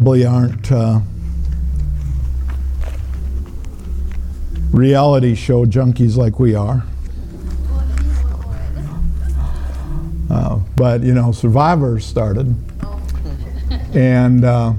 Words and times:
probably 0.00 0.24
aren't 0.24 0.72
uh, 0.72 0.98
reality 4.72 5.34
show 5.34 5.66
junkies 5.66 6.16
like 6.16 6.40
we 6.40 6.54
are. 6.54 6.82
Uh, 10.30 10.58
but 10.74 11.02
you 11.02 11.12
know, 11.12 11.32
Survivor 11.32 12.00
started, 12.00 12.56
and 13.92 14.42
uh, 14.42 14.72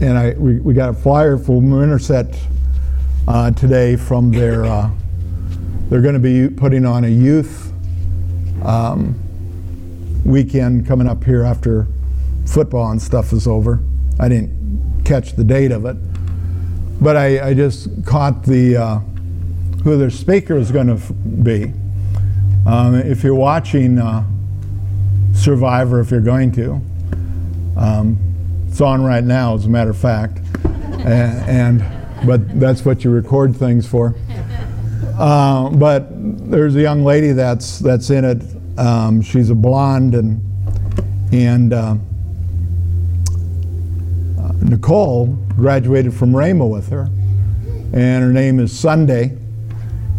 and 0.00 0.18
I 0.18 0.32
we, 0.32 0.58
we 0.58 0.74
got 0.74 0.88
a 0.88 0.94
flyer 0.94 1.38
from 1.38 1.70
Winterset 1.70 2.36
uh, 3.28 3.52
today 3.52 3.94
from 3.94 4.32
their. 4.32 4.64
Uh, 4.64 4.90
they're 5.88 6.02
going 6.02 6.14
to 6.14 6.18
be 6.18 6.52
putting 6.52 6.84
on 6.84 7.04
a 7.04 7.08
youth 7.08 7.72
um, 8.64 9.14
weekend 10.24 10.84
coming 10.84 11.06
up 11.06 11.22
here 11.22 11.44
after 11.44 11.86
football 12.44 12.90
and 12.90 13.00
stuff 13.00 13.32
is 13.32 13.46
over. 13.46 13.78
I 14.18 14.28
didn't 14.28 15.02
catch 15.04 15.32
the 15.32 15.44
date 15.44 15.72
of 15.72 15.84
it, 15.84 15.96
but 17.00 17.16
I, 17.16 17.48
I 17.48 17.54
just 17.54 18.04
caught 18.04 18.44
the 18.44 18.76
uh, 18.76 18.98
who 19.84 19.96
their 19.96 20.10
speaker 20.10 20.56
is 20.56 20.72
going 20.72 20.88
to 20.88 20.94
f- 20.94 21.12
be. 21.42 21.72
Um, 22.66 22.94
if 22.96 23.22
you're 23.22 23.34
watching 23.34 23.98
uh, 23.98 24.24
Survivor, 25.34 26.00
if 26.00 26.10
you're 26.10 26.20
going 26.20 26.50
to, 26.52 26.80
um, 27.76 28.18
it's 28.68 28.80
on 28.80 29.04
right 29.04 29.22
now, 29.22 29.54
as 29.54 29.66
a 29.66 29.68
matter 29.68 29.90
of 29.90 29.98
fact, 29.98 30.38
and, 30.64 31.80
and 31.82 32.26
but 32.26 32.58
that's 32.58 32.84
what 32.84 33.04
you 33.04 33.10
record 33.10 33.54
things 33.54 33.86
for. 33.86 34.14
Uh, 35.18 35.70
but 35.70 36.08
there's 36.50 36.74
a 36.74 36.80
young 36.80 37.04
lady 37.04 37.32
that's 37.32 37.78
that's 37.78 38.10
in 38.10 38.24
it. 38.24 38.42
Um, 38.78 39.22
she's 39.22 39.50
a 39.50 39.54
blonde 39.54 40.14
and 40.14 40.40
and 41.32 41.72
uh, 41.72 41.96
Nicole 44.62 45.26
graduated 45.56 46.14
from 46.14 46.32
Rhema 46.32 46.68
with 46.68 46.88
her, 46.88 47.08
and 47.92 48.24
her 48.24 48.32
name 48.32 48.60
is 48.60 48.76
Sunday. 48.76 49.36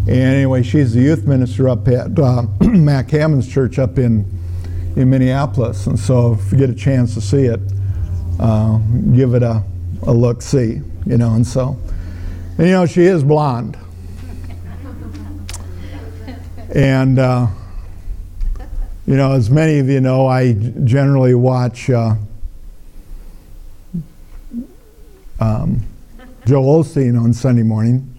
And 0.02 0.09
anyway, 0.09 0.64
she's 0.64 0.94
the 0.94 1.02
youth 1.02 1.25
minister 1.25 1.67
up 1.67 1.88
at 1.88 2.17
uh, 2.17 2.44
Mac 2.62 3.09
Hammond's 3.09 3.52
church 3.52 3.78
up 3.78 3.97
in 3.97 4.25
in 4.95 5.12
Minneapolis. 5.12 5.86
And 5.86 6.00
so, 6.00 6.34
if 6.34 6.52
you 6.52 6.58
get 6.58 6.70
a 6.70 6.75
chance 6.75 7.14
to 7.14 7.22
see 7.22 7.45
it, 7.45 7.59
uh, 8.39 8.78
give 9.14 9.36
it 9.36 9.44
a, 9.44 9.64
a 10.03 10.12
look 10.12 10.42
see, 10.42 10.81
you 11.06 11.17
know. 11.17 11.34
And 11.34 11.45
so, 11.45 11.78
and, 12.58 12.67
you 12.67 12.73
know, 12.73 12.86
she 12.86 13.03
is 13.03 13.23
blonde. 13.23 13.78
And, 16.73 17.19
uh, 17.19 17.47
you 19.06 19.16
know, 19.16 19.34
as 19.34 19.50
many 19.50 19.80
of 19.80 19.88
you 19.88 20.02
know, 20.02 20.28
I 20.28 20.53
generally 20.53 21.34
watch 21.34 21.90
uh, 21.90 22.16
um, 25.40 25.82
Joel 26.46 26.84
Osteen 26.84 27.22
on 27.22 27.34
Sunday 27.34 27.64
morning. 27.64 28.14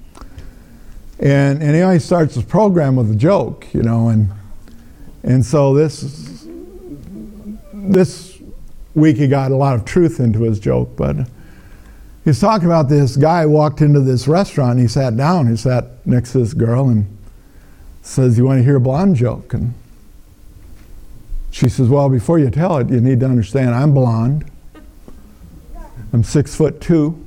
And, 1.19 1.63
and 1.63 1.75
he 1.75 1.83
always 1.83 2.05
starts 2.05 2.35
his 2.35 2.45
program 2.45 2.95
with 2.97 3.11
a 3.11 3.17
joke, 3.17 3.67
you 3.75 3.83
know, 3.83 4.09
and, 4.09 4.31
and 5.25 5.45
so 5.45 5.75
this, 5.75 6.47
this 7.73 8.41
week 8.95 9.17
he 9.17 9.27
got 9.27 9.51
a 9.51 9.57
lot 9.57 9.75
of 9.75 9.85
truth 9.85 10.21
into 10.21 10.43
his 10.43 10.61
joke, 10.61 10.91
but 10.97 11.17
he's 12.25 12.41
talking 12.41 12.67
about 12.67 12.89
this 12.89 13.17
guy 13.17 13.47
walked 13.47 13.81
into 13.81 14.01
this 14.01 14.29
restaurant 14.29 14.79
he 14.79 14.87
sat 14.87 15.17
down, 15.17 15.49
he 15.49 15.57
sat 15.57 16.07
next 16.07 16.33
to 16.33 16.39
this 16.39 16.55
girl 16.55 16.89
and 16.89 17.19
says, 18.03 18.39
You 18.39 18.45
want 18.45 18.59
to 18.59 18.65
hear 18.65 18.77
a 18.77 18.81
blonde 18.81 19.17
joke? 19.17 19.55
And 19.55 19.75
she 21.51 21.69
says, 21.69 21.89
Well, 21.89 22.09
before 22.09 22.39
you 22.39 22.51
tell 22.51 22.79
it, 22.79 22.91
you 22.91 23.01
need 23.01 23.21
to 23.21 23.27
understand 23.27 23.71
I'm 23.71 23.93
blonde. 23.93 24.49
I'm 26.13 26.25
six 26.25 26.55
foot 26.55 26.81
two, 26.81 27.25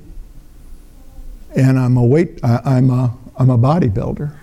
and 1.55 1.77
I'm 1.77 1.97
a 1.97 2.05
weight. 2.05 2.39
I, 2.43 2.77
am 2.77 2.89
a 2.89 3.15
I'm 3.38 3.49
a 3.49 3.57
bodybuilder. 3.57 4.35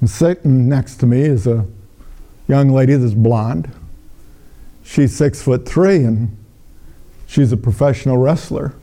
And 0.00 0.10
sitting 0.10 0.68
next 0.68 0.96
to 0.96 1.06
me 1.06 1.20
is 1.20 1.46
a 1.46 1.66
young 2.48 2.70
lady 2.70 2.94
that's 2.94 3.14
blonde. 3.14 3.70
She's 4.82 5.14
six 5.14 5.42
foot 5.42 5.68
three, 5.68 6.04
and 6.04 6.36
she's 7.26 7.52
a 7.52 7.56
professional 7.56 8.16
wrestler. 8.16 8.74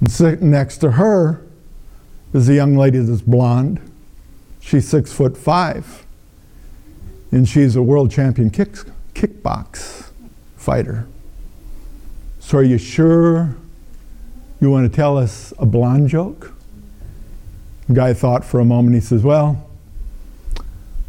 And 0.00 0.10
sitting 0.10 0.50
next 0.50 0.78
to 0.78 0.92
her 0.92 1.44
is 2.34 2.48
a 2.48 2.54
young 2.54 2.76
lady 2.76 2.98
that's 2.98 3.22
blonde. 3.22 3.80
She's 4.60 4.86
six 4.86 5.12
foot 5.12 5.36
five, 5.36 6.04
and 7.32 7.48
she's 7.48 7.76
a 7.76 7.82
world 7.82 8.10
champion 8.10 8.50
kick, 8.50 8.74
kickbox 9.14 10.10
fighter. 10.56 11.08
So, 12.48 12.56
are 12.56 12.62
you 12.62 12.78
sure 12.78 13.54
you 14.58 14.70
want 14.70 14.90
to 14.90 14.96
tell 14.96 15.18
us 15.18 15.52
a 15.58 15.66
blonde 15.66 16.08
joke? 16.08 16.54
The 17.88 17.92
guy 17.92 18.14
thought 18.14 18.42
for 18.42 18.58
a 18.58 18.64
moment. 18.64 18.94
He 18.94 19.02
says, 19.02 19.22
Well, 19.22 19.68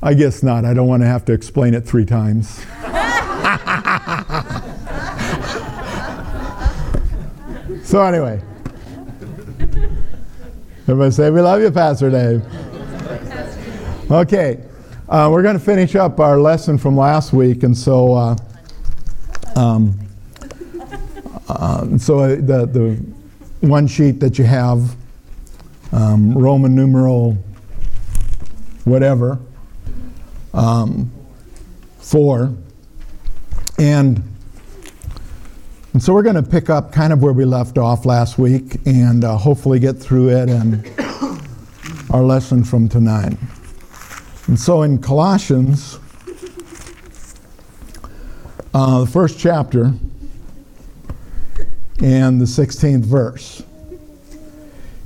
I 0.03 0.15
guess 0.15 0.43
not. 0.43 0.65
I 0.65 0.73
don't 0.73 0.89
want 0.89 1.01
to 1.01 1.07
have 1.07 1.23
to 1.23 1.31
explain 1.31 1.75
it 1.75 1.85
three 1.85 2.03
times. 2.03 2.49
so, 7.87 8.03
anyway, 8.03 8.41
everybody 10.89 11.11
say, 11.11 11.29
We 11.29 11.39
love 11.39 11.61
you, 11.61 11.71
Pastor 11.71 12.09
Dave. 12.09 12.43
Okay, 14.11 14.61
uh, 15.07 15.29
we're 15.31 15.43
going 15.43 15.57
to 15.57 15.63
finish 15.63 15.95
up 15.95 16.19
our 16.19 16.37
lesson 16.37 16.77
from 16.77 16.97
last 16.97 17.31
week, 17.31 17.63
and 17.63 17.77
so. 17.77 18.13
Uh, 18.13 18.35
um, 19.55 19.97
uh, 21.49 21.97
so 21.97 22.19
uh, 22.19 22.27
the, 22.35 22.65
the 22.65 23.67
one 23.67 23.87
sheet 23.87 24.19
that 24.19 24.37
you 24.37 24.45
have, 24.45 24.95
um, 25.91 26.37
Roman 26.37 26.75
numeral 26.75 27.37
whatever, 28.85 29.39
um, 30.53 31.11
four. 31.99 32.53
And, 33.77 34.23
and 35.93 36.03
so 36.03 36.13
we're 36.13 36.23
going 36.23 36.35
to 36.35 36.43
pick 36.43 36.69
up 36.69 36.91
kind 36.91 37.13
of 37.13 37.21
where 37.21 37.33
we 37.33 37.45
left 37.45 37.77
off 37.77 38.05
last 38.05 38.37
week 38.37 38.77
and 38.85 39.23
uh, 39.23 39.37
hopefully 39.37 39.79
get 39.79 39.97
through 39.97 40.29
it 40.29 40.49
and 40.49 40.89
our 42.11 42.23
lesson 42.23 42.63
from 42.63 42.89
tonight. 42.89 43.37
And 44.47 44.59
so 44.59 44.81
in 44.81 44.97
Colossians, 44.99 45.99
uh, 48.73 49.01
the 49.01 49.07
first 49.07 49.39
chapter, 49.39 49.93
and 52.01 52.39
the 52.39 52.45
16th 52.45 53.03
verse. 53.03 53.63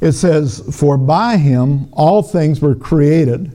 It 0.01 0.11
says, 0.11 0.61
For 0.77 0.97
by 0.97 1.37
him 1.37 1.87
all 1.93 2.21
things 2.21 2.59
were 2.59 2.75
created 2.75 3.51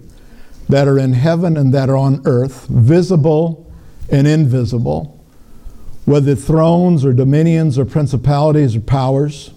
that 0.69 0.89
are 0.89 0.99
in 0.99 1.13
heaven 1.13 1.57
and 1.57 1.73
that 1.75 1.89
are 1.89 1.97
on 1.97 2.23
earth, 2.25 2.67
visible 2.69 3.71
and 4.11 4.27
invisible, 4.27 5.23
whether 6.05 6.35
thrones 6.35 7.05
or 7.05 7.13
dominions 7.13 7.79
or 7.79 7.85
principalities 7.85 8.77
or 8.77 8.81
powers. 8.81 9.51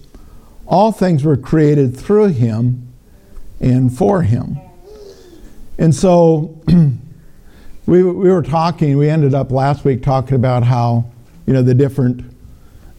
All 0.66 0.92
things 0.92 1.24
were 1.24 1.36
created 1.36 1.96
through 1.96 2.28
him 2.28 2.92
and 3.60 3.96
for 3.96 4.22
him. 4.22 4.58
And 5.78 5.94
so 5.94 6.60
we, 7.86 8.02
we 8.02 8.30
were 8.30 8.42
talking, 8.42 8.96
we 8.96 9.08
ended 9.08 9.34
up 9.34 9.50
last 9.50 9.84
week 9.84 10.02
talking 10.02 10.34
about 10.34 10.62
how, 10.62 11.10
you 11.46 11.52
know, 11.52 11.62
the 11.62 11.74
different 11.74 12.31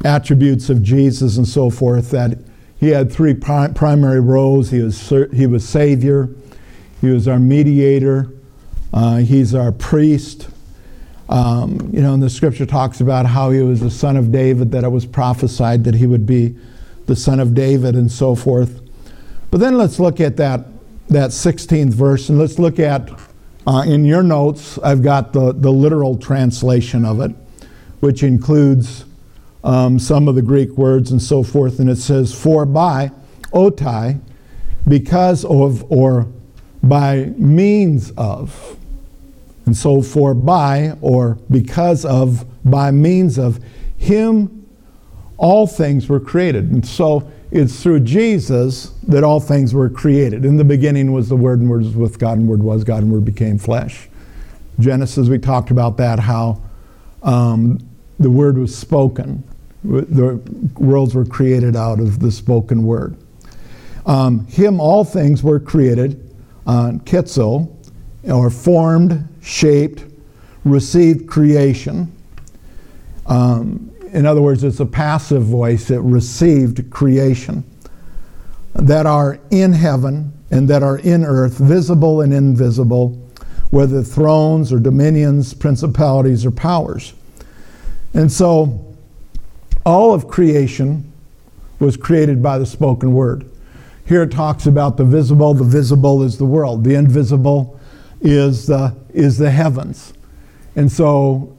attributes 0.03 0.69
of 0.69 0.84
Jesus 0.84 1.38
and 1.38 1.47
so 1.47 1.69
forth, 1.69 2.12
that 2.12 2.38
he 2.80 2.90
had 2.90 3.12
three 3.12 3.34
pri- 3.34 3.69
primary 3.69 4.19
roles. 4.19 4.69
He 4.69 4.81
was, 4.81 5.09
he 5.31 5.47
was 5.47 5.68
Savior, 5.68 6.30
he 7.02 7.08
was 7.08 7.28
our 7.28 7.40
mediator, 7.40 8.30
uh, 8.94 9.18
he's 9.18 9.56
our 9.56 9.72
priest. 9.72 10.50
Um, 11.30 11.90
you 11.94 12.02
know, 12.02 12.13
and 12.13 12.22
the 12.22 12.30
scripture 12.30 12.66
talks 12.66 13.00
about 13.02 13.25
how 13.25 13.50
he 13.52 13.62
was 13.62 13.80
the 13.80 13.90
son 13.90 14.18
of 14.18 14.31
David, 14.31 14.72
that 14.72 14.84
it 14.84 14.90
was 14.90 15.06
prophesied 15.06 15.84
that 15.86 15.96
he 15.96 16.06
would 16.06 16.25
be 16.25 16.56
the 17.06 17.16
son 17.16 17.39
of 17.39 17.54
David 17.54 17.95
and 17.95 18.12
so 18.12 18.36
forth. 18.36 18.81
But 19.50 19.60
then 19.60 19.77
let's 19.77 20.00
look 20.00 20.19
at 20.19 20.38
that, 20.38 20.66
that 21.10 21.30
16th 21.30 21.94
verse 21.94 22.30
and 22.30 22.38
let's 22.38 22.60
look 22.60 22.80
at, 22.80 23.10
uh, 23.66 23.83
in 23.86 24.04
your 24.04 24.24
notes, 24.24 24.77
I've 24.80 25.01
got 25.01 25.31
the, 25.31 25.54
the 25.54 25.72
literal 25.72 26.18
translation 26.18 27.06
of 27.06 27.22
it, 27.22 27.31
which 28.00 28.24
includes 28.24 29.06
um, 29.63 29.98
some 29.98 30.27
of 30.27 30.36
the 30.36 30.42
Greek 30.42 30.71
words 30.71 31.12
and 31.12 31.21
so 31.21 31.44
forth, 31.44 31.80
and 31.80 31.89
it 31.89 31.98
says, 31.98 32.33
for 32.33 32.65
by, 32.65 33.12
otai, 33.51 34.19
because 34.88 35.45
of, 35.45 35.89
or 35.92 36.27
by 36.81 37.33
means 37.38 38.12
of. 38.18 38.77
And 39.65 39.77
so 39.77 40.01
for 40.01 40.33
by, 40.33 40.98
or 41.00 41.38
because 41.50 42.04
of, 42.04 42.45
by 42.69 42.92
means 42.92 43.39
of 43.39 43.63
him, 43.98 44.68
all 45.38 45.65
things 45.65 46.10
were 46.10 46.19
created. 46.19 46.71
And 46.71 46.86
so 46.86 47.31
it's 47.51 47.81
through 47.81 48.01
Jesus 48.01 48.89
that 49.07 49.24
all 49.24 49.39
things 49.39 49.74
were 49.74 49.89
created. 49.89 50.44
In 50.44 50.57
the 50.57 50.65
beginning 50.65 51.13
was 51.13 51.30
the 51.30 51.38
Word, 51.38 51.60
and 51.60 51.69
Word 51.69 51.83
was 51.83 51.95
with 51.95 52.19
God, 52.19 52.38
and 52.38 52.48
Word 52.48 52.62
was 52.62 52.83
God, 52.83 53.04
and 53.04 53.12
Word 53.12 53.24
became 53.24 53.57
flesh. 53.57 54.10
Genesis, 54.80 55.30
we 55.30 55.38
talked 55.38 55.71
about 55.71 55.98
that, 55.98 56.19
how 56.19 56.62
um, 57.21 57.80
the 58.19 58.30
Word 58.30 58.57
was 58.57 58.75
spoken 58.75 59.44
The 59.83 60.35
worlds 60.77 61.13
were 61.13 61.25
created 61.25 61.75
out 61.75 62.00
of 62.00 62.19
the 62.19 62.31
spoken 62.31 62.83
word. 62.85 63.18
Um, 64.06 64.45
him, 64.47 64.80
all 64.80 65.03
things 65.03 65.44
were 65.44 65.59
created, 65.59 66.33
uh, 66.68 66.94
ketzo, 67.03 67.69
or 68.24 68.50
formed, 68.50 69.27
shaped, 69.41 70.06
received 70.65 71.27
creation. 71.27 72.12
Um, 73.25 73.91
in 74.12 74.25
other 74.25 74.41
words, 74.41 74.63
it's 74.63 74.80
a 74.80 74.85
passive 74.85 75.44
voice. 75.44 75.88
that 75.88 76.01
received 76.01 76.89
creation 76.91 77.63
that 78.75 79.06
are 79.06 79.39
in 79.51 79.74
heaven 79.74 80.33
and 80.51 80.68
that 80.69 80.83
are 80.83 80.97
in 81.00 81.24
earth, 81.24 81.57
visible 81.57 82.21
and 82.21 82.33
invisible, 82.33 83.09
whether 83.71 84.03
thrones 84.03 84.71
or 84.71 84.79
dominions, 84.79 85.53
principalities 85.53 86.45
or 86.45 86.51
powers. 86.51 87.13
And 88.13 88.31
so 88.31 88.93
all 89.85 90.13
of 90.13 90.27
creation 90.27 91.12
was 91.80 91.97
created 91.97 92.41
by 92.41 92.57
the 92.57 92.65
spoken 92.65 93.13
word. 93.13 93.50
Here 94.06 94.24
it 94.24 94.31
talks 94.31 94.65
about 94.65 94.97
the 94.97 95.06
visible. 95.06 95.53
The 95.53 95.63
visible 95.63 96.24
is 96.24 96.38
the 96.38 96.45
world. 96.45 96.83
The 96.83 96.95
invisible 96.95 97.80
is 98.21 98.68
the, 98.68 98.95
is 99.13 99.38
the 99.38 99.51
heavens. 99.51 100.13
And 100.75 100.91
so 100.91 101.56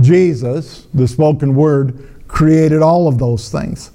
Jesus, 0.00 0.86
the 0.94 1.06
spoken 1.06 1.54
word, 1.54 2.08
created 2.28 2.82
all 2.82 3.08
of 3.08 3.18
those 3.18 3.50
things. 3.50 3.90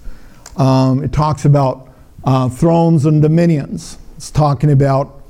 Um, 0.57 1.03
it 1.03 1.11
talks 1.11 1.45
about 1.45 1.89
uh, 2.23 2.49
thrones 2.49 3.05
and 3.05 3.21
dominions. 3.21 3.97
It's 4.17 4.31
talking 4.31 4.71
about 4.71 5.21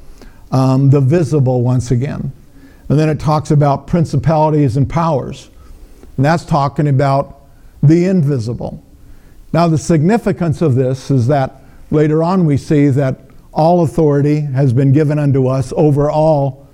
um, 0.52 0.90
the 0.90 1.02
visible 1.02 1.62
once 1.62 1.92
again. 1.92 2.32
And 2.90 3.00
then 3.00 3.10
it 3.10 3.20
talks 3.20 3.52
about 3.52 3.88
principalities 3.88 4.78
and 4.78 4.88
powers. 4.88 5.50
And 6.18 6.26
that's 6.26 6.46
talking 6.46 6.88
about 6.88 7.35
the 7.88 8.06
invisible. 8.06 8.84
Now, 9.54 9.68
the 9.68 9.78
significance 9.78 10.62
of 10.62 10.76
this 10.76 11.10
is 11.10 11.28
that 11.28 11.62
later 11.92 12.22
on 12.22 12.46
we 12.46 12.58
see 12.58 12.90
that 12.90 13.22
all 13.54 13.84
authority 13.84 14.42
has 14.42 14.74
been 14.74 14.92
given 14.92 15.18
unto 15.18 15.48
us 15.48 15.72
over 15.78 16.12
all, 16.12 16.68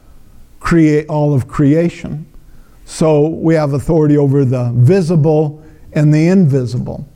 create, 0.59 1.07
all 1.07 1.33
of 1.33 1.47
creation. 1.47 2.25
So 2.85 3.27
we 3.27 3.53
have 3.53 3.73
authority 3.73 4.17
over 4.17 4.43
the 4.43 4.71
visible 4.73 5.63
and 5.93 6.13
the 6.13 6.27
invisible. 6.27 7.07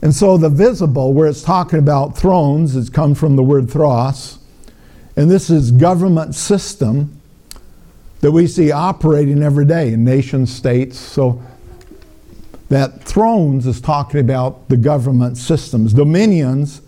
And 0.00 0.14
so 0.14 0.36
the 0.36 0.48
visible, 0.48 1.12
where 1.12 1.28
it's 1.28 1.42
talking 1.42 1.78
about 1.78 2.16
thrones, 2.16 2.76
it's 2.76 2.88
come 2.88 3.14
from 3.14 3.36
the 3.36 3.42
word 3.42 3.66
thros. 3.66 4.38
And 5.16 5.30
this 5.30 5.50
is 5.50 5.70
government 5.70 6.34
system 6.34 7.20
that 8.20 8.32
we 8.32 8.46
see 8.46 8.72
operating 8.72 9.42
every 9.42 9.64
day 9.66 9.92
in 9.92 10.04
nation 10.04 10.46
states. 10.46 10.98
So 10.98 11.42
that 12.68 13.02
thrones 13.02 13.66
is 13.66 13.80
talking 13.80 14.20
about 14.20 14.68
the 14.68 14.76
government 14.76 15.36
systems. 15.36 15.92
Dominions 15.92 16.80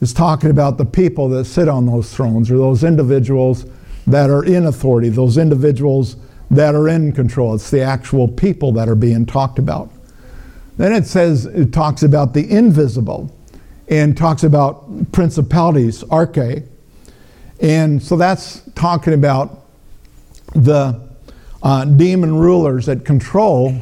is 0.00 0.12
talking 0.12 0.50
about 0.50 0.78
the 0.78 0.84
people 0.84 1.28
that 1.28 1.44
sit 1.44 1.68
on 1.68 1.86
those 1.86 2.12
thrones 2.12 2.50
or 2.50 2.56
those 2.56 2.84
individuals 2.84 3.66
that 4.06 4.30
are 4.30 4.44
in 4.44 4.66
authority, 4.66 5.08
those 5.08 5.36
individuals 5.36 6.16
that 6.50 6.74
are 6.74 6.88
in 6.88 7.12
control. 7.12 7.54
It's 7.54 7.70
the 7.70 7.82
actual 7.82 8.26
people 8.26 8.72
that 8.72 8.88
are 8.88 8.94
being 8.94 9.26
talked 9.26 9.58
about. 9.58 9.90
Then 10.78 10.92
it 10.92 11.06
says, 11.06 11.46
it 11.46 11.72
talks 11.72 12.02
about 12.02 12.32
the 12.32 12.50
invisible 12.50 13.30
and 13.88 14.16
talks 14.16 14.42
about 14.42 15.12
principalities, 15.12 16.02
arche. 16.04 16.66
And 17.60 18.02
so 18.02 18.16
that's 18.16 18.62
talking 18.74 19.12
about 19.12 19.66
the 20.54 21.00
uh, 21.62 21.84
demon 21.84 22.34
rulers 22.34 22.86
that 22.86 23.04
control 23.04 23.78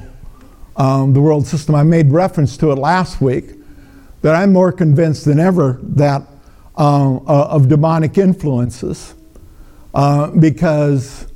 um, 0.78 1.12
the 1.12 1.20
world 1.20 1.46
system. 1.46 1.74
I 1.74 1.82
made 1.82 2.10
reference 2.10 2.56
to 2.58 2.72
it 2.72 2.76
last 2.76 3.20
week 3.20 3.50
that 4.22 4.34
I'm 4.34 4.52
more 4.52 4.72
convinced 4.72 5.24
than 5.24 5.38
ever 5.38 5.78
that 5.82 6.22
uh, 6.76 7.16
uh, 7.16 7.48
of 7.50 7.68
demonic 7.68 8.16
influences 8.16 9.14
uh, 9.94 10.30
because 10.30 11.26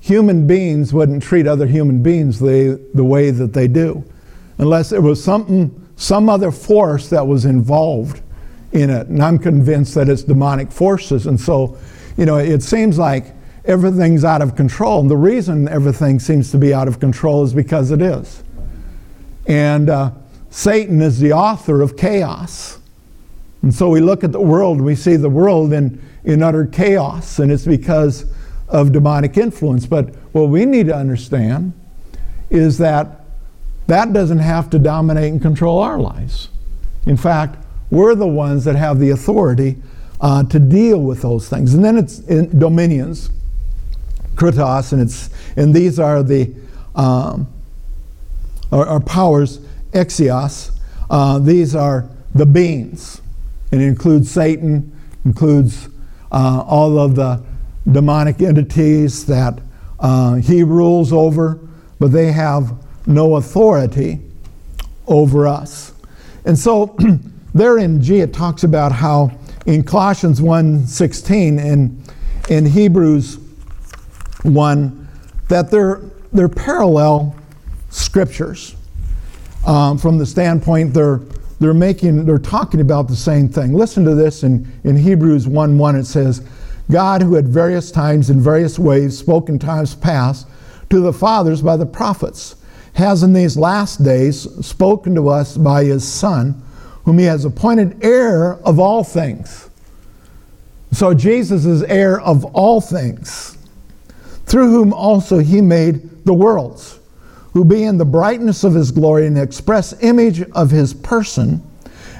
human 0.00 0.46
beings 0.46 0.92
wouldn't 0.92 1.22
treat 1.22 1.46
other 1.46 1.66
human 1.66 2.02
beings 2.02 2.38
the, 2.38 2.80
the 2.94 3.04
way 3.04 3.30
that 3.30 3.52
they 3.52 3.68
do 3.68 4.04
unless 4.58 4.90
there 4.90 5.00
was 5.00 5.22
something, 5.22 5.88
some 5.96 6.28
other 6.28 6.52
force 6.52 7.08
that 7.08 7.26
was 7.26 7.44
involved 7.44 8.22
in 8.72 8.90
it. 8.90 9.08
And 9.08 9.22
I'm 9.22 9.38
convinced 9.38 9.94
that 9.96 10.08
it's 10.08 10.22
demonic 10.22 10.70
forces. 10.70 11.26
And 11.26 11.40
so, 11.40 11.76
you 12.16 12.26
know, 12.26 12.36
it 12.38 12.62
seems 12.62 12.98
like 12.98 13.34
everything's 13.64 14.24
out 14.24 14.42
of 14.42 14.54
control. 14.54 15.00
And 15.00 15.10
the 15.10 15.16
reason 15.16 15.68
everything 15.68 16.20
seems 16.20 16.50
to 16.52 16.58
be 16.58 16.72
out 16.72 16.88
of 16.88 17.00
control 17.00 17.44
is 17.44 17.52
because 17.52 17.90
it 17.90 18.02
is. 18.02 18.42
And 19.46 19.90
uh, 19.90 20.12
Satan 20.50 21.00
is 21.00 21.18
the 21.18 21.32
author 21.32 21.80
of 21.82 21.96
chaos. 21.96 22.78
And 23.62 23.74
so 23.74 23.88
we 23.88 24.00
look 24.00 24.24
at 24.24 24.32
the 24.32 24.40
world, 24.40 24.80
we 24.80 24.94
see 24.94 25.16
the 25.16 25.30
world 25.30 25.72
in, 25.72 26.02
in 26.24 26.42
utter 26.42 26.66
chaos, 26.66 27.38
and 27.38 27.50
it's 27.50 27.64
because 27.64 28.32
of 28.68 28.92
demonic 28.92 29.36
influence. 29.36 29.86
But 29.86 30.14
what 30.32 30.48
we 30.48 30.64
need 30.64 30.86
to 30.86 30.96
understand 30.96 31.72
is 32.50 32.78
that 32.78 33.20
that 33.86 34.12
doesn't 34.12 34.38
have 34.38 34.70
to 34.70 34.78
dominate 34.78 35.32
and 35.32 35.42
control 35.42 35.78
our 35.78 35.98
lives. 35.98 36.48
In 37.06 37.16
fact, 37.16 37.64
we're 37.90 38.14
the 38.14 38.26
ones 38.26 38.64
that 38.64 38.76
have 38.76 38.98
the 38.98 39.10
authority 39.10 39.76
uh, 40.20 40.44
to 40.44 40.58
deal 40.58 41.00
with 41.00 41.22
those 41.22 41.48
things. 41.48 41.74
And 41.74 41.84
then 41.84 41.98
it's 41.98 42.18
dominions, 42.18 43.30
kratos, 44.34 44.92
and 44.92 45.02
it's 45.02 45.30
and 45.56 45.74
these 45.74 45.98
are 45.98 46.22
the 46.22 46.54
um, 46.94 47.51
or, 48.72 48.88
or 48.88 48.98
powers, 48.98 49.58
exios. 49.92 50.72
Uh, 51.08 51.38
these 51.38 51.76
are 51.76 52.08
the 52.34 52.46
beings. 52.46 53.20
It 53.70 53.80
includes 53.80 54.30
Satan, 54.30 54.98
includes 55.24 55.88
uh, 56.32 56.64
all 56.66 56.98
of 56.98 57.14
the 57.14 57.42
demonic 57.90 58.40
entities 58.40 59.26
that 59.26 59.60
uh, 60.00 60.34
he 60.34 60.62
rules 60.62 61.12
over, 61.12 61.60
but 62.00 62.10
they 62.12 62.32
have 62.32 62.74
no 63.06 63.36
authority 63.36 64.20
over 65.06 65.46
us. 65.46 65.92
And 66.44 66.58
so 66.58 66.96
there 67.54 67.78
in 67.78 68.02
G 68.02 68.20
it 68.20 68.32
talks 68.32 68.64
about 68.64 68.92
how 68.92 69.30
in 69.66 69.84
Colossians 69.84 70.40
1:16 70.40 71.58
and 71.60 72.02
in 72.48 72.66
Hebrews 72.66 73.38
1 74.42 75.08
that 75.48 75.70
they're, 75.70 76.00
they're 76.32 76.48
parallel 76.48 77.36
scriptures. 77.92 78.74
Um, 79.66 79.96
from 79.96 80.18
the 80.18 80.26
standpoint 80.26 80.92
they're 80.92 81.20
they're 81.60 81.74
making 81.74 82.24
they're 82.24 82.38
talking 82.38 82.80
about 82.80 83.06
the 83.06 83.14
same 83.14 83.48
thing. 83.48 83.74
Listen 83.74 84.04
to 84.04 84.14
this 84.14 84.42
in, 84.42 84.66
in 84.82 84.96
hebrews 84.96 85.46
1 85.46 85.78
1 85.78 85.96
it 85.96 86.04
says 86.04 86.42
god 86.90 87.22
who 87.22 87.36
at 87.36 87.44
various 87.44 87.92
times 87.92 88.30
in 88.30 88.40
various 88.40 88.78
ways 88.78 89.16
spoke 89.16 89.48
in 89.48 89.58
times 89.58 89.94
past 89.94 90.48
to 90.90 91.00
the 91.00 91.12
fathers 91.12 91.62
by 91.62 91.76
the 91.76 91.86
prophets 91.86 92.56
has 92.94 93.22
in 93.22 93.32
these 93.32 93.56
last 93.56 94.02
days 94.02 94.48
spoken 94.66 95.14
to 95.14 95.28
us 95.28 95.56
by 95.56 95.84
his 95.84 96.06
son 96.06 96.60
whom 97.04 97.18
he 97.18 97.24
has 97.24 97.44
appointed 97.44 98.04
heir 98.04 98.54
of 98.64 98.80
all 98.80 99.04
things. 99.04 99.70
So 100.90 101.14
jesus 101.14 101.66
is 101.66 101.82
heir 101.84 102.20
of 102.20 102.44
all 102.46 102.80
things 102.80 103.56
through 104.46 104.70
whom 104.70 104.92
also 104.92 105.38
he 105.38 105.60
made 105.60 106.24
the 106.24 106.34
worlds 106.34 106.98
who 107.52 107.64
being 107.64 107.98
the 107.98 108.04
brightness 108.04 108.64
of 108.64 108.74
his 108.74 108.90
glory 108.90 109.26
and 109.26 109.36
the 109.36 109.42
express 109.42 109.94
image 110.02 110.42
of 110.52 110.70
his 110.70 110.94
person, 110.94 111.62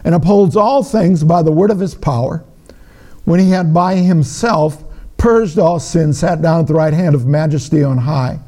and 0.05 0.15
upholds 0.15 0.57
all 0.57 0.83
things 0.83 1.25
by 1.25 1.43
the 1.43 1.53
word 1.53 1.71
of 1.71 1.81
his 1.81 1.95
power, 1.95 2.45
when 3.25 3.41
he 3.41 3.51
had 3.51 3.73
by 3.73 3.95
himself 3.95 4.83
purged 5.17 5.59
all 5.59 5.79
sin, 5.79 6.12
sat 6.12 6.43
down 6.43 6.61
at 6.61 6.67
the 6.67 6.75
right 6.75 6.93
hand 6.93 7.15
of 7.15 7.27
majesty 7.27 7.83
on 7.83 7.97
high, 7.97 8.39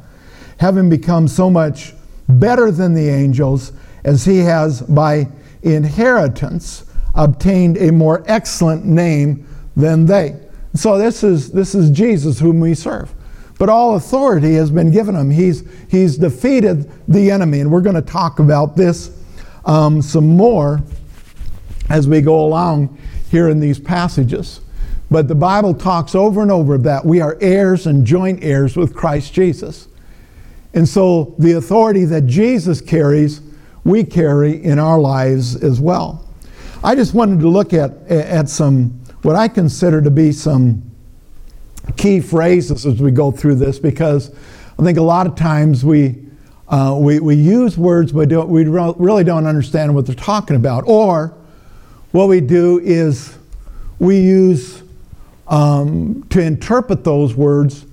having 0.57 0.89
become 0.89 1.27
so 1.27 1.49
much 1.49 1.93
better 2.27 2.71
than 2.71 2.93
the 2.93 3.07
angels, 3.07 3.71
as 4.03 4.25
he 4.25 4.39
has 4.39 4.81
by 4.81 5.27
inheritance 5.63 6.83
obtained 7.15 7.77
a 7.77 7.91
more 7.91 8.23
excellent 8.27 8.85
name 8.85 9.47
than 9.75 10.05
they. 10.05 10.35
So 10.73 10.97
this 10.97 11.23
is 11.23 11.51
this 11.51 11.73
is 11.73 11.89
Jesus 11.89 12.39
whom 12.39 12.59
we 12.59 12.73
serve. 12.73 13.14
But 13.57 13.69
all 13.69 13.95
authority 13.95 14.55
has 14.55 14.69
been 14.69 14.91
given 14.91 15.15
him. 15.15 15.31
He's, 15.31 15.63
he's 15.89 16.17
defeated 16.17 16.91
the 17.07 17.31
enemy. 17.31 17.61
And 17.61 17.71
we're 17.71 17.81
going 17.81 17.95
to 17.95 18.01
talk 18.01 18.39
about 18.39 18.75
this 18.75 19.11
um, 19.65 20.01
some 20.01 20.27
more 20.27 20.81
as 21.89 22.07
we 22.07 22.21
go 22.21 22.43
along 22.45 22.97
here 23.29 23.49
in 23.49 23.59
these 23.59 23.79
passages. 23.79 24.61
But 25.09 25.27
the 25.27 25.35
Bible 25.35 25.73
talks 25.73 26.15
over 26.15 26.41
and 26.41 26.51
over 26.51 26.77
that 26.79 27.05
we 27.05 27.21
are 27.21 27.37
heirs 27.39 27.87
and 27.87 28.05
joint 28.05 28.43
heirs 28.43 28.75
with 28.75 28.95
Christ 28.95 29.33
Jesus. 29.33 29.87
And 30.73 30.87
so 30.87 31.35
the 31.39 31.53
authority 31.53 32.05
that 32.05 32.27
Jesus 32.27 32.81
carries, 32.81 33.41
we 33.83 34.03
carry 34.03 34.63
in 34.63 34.79
our 34.79 34.99
lives 34.99 35.55
as 35.63 35.79
well. 35.79 36.27
I 36.83 36.95
just 36.95 37.13
wanted 37.13 37.39
to 37.39 37.47
look 37.47 37.73
at, 37.73 37.91
at 38.09 38.49
some, 38.49 38.89
what 39.21 39.35
I 39.35 39.47
consider 39.47 40.01
to 40.01 40.11
be 40.11 40.31
some 40.31 40.83
key 41.97 42.19
phrases 42.19 42.85
as 42.85 43.01
we 43.01 43.11
go 43.11 43.31
through 43.31 43.55
this 43.55 43.79
because 43.79 44.31
I 44.77 44.83
think 44.83 44.97
a 44.97 45.03
lot 45.03 45.27
of 45.27 45.35
times 45.35 45.85
we 45.85 46.25
uh, 46.67 46.97
we, 46.99 47.19
we 47.19 47.35
use 47.35 47.77
words, 47.77 48.11
but 48.11 48.27
don't, 48.29 48.49
we 48.49 48.65
really 48.65 49.23
don't 49.23 49.45
understand 49.45 49.93
what 49.93 50.07
they're 50.07 50.15
talking 50.15 50.55
about. 50.55 50.83
Or 50.87 51.37
what 52.11 52.27
we 52.27 52.41
do 52.41 52.79
is 52.79 53.37
we 53.99 54.19
use 54.19 54.81
um, 55.47 56.25
to 56.29 56.41
interpret 56.41 57.03
those 57.03 57.35
words 57.35 57.85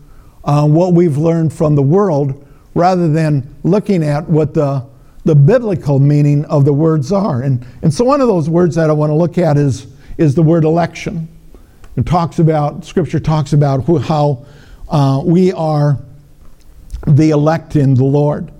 uh, 0.44 0.66
what 0.66 0.94
we've 0.94 1.18
learned 1.18 1.52
from 1.52 1.74
the 1.74 1.82
world 1.82 2.46
rather 2.74 3.08
than 3.08 3.54
looking 3.62 4.02
at 4.02 4.28
what 4.28 4.54
the, 4.54 4.84
the 5.24 5.34
biblical 5.34 5.98
meaning 5.98 6.44
of 6.46 6.64
the 6.64 6.72
words 6.72 7.12
are. 7.12 7.42
And, 7.42 7.64
and 7.82 7.92
so, 7.92 8.04
one 8.04 8.20
of 8.20 8.26
those 8.26 8.48
words 8.48 8.74
that 8.76 8.90
I 8.90 8.92
want 8.92 9.10
to 9.10 9.14
look 9.14 9.38
at 9.38 9.56
is, 9.56 9.86
is 10.18 10.34
the 10.34 10.42
word 10.42 10.64
election. 10.64 11.28
It 11.96 12.06
talks 12.06 12.38
about, 12.38 12.84
Scripture 12.84 13.20
talks 13.20 13.52
about 13.52 13.84
who, 13.84 13.98
how 13.98 14.46
uh, 14.88 15.22
we 15.24 15.52
are 15.52 15.98
the 17.06 17.30
elect 17.30 17.76
in 17.76 17.94
the 17.94 18.04
Lord. 18.04 18.50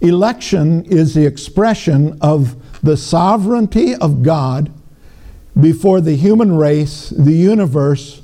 Election 0.00 0.84
is 0.84 1.14
the 1.14 1.24
expression 1.24 2.18
of 2.20 2.56
the 2.82 2.96
sovereignty 2.96 3.94
of 3.94 4.22
God 4.22 4.70
before 5.58 6.00
the 6.00 6.16
human 6.16 6.56
race, 6.56 7.10
the 7.10 7.32
universe, 7.32 8.20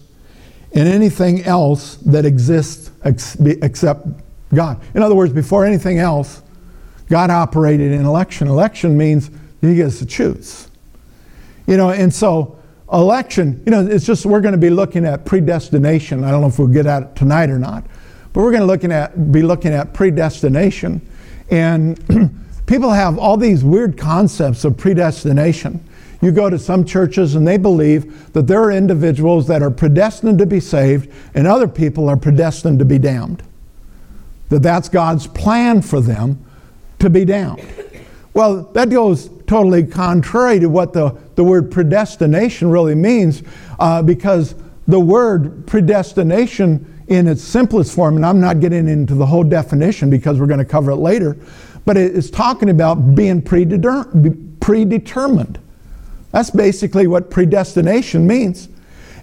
and 0.75 0.89
anything 0.89 1.43
else 1.45 1.97
that 1.97 2.25
exists 2.25 2.91
except 3.05 4.07
God. 4.55 4.81
In 4.95 5.03
other 5.03 5.15
words, 5.15 5.33
before 5.33 5.65
anything 5.65 5.99
else, 5.99 6.43
God 7.09 7.31
operated 7.31 7.93
in 7.93 8.05
election. 8.05 8.47
Election 8.47 8.97
means 8.97 9.31
he 9.61 9.77
gets 9.77 9.99
to 10.01 10.07
choose. 10.07 10.69
You 11.67 11.77
know, 11.77 11.91
and 11.91 12.13
so 12.13 12.60
election, 12.93 13.63
you 13.65 13.71
know, 13.71 13.87
it's 13.87 14.05
just 14.05 14.27
we're 14.27 14.41
going 14.41 14.53
to 14.53 14.59
be 14.59 14.71
looking 14.71 15.05
at 15.05 15.25
predestination. 15.25 16.25
I 16.25 16.31
don't 16.31 16.41
know 16.41 16.49
if 16.49 16.59
we'll 16.59 16.69
get 16.69 16.87
at 16.87 17.03
it 17.03 17.17
tonight 17.17 17.51
or 17.51 17.59
not, 17.59 17.85
but 18.33 18.43
we're 18.43 18.51
going 18.51 18.63
to 18.63 18.67
looking 18.67 18.93
at 18.93 19.33
be 19.33 19.43
looking 19.43 19.73
at 19.73 19.95
predestination. 19.95 21.01
And 21.51 21.99
people 22.67 22.91
have 22.91 23.19
all 23.19 23.37
these 23.37 23.65
weird 23.65 23.97
concepts 23.97 24.65
of 24.65 24.77
predestination. 24.77 25.85
You 26.23 26.33
go 26.33 26.51
to 26.51 26.59
some 26.59 26.85
churches 26.85 27.35
and 27.35 27.47
they 27.47 27.57
believe 27.57 28.33
that 28.35 28.47
there 28.47 28.63
are 28.63 28.73
individuals 28.73 29.47
that 29.47 29.63
are 29.63 29.71
predestined 29.71 30.39
to 30.39 30.47
be 30.47 30.61
saved 30.61 31.11
and 31.35 31.47
other 31.47 31.67
people 31.67 32.09
are 32.09 32.17
predestined 32.17 32.79
to 32.79 32.85
be 32.85 32.99
damned. 32.99 33.43
That 34.51 34.63
that's 34.63 34.89
God's 34.89 35.27
plan 35.27 35.81
for 35.81 36.01
them 36.01 36.45
to 36.99 37.09
be 37.09 37.25
damned. 37.25 37.67
Well, 38.33 38.63
that 38.73 38.91
goes 38.91 39.29
totally 39.47 39.85
contrary 39.85 40.61
to 40.61 40.69
what 40.69 40.93
the, 40.93 41.17
the 41.35 41.43
word 41.43 41.71
predestination 41.71 42.71
really 42.71 42.95
means 42.95 43.43
uh, 43.79 44.03
because 44.03 44.55
the 44.87 45.01
word 45.01 45.67
predestination 45.67 46.87
in 47.09 47.27
its 47.27 47.43
simplest 47.43 47.95
form, 47.95 48.17
and 48.17 48.25
I'm 48.25 48.41
not 48.41 48.61
getting 48.61 48.89
into 48.89 49.17
the 49.17 49.27
whole 49.27 49.43
definition 49.43 50.11
because 50.11 50.39
we're 50.39 50.47
going 50.47 50.61
to 50.61 50.65
cover 50.65 50.93
it 50.93 50.97
later, 50.97 51.37
but 51.85 51.97
it's 51.97 52.31
talking 52.31 52.71
about 52.71 53.17
being 53.17 53.43
predetermined. 53.43 55.59
That's 56.31 56.51
basically 56.51 57.09
what 57.09 57.31
predestination 57.31 58.27
means. 58.27 58.69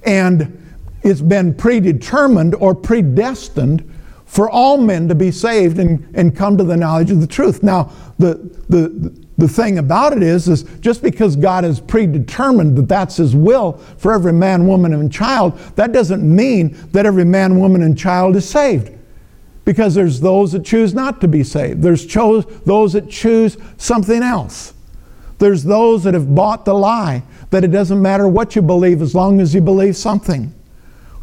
And 0.03 0.61
it's 1.03 1.21
been 1.21 1.53
predetermined 1.53 2.55
or 2.55 2.75
predestined 2.75 3.89
for 4.27 4.49
all 4.49 4.77
men 4.77 5.07
to 5.07 5.15
be 5.15 5.31
saved 5.31 5.79
and, 5.79 6.05
and 6.13 6.35
come 6.35 6.57
to 6.57 6.63
the 6.63 6.75
knowledge 6.77 7.09
of 7.09 7.21
the 7.21 7.27
truth. 7.27 7.63
Now, 7.63 7.91
the, 8.19 8.35
the, 8.67 9.11
the 9.37 9.47
thing 9.47 9.77
about 9.77 10.15
it 10.15 10.21
is, 10.21 10.49
is 10.49 10.63
just 10.81 11.01
because 11.01 11.37
God 11.37 11.63
has 11.63 11.79
predetermined 11.79 12.77
that 12.77 12.89
that's 12.89 13.15
His 13.15 13.35
will 13.35 13.73
for 13.97 14.13
every 14.13 14.33
man, 14.33 14.67
woman, 14.67 14.93
and 14.93 15.11
child, 15.11 15.57
that 15.75 15.93
doesn't 15.93 16.23
mean 16.23 16.77
that 16.91 17.05
every 17.05 17.23
man, 17.23 17.57
woman, 17.57 17.81
and 17.81 17.97
child 17.97 18.35
is 18.35 18.47
saved. 18.47 18.91
Because 19.63 19.95
there's 19.95 20.19
those 20.19 20.51
that 20.51 20.65
choose 20.65 20.93
not 20.93 21.21
to 21.21 21.27
be 21.27 21.43
saved. 21.43 21.81
There's 21.81 22.05
chose, 22.05 22.45
those 22.63 22.93
that 22.93 23.09
choose 23.09 23.57
something 23.77 24.21
else. 24.21 24.73
There's 25.39 25.63
those 25.63 26.03
that 26.03 26.13
have 26.13 26.35
bought 26.35 26.65
the 26.65 26.73
lie 26.73 27.23
that 27.49 27.63
it 27.63 27.71
doesn't 27.71 28.01
matter 28.01 28.27
what 28.27 28.55
you 28.55 28.61
believe 28.61 29.01
as 29.01 29.15
long 29.15 29.39
as 29.39 29.55
you 29.55 29.61
believe 29.61 29.95
something. 29.95 30.53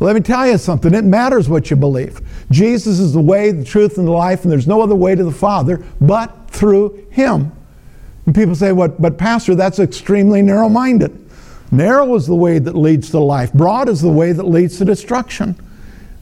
Let 0.01 0.15
me 0.15 0.21
tell 0.21 0.47
you 0.47 0.59
something. 0.59 0.93
It 0.93 1.05
matters 1.05 1.49
what 1.49 1.71
you 1.71 1.77
believe. 1.77 2.21
Jesus 2.51 2.99
is 2.99 3.13
the 3.13 3.21
way, 3.21 3.53
the 3.53 3.65
truth, 3.65 3.97
and 3.97 4.07
the 4.07 4.13
life, 4.13 4.43
and 4.43 4.53
there's 4.53 4.67
no 4.67 4.83
other 4.83 4.95
way 4.95 5.15
to 5.15 5.25
the 5.25 5.33
Father 5.33 5.85
but 6.01 6.51
through 6.51 7.07
Him. 7.11 7.53
And 8.27 8.35
people 8.35 8.55
say, 8.55 8.73
what, 8.73 9.01
but 9.01 9.19
Pastor, 9.19 9.55
that's 9.55 9.79
extremely 9.79 10.43
narrow 10.43 10.69
minded. 10.69 11.21
Narrow 11.71 12.15
is 12.15 12.27
the 12.27 12.35
way 12.35 12.59
that 12.59 12.75
leads 12.77 13.11
to 13.11 13.19
life, 13.19 13.53
broad 13.53 13.89
is 13.89 14.01
the 14.01 14.11
way 14.11 14.33
that 14.33 14.45
leads 14.45 14.79
to 14.79 14.85
destruction. 14.85 15.57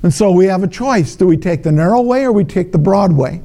And 0.02 0.12
so 0.12 0.32
we 0.32 0.46
have 0.46 0.62
a 0.62 0.68
choice. 0.68 1.14
Do 1.14 1.26
we 1.26 1.36
take 1.36 1.62
the 1.62 1.72
narrow 1.72 2.00
way 2.00 2.24
or 2.24 2.32
we 2.32 2.44
take 2.44 2.72
the 2.72 2.78
broad 2.78 3.12
way? 3.12 3.42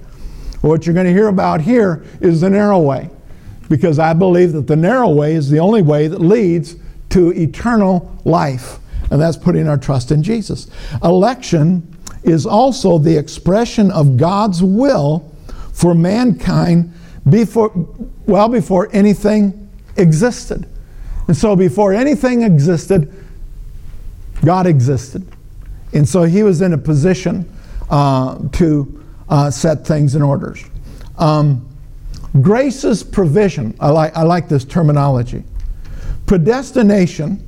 Well, 0.62 0.72
what 0.72 0.86
you're 0.86 0.96
going 0.96 1.06
to 1.06 1.14
hear 1.14 1.28
about 1.28 1.62
here 1.62 2.04
is 2.20 2.42
the 2.42 2.50
narrow 2.50 2.80
way 2.80 3.10
because 3.70 4.00
I 4.00 4.14
believe 4.14 4.54
that 4.54 4.68
the 4.68 4.76
narrow 4.76 5.10
way 5.10 5.34
is 5.34 5.50
the 5.50 5.60
only 5.60 5.82
way 5.82 6.08
that 6.08 6.20
leads 6.20 6.76
to 7.10 7.32
eternal 7.34 8.20
life, 8.26 8.80
and 9.10 9.22
that's 9.22 9.38
putting 9.38 9.68
our 9.68 9.78
trust 9.78 10.12
in 10.12 10.24
Jesus. 10.24 10.68
Election 11.04 11.96
is 12.24 12.46
also 12.46 12.98
the 12.98 13.18
expression 13.18 13.92
of 13.92 14.18
God's 14.18 14.62
will 14.62 15.32
for 15.74 15.94
mankind 15.94 16.94
before, 17.30 17.72
well 18.26 18.50
before 18.50 18.90
anything 18.92 19.70
existed. 19.96 20.68
And 21.28 21.36
so, 21.36 21.56
before 21.56 21.94
anything 21.94 22.42
existed, 22.42 23.14
God 24.46 24.66
existed. 24.66 25.28
And 25.94 26.08
so, 26.08 26.24
He 26.24 26.44
was 26.44 26.62
in 26.62 26.74
a 26.74 26.78
position 26.78 27.52
uh, 27.90 28.38
to 28.54 29.04
uh, 29.30 29.52
set 29.52 29.86
things 29.86 30.16
in 30.16 30.22
orders. 30.22 30.64
Um, 31.18 31.68
Grace's 32.42 33.04
provision, 33.04 33.76
I 33.80 33.90
like, 33.90 34.16
I 34.16 34.24
like 34.24 34.48
this 34.48 34.64
terminology. 34.64 35.44
Predestination 36.28 37.47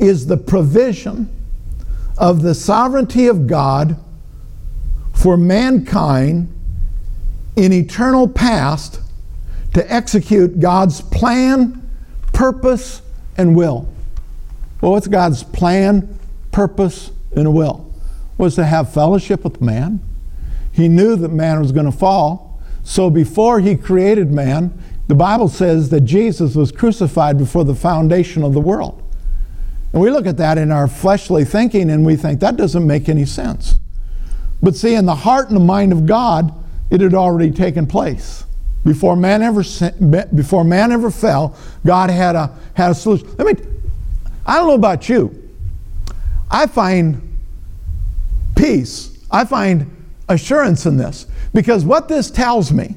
is 0.00 0.26
the 0.26 0.36
provision 0.36 1.28
of 2.18 2.42
the 2.42 2.54
sovereignty 2.54 3.26
of 3.28 3.46
God 3.46 3.96
for 5.12 5.36
mankind 5.36 6.52
in 7.56 7.72
eternal 7.72 8.26
past 8.26 9.00
to 9.74 9.92
execute 9.92 10.58
God's 10.58 11.00
plan, 11.00 11.88
purpose, 12.32 13.02
and 13.36 13.54
will. 13.54 13.88
Well, 14.80 14.92
what's 14.92 15.06
God's 15.06 15.42
plan, 15.42 16.18
purpose, 16.50 17.12
and 17.36 17.54
will? 17.54 17.92
Was 18.38 18.54
to 18.56 18.64
have 18.64 18.92
fellowship 18.92 19.44
with 19.44 19.60
man. 19.60 20.00
He 20.72 20.88
knew 20.88 21.16
that 21.16 21.28
man 21.28 21.60
was 21.60 21.72
going 21.72 21.86
to 21.86 21.92
fall. 21.92 22.60
So 22.82 23.10
before 23.10 23.60
he 23.60 23.76
created 23.76 24.32
man, 24.32 24.72
the 25.08 25.14
Bible 25.14 25.48
says 25.48 25.90
that 25.90 26.02
Jesus 26.02 26.54
was 26.54 26.72
crucified 26.72 27.36
before 27.36 27.64
the 27.64 27.74
foundation 27.74 28.42
of 28.42 28.54
the 28.54 28.60
world. 28.60 28.99
And 29.92 30.00
we 30.00 30.10
look 30.10 30.26
at 30.26 30.36
that 30.36 30.58
in 30.58 30.70
our 30.70 30.86
fleshly 30.86 31.44
thinking 31.44 31.90
and 31.90 32.06
we 32.06 32.16
think 32.16 32.40
that 32.40 32.56
doesn't 32.56 32.86
make 32.86 33.08
any 33.08 33.24
sense. 33.24 33.76
But 34.62 34.76
see, 34.76 34.94
in 34.94 35.06
the 35.06 35.14
heart 35.14 35.48
and 35.48 35.56
the 35.56 35.64
mind 35.64 35.92
of 35.92 36.06
God, 36.06 36.52
it 36.90 37.00
had 37.00 37.14
already 37.14 37.50
taken 37.50 37.86
place. 37.86 38.44
Before 38.84 39.14
man 39.14 39.42
ever 39.42 39.62
before 40.34 40.64
man 40.64 40.90
ever 40.90 41.10
fell, 41.10 41.56
God 41.84 42.08
had 42.08 42.34
a 42.34 42.56
had 42.74 42.92
a 42.92 42.94
solution. 42.94 43.28
Let 43.36 43.46
me 43.46 43.64
I 44.46 44.56
don't 44.56 44.68
know 44.68 44.74
about 44.74 45.08
you. 45.08 45.50
I 46.50 46.66
find 46.66 47.38
peace. 48.56 49.18
I 49.30 49.44
find 49.44 49.90
assurance 50.28 50.86
in 50.86 50.96
this. 50.96 51.26
Because 51.52 51.84
what 51.84 52.08
this 52.08 52.30
tells 52.30 52.72
me 52.72 52.96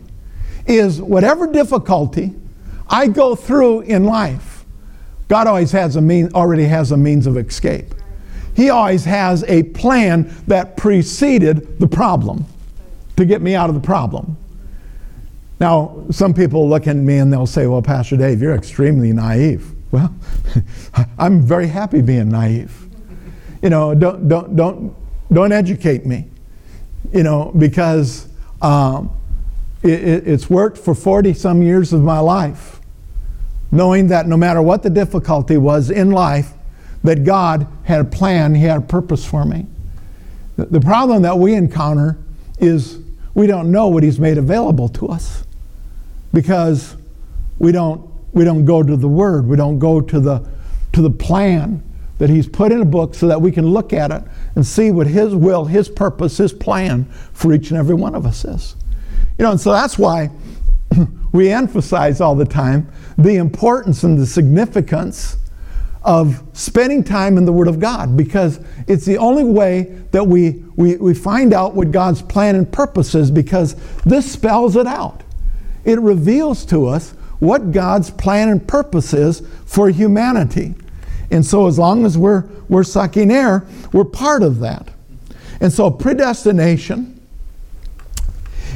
is 0.65 1.01
whatever 1.01 1.51
difficulty 1.51 2.33
I 2.89 3.07
go 3.07 3.35
through 3.35 3.81
in 3.81 4.05
life, 4.05 4.52
God 5.27 5.47
always 5.47 5.71
has 5.71 5.95
a 5.95 6.01
mean, 6.01 6.29
already 6.33 6.65
has 6.65 6.91
a 6.91 6.97
means 6.97 7.27
of 7.27 7.37
escape. 7.37 7.93
He 8.55 8.69
always 8.69 9.05
has 9.05 9.43
a 9.45 9.63
plan 9.63 10.33
that 10.47 10.77
preceded 10.77 11.79
the 11.79 11.87
problem 11.87 12.45
to 13.17 13.25
get 13.25 13.41
me 13.41 13.55
out 13.55 13.69
of 13.69 13.75
the 13.75 13.81
problem. 13.81 14.37
Now, 15.59 16.05
some 16.11 16.33
people 16.33 16.67
look 16.67 16.87
at 16.87 16.95
me 16.95 17.17
and 17.17 17.31
they'll 17.31 17.47
say, 17.47 17.67
Well, 17.67 17.81
Pastor 17.81 18.17
Dave, 18.17 18.41
you're 18.41 18.55
extremely 18.55 19.11
naive. 19.13 19.71
Well, 19.91 20.13
I'm 21.17 21.41
very 21.41 21.67
happy 21.67 22.01
being 22.01 22.29
naive. 22.29 22.87
You 23.61 23.69
know, 23.69 23.95
don't, 23.95 24.27
don't, 24.27 24.55
don't, 24.55 24.95
don't 25.31 25.51
educate 25.51 26.05
me 26.05 26.27
you 27.13 27.23
know, 27.23 27.51
because 27.57 28.27
um, 28.61 29.15
it, 29.83 30.27
it's 30.27 30.49
worked 30.49 30.77
for 30.77 30.95
40 30.95 31.33
some 31.33 31.61
years 31.61 31.93
of 31.93 32.01
my 32.01 32.19
life, 32.19 32.79
knowing 33.73 34.07
that 34.07 34.27
no 34.27 34.37
matter 34.37 34.61
what 34.61 34.83
the 34.83 34.89
difficulty 34.89 35.57
was 35.57 35.89
in 35.89 36.11
life, 36.11 36.53
that 37.03 37.23
God 37.23 37.67
had 37.83 37.99
a 37.99 38.03
plan, 38.05 38.53
He 38.53 38.63
had 38.63 38.77
a 38.77 38.81
purpose 38.81 39.25
for 39.25 39.43
me. 39.43 39.65
The 40.55 40.79
problem 40.79 41.23
that 41.23 41.39
we 41.39 41.55
encounter 41.55 42.19
is 42.59 42.99
we 43.33 43.47
don't 43.47 43.71
know 43.71 43.87
what 43.87 44.03
He's 44.03 44.19
made 44.19 44.37
available 44.37 44.87
to 44.89 45.07
us 45.07 45.43
because 46.31 46.95
we 47.57 47.71
don't, 47.71 48.09
we 48.31 48.43
don't 48.43 48.63
go 48.63 48.83
to 48.83 48.95
the 48.95 49.07
Word, 49.07 49.47
we 49.47 49.57
don't 49.57 49.79
go 49.79 49.99
to 49.99 50.19
the, 50.19 50.47
to 50.93 51.01
the 51.01 51.09
plan 51.09 51.81
that 52.19 52.29
He's 52.29 52.47
put 52.47 52.71
in 52.71 52.79
a 52.79 52.85
book 52.85 53.15
so 53.15 53.27
that 53.27 53.41
we 53.41 53.51
can 53.51 53.65
look 53.65 53.91
at 53.91 54.11
it 54.11 54.21
and 54.55 54.63
see 54.63 54.91
what 54.91 55.07
His 55.07 55.33
will, 55.33 55.65
His 55.65 55.89
purpose, 55.89 56.37
His 56.37 56.53
plan 56.53 57.05
for 57.33 57.51
each 57.51 57.71
and 57.71 57.79
every 57.79 57.95
one 57.95 58.13
of 58.13 58.27
us 58.27 58.45
is. 58.45 58.75
You 59.39 59.45
know, 59.45 59.51
and 59.51 59.59
so 59.59 59.71
that's 59.71 59.97
why 59.97 60.29
we 61.33 61.49
emphasize 61.49 62.21
all 62.21 62.35
the 62.35 62.45
time 62.45 62.89
the 63.17 63.35
importance 63.35 64.03
and 64.03 64.17
the 64.17 64.25
significance 64.25 65.35
of 66.03 66.43
spending 66.53 67.03
time 67.03 67.37
in 67.37 67.45
the 67.45 67.51
Word 67.51 67.67
of 67.67 67.79
God 67.79 68.15
because 68.15 68.59
it's 68.87 69.05
the 69.05 69.17
only 69.17 69.43
way 69.43 69.83
that 70.11 70.25
we, 70.25 70.63
we, 70.75 70.95
we 70.97 71.13
find 71.13 71.53
out 71.53 71.75
what 71.75 71.91
God's 71.91 72.21
plan 72.21 72.55
and 72.55 72.71
purpose 72.71 73.15
is 73.15 73.31
because 73.31 73.75
this 74.03 74.31
spells 74.31 74.75
it 74.75 74.87
out. 74.87 75.23
It 75.85 75.99
reveals 75.99 76.65
to 76.67 76.87
us 76.87 77.11
what 77.39 77.71
God's 77.71 78.09
plan 78.09 78.49
and 78.49 78.65
purpose 78.65 79.13
is 79.13 79.41
for 79.65 79.89
humanity. 79.89 80.75
And 81.31 81.45
so, 81.45 81.67
as 81.67 81.79
long 81.79 82.05
as 82.05 82.17
we're, 82.17 82.43
we're 82.69 82.83
sucking 82.83 83.31
air, 83.31 83.65
we're 83.91 84.05
part 84.05 84.43
of 84.43 84.59
that. 84.59 84.89
And 85.59 85.71
so, 85.71 85.89
predestination 85.89 87.12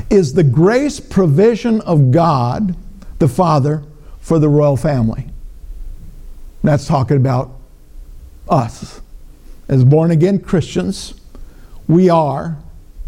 is 0.09 0.33
the 0.33 0.43
grace 0.43 0.99
provision 0.99 1.81
of 1.81 2.11
God, 2.11 2.75
the 3.19 3.27
Father, 3.27 3.83
for 4.19 4.39
the 4.39 4.49
royal 4.49 4.77
family. 4.77 5.27
That's 6.63 6.85
talking 6.87 7.17
about 7.17 7.51
us. 8.49 9.01
As 9.67 9.83
born 9.83 10.11
again 10.11 10.39
Christians, 10.39 11.13
we 11.87 12.09
are 12.09 12.57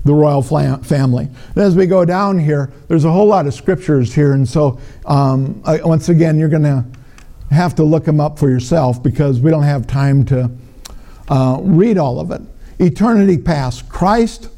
the 0.05 0.13
royal 0.13 0.41
family. 0.41 1.25
And 1.25 1.57
as 1.57 1.75
we 1.75 1.85
go 1.85 2.05
down 2.05 2.39
here, 2.39 2.71
there's 2.87 3.05
a 3.05 3.11
whole 3.11 3.27
lot 3.27 3.47
of 3.47 3.53
scriptures 3.53 4.13
here. 4.13 4.33
And 4.33 4.47
so, 4.47 4.79
um, 5.05 5.61
I, 5.65 5.81
once 5.81 6.09
again, 6.09 6.39
you're 6.39 6.49
going 6.49 6.63
to 6.63 6.85
have 7.51 7.75
to 7.75 7.83
look 7.83 8.05
them 8.05 8.19
up 8.19 8.39
for 8.39 8.49
yourself 8.49 9.01
because 9.01 9.39
we 9.39 9.51
don't 9.51 9.63
have 9.63 9.87
time 9.87 10.23
to 10.25 10.49
uh, 11.29 11.59
read 11.61 11.97
all 11.97 12.19
of 12.19 12.31
it. 12.31 12.41
Eternity 12.79 13.37
past. 13.37 13.89
Christ 13.89 14.49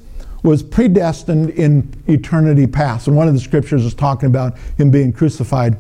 was 0.44 0.64
predestined 0.64 1.52
in 1.52 1.94
eternity 2.08 2.66
past. 2.66 3.08
And 3.08 3.16
one 3.16 3.28
of 3.28 3.34
the 3.34 3.40
scriptures 3.40 3.86
is 3.86 3.94
talking 3.94 4.28
about 4.28 4.58
him 4.78 4.90
being 4.90 5.14
crucified 5.14 5.78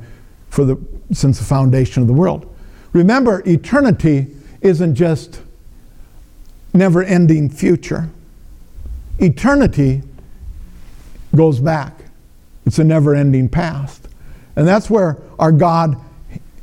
for 0.49 0.65
the, 0.65 0.77
since 1.11 1.39
the 1.39 1.45
foundation 1.45 2.01
of 2.01 2.07
the 2.07 2.13
world. 2.13 2.53
Remember, 2.93 3.41
eternity 3.47 4.27
isn't 4.61 4.95
just 4.95 5.41
never 6.73 7.03
ending 7.03 7.49
future. 7.49 8.09
Eternity 9.19 10.03
goes 11.35 11.59
back, 11.59 12.05
it's 12.65 12.79
a 12.79 12.83
never 12.83 13.15
ending 13.15 13.49
past. 13.49 14.07
And 14.55 14.67
that's 14.67 14.89
where 14.89 15.17
our 15.39 15.51
God 15.51 15.99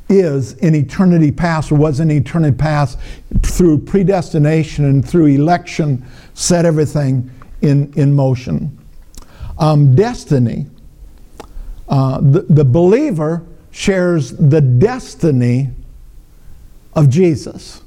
is 0.07 0.53
in 0.53 0.75
eternity 0.75 1.31
past, 1.31 1.71
or 1.71 1.75
was 1.75 1.99
in 1.99 2.11
eternity 2.11 2.55
past, 2.55 2.97
through 3.43 3.79
predestination 3.79 4.85
and 4.85 5.07
through 5.07 5.25
election, 5.25 6.05
set 6.33 6.65
everything 6.65 7.29
in, 7.61 7.93
in 7.93 8.13
motion. 8.13 8.77
Um, 9.57 9.95
destiny. 9.95 10.67
Uh, 11.87 12.19
the, 12.21 12.41
the 12.49 12.65
believer 12.65 13.45
shares 13.71 14.31
the 14.31 14.61
destiny 14.61 15.69
of 16.93 17.09
Jesus. 17.09 17.81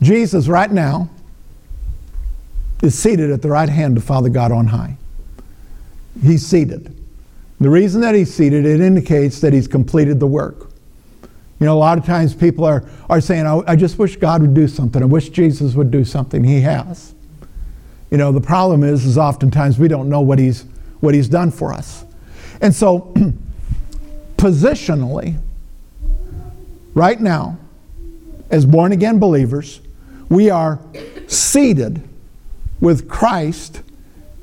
Jesus, 0.00 0.48
right 0.48 0.70
now, 0.70 1.10
is 2.82 2.96
seated 2.96 3.30
at 3.30 3.42
the 3.42 3.48
right 3.48 3.68
hand 3.68 3.96
of 3.96 4.04
Father 4.04 4.28
God 4.28 4.52
on 4.52 4.68
high. 4.68 4.96
He's 6.22 6.46
seated. 6.46 6.94
The 7.60 7.68
reason 7.68 8.00
that 8.02 8.14
he's 8.14 8.32
seated, 8.32 8.64
it 8.64 8.80
indicates 8.80 9.40
that 9.40 9.52
he's 9.52 9.66
completed 9.66 10.20
the 10.20 10.26
work. 10.26 10.70
You 11.58 11.66
know, 11.66 11.74
a 11.74 11.78
lot 11.78 11.98
of 11.98 12.04
times 12.04 12.34
people 12.34 12.64
are, 12.64 12.88
are 13.10 13.20
saying, 13.20 13.46
I, 13.46 13.60
I 13.66 13.76
just 13.76 13.98
wish 13.98 14.16
God 14.16 14.42
would 14.42 14.54
do 14.54 14.68
something. 14.68 15.02
I 15.02 15.06
wish 15.06 15.30
Jesus 15.30 15.74
would 15.74 15.90
do 15.90 16.04
something. 16.04 16.44
He 16.44 16.60
has. 16.60 17.14
You 18.10 18.18
know, 18.18 18.32
the 18.32 18.40
problem 18.40 18.82
is, 18.82 19.04
is 19.04 19.18
oftentimes 19.18 19.78
we 19.78 19.88
don't 19.88 20.08
know 20.08 20.20
what 20.20 20.38
he's, 20.38 20.62
what 21.00 21.14
he's 21.14 21.28
done 21.28 21.50
for 21.50 21.72
us. 21.72 22.04
And 22.60 22.74
so, 22.74 23.12
positionally, 24.36 25.38
right 26.94 27.20
now, 27.20 27.58
as 28.50 28.64
born 28.64 28.92
again 28.92 29.18
believers, 29.18 29.80
we 30.28 30.50
are 30.50 30.80
seated 31.26 32.02
with 32.80 33.08
Christ 33.08 33.82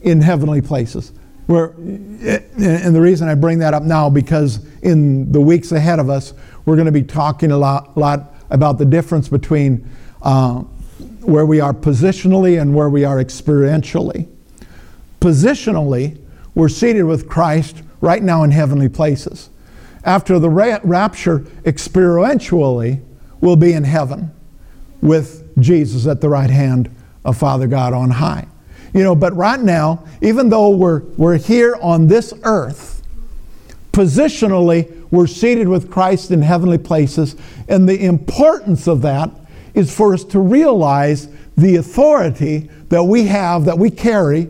in 0.02 0.22
heavenly 0.22 0.62
places. 0.62 1.12
We're, 1.48 1.72
and 1.72 2.96
the 2.96 3.02
reason 3.02 3.28
I 3.28 3.36
bring 3.36 3.60
that 3.60 3.74
up 3.74 3.84
now 3.84 4.10
because 4.10 4.66
in 4.82 5.32
the 5.32 5.42
weeks 5.42 5.72
ahead 5.72 6.00
of 6.00 6.10
us, 6.10 6.34
we're 6.66 6.76
going 6.76 6.88
to 6.88 6.92
be 6.92 7.04
talking 7.04 7.52
a 7.52 7.58
lot, 7.58 7.98
lot 7.98 8.36
about 8.50 8.78
the 8.78 8.86
difference 8.86 9.28
between 9.28 9.88
uh, 10.22 10.64
where 11.26 11.46
we 11.46 11.60
are 11.60 11.74
positionally 11.74 12.60
and 12.60 12.74
where 12.76 12.90
we 12.90 13.04
are 13.04 13.18
experientially. 13.18 14.28
Positionally, 15.20 16.20
we're 16.54 16.70
seated 16.70 17.04
with 17.04 17.28
Christ 17.28 17.82
right 18.02 18.22
now 18.22 18.44
in 18.44 18.52
heavenly 18.52 18.90
places. 18.90 19.50
After 20.04 20.38
the 20.40 20.50
ra- 20.50 20.80
rapture, 20.84 21.40
experientially, 21.64 23.02
we'll 23.42 23.56
be 23.56 23.74
in 23.74 23.84
heaven 23.84 24.32
with 25.02 25.44
Jesus 25.60 26.08
at 26.08 26.22
the 26.22 26.30
right 26.30 26.50
hand 26.50 26.96
of 27.24 27.38
Father 27.38 27.68
God 27.68 27.94
on 27.94 28.12
high. 28.12 28.48
You 28.94 29.04
know, 29.04 29.16
but 29.16 29.36
right 29.36 29.60
now, 29.60 30.06
even 30.22 30.50
though 30.50 30.70
we're, 30.70 31.02
we're 31.18 31.38
here 31.38 31.76
on 31.82 32.08
this 32.08 32.34
earth, 32.44 33.02
positionally, 33.92 35.06
we're 35.12 35.28
seated 35.28 35.68
with 35.68 35.92
Christ 35.92 36.32
in 36.32 36.42
heavenly 36.42 36.78
places. 36.78 37.36
And 37.68 37.90
the 37.90 38.06
importance 38.06 38.88
of 38.88 39.02
that 39.02 39.32
is 39.76 39.96
for 39.96 40.14
us 40.14 40.24
to 40.24 40.40
realize 40.40 41.28
the 41.58 41.76
authority 41.76 42.70
that 42.90 43.04
we 43.04 43.26
have, 43.28 43.66
that 43.66 43.78
we 43.78 43.90
carry, 43.90 44.50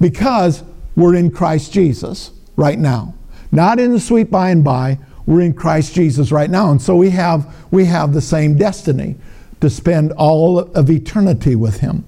because 0.00 0.62
we're 0.94 1.14
in 1.14 1.30
Christ 1.30 1.72
Jesus 1.72 2.30
right 2.56 2.78
now. 2.78 3.14
Not 3.52 3.78
in 3.78 3.92
the 3.92 4.00
sweet 4.00 4.30
by 4.30 4.50
and 4.50 4.64
by, 4.64 4.98
we're 5.26 5.40
in 5.40 5.52
Christ 5.52 5.94
Jesus 5.94 6.30
right 6.30 6.48
now. 6.48 6.70
And 6.70 6.80
so 6.80 6.96
we 6.96 7.10
have, 7.10 7.54
we 7.70 7.84
have 7.86 8.12
the 8.12 8.20
same 8.20 8.56
destiny 8.56 9.16
to 9.60 9.68
spend 9.68 10.12
all 10.12 10.58
of 10.58 10.90
eternity 10.90 11.56
with 11.56 11.80
Him. 11.80 12.04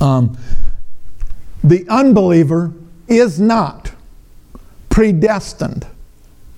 Um, 0.00 0.38
the 1.62 1.86
unbeliever 1.88 2.72
is 3.08 3.40
not 3.40 3.92
predestined 4.88 5.86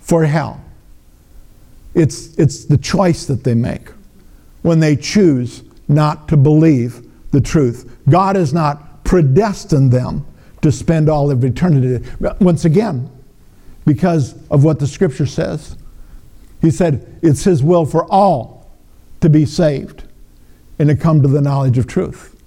for 0.01 0.25
hell. 0.25 0.63
It's, 1.95 2.37
it's 2.37 2.67
the 2.67 2.79
choice 2.79 3.27
that 3.27 3.45
they 3.45 3.55
make 3.55 3.91
when 4.69 4.81
they 4.81 4.95
choose 4.95 5.65
not 5.89 6.29
to 6.29 6.37
believe 6.37 7.03
the 7.31 7.41
truth. 7.41 7.91
God 8.09 8.37
has 8.37 8.53
not 8.53 9.03
predestined 9.03 9.91
them 9.91 10.27
to 10.61 10.71
spend 10.71 11.09
all 11.09 11.31
of 11.31 11.43
eternity. 11.43 12.07
Once 12.39 12.67
again, 12.67 13.11
because 13.87 14.35
of 14.51 14.65
what 14.65 14.79
the 14.79 14.87
scripture 14.87 15.25
says. 15.25 15.77
He 16.61 16.71
said 16.71 17.19
it's 17.23 17.45
his 17.45 17.63
will 17.63 17.87
for 17.87 18.05
all 18.13 18.71
to 19.23 19.31
be 19.31 19.47
saved 19.47 20.05
and 20.79 20.91
to 20.91 20.95
come 20.95 21.23
to 21.23 21.29
the 21.29 21.41
knowledge 21.41 21.79
of 21.79 21.87
truth. 21.87 22.39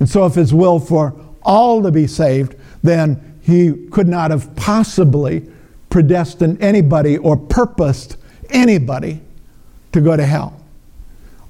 And 0.00 0.08
so, 0.08 0.26
if 0.26 0.34
his 0.34 0.52
will 0.52 0.80
for 0.80 1.14
all 1.42 1.82
to 1.82 1.92
be 1.92 2.08
saved, 2.08 2.56
then 2.82 3.38
he 3.42 3.86
could 3.92 4.08
not 4.08 4.32
have 4.32 4.54
possibly 4.56 5.48
predestined 5.90 6.60
anybody 6.60 7.16
or 7.18 7.36
purposed 7.36 8.16
anybody 8.50 9.20
to 9.92 10.00
go 10.00 10.16
to 10.16 10.26
hell. 10.26 10.61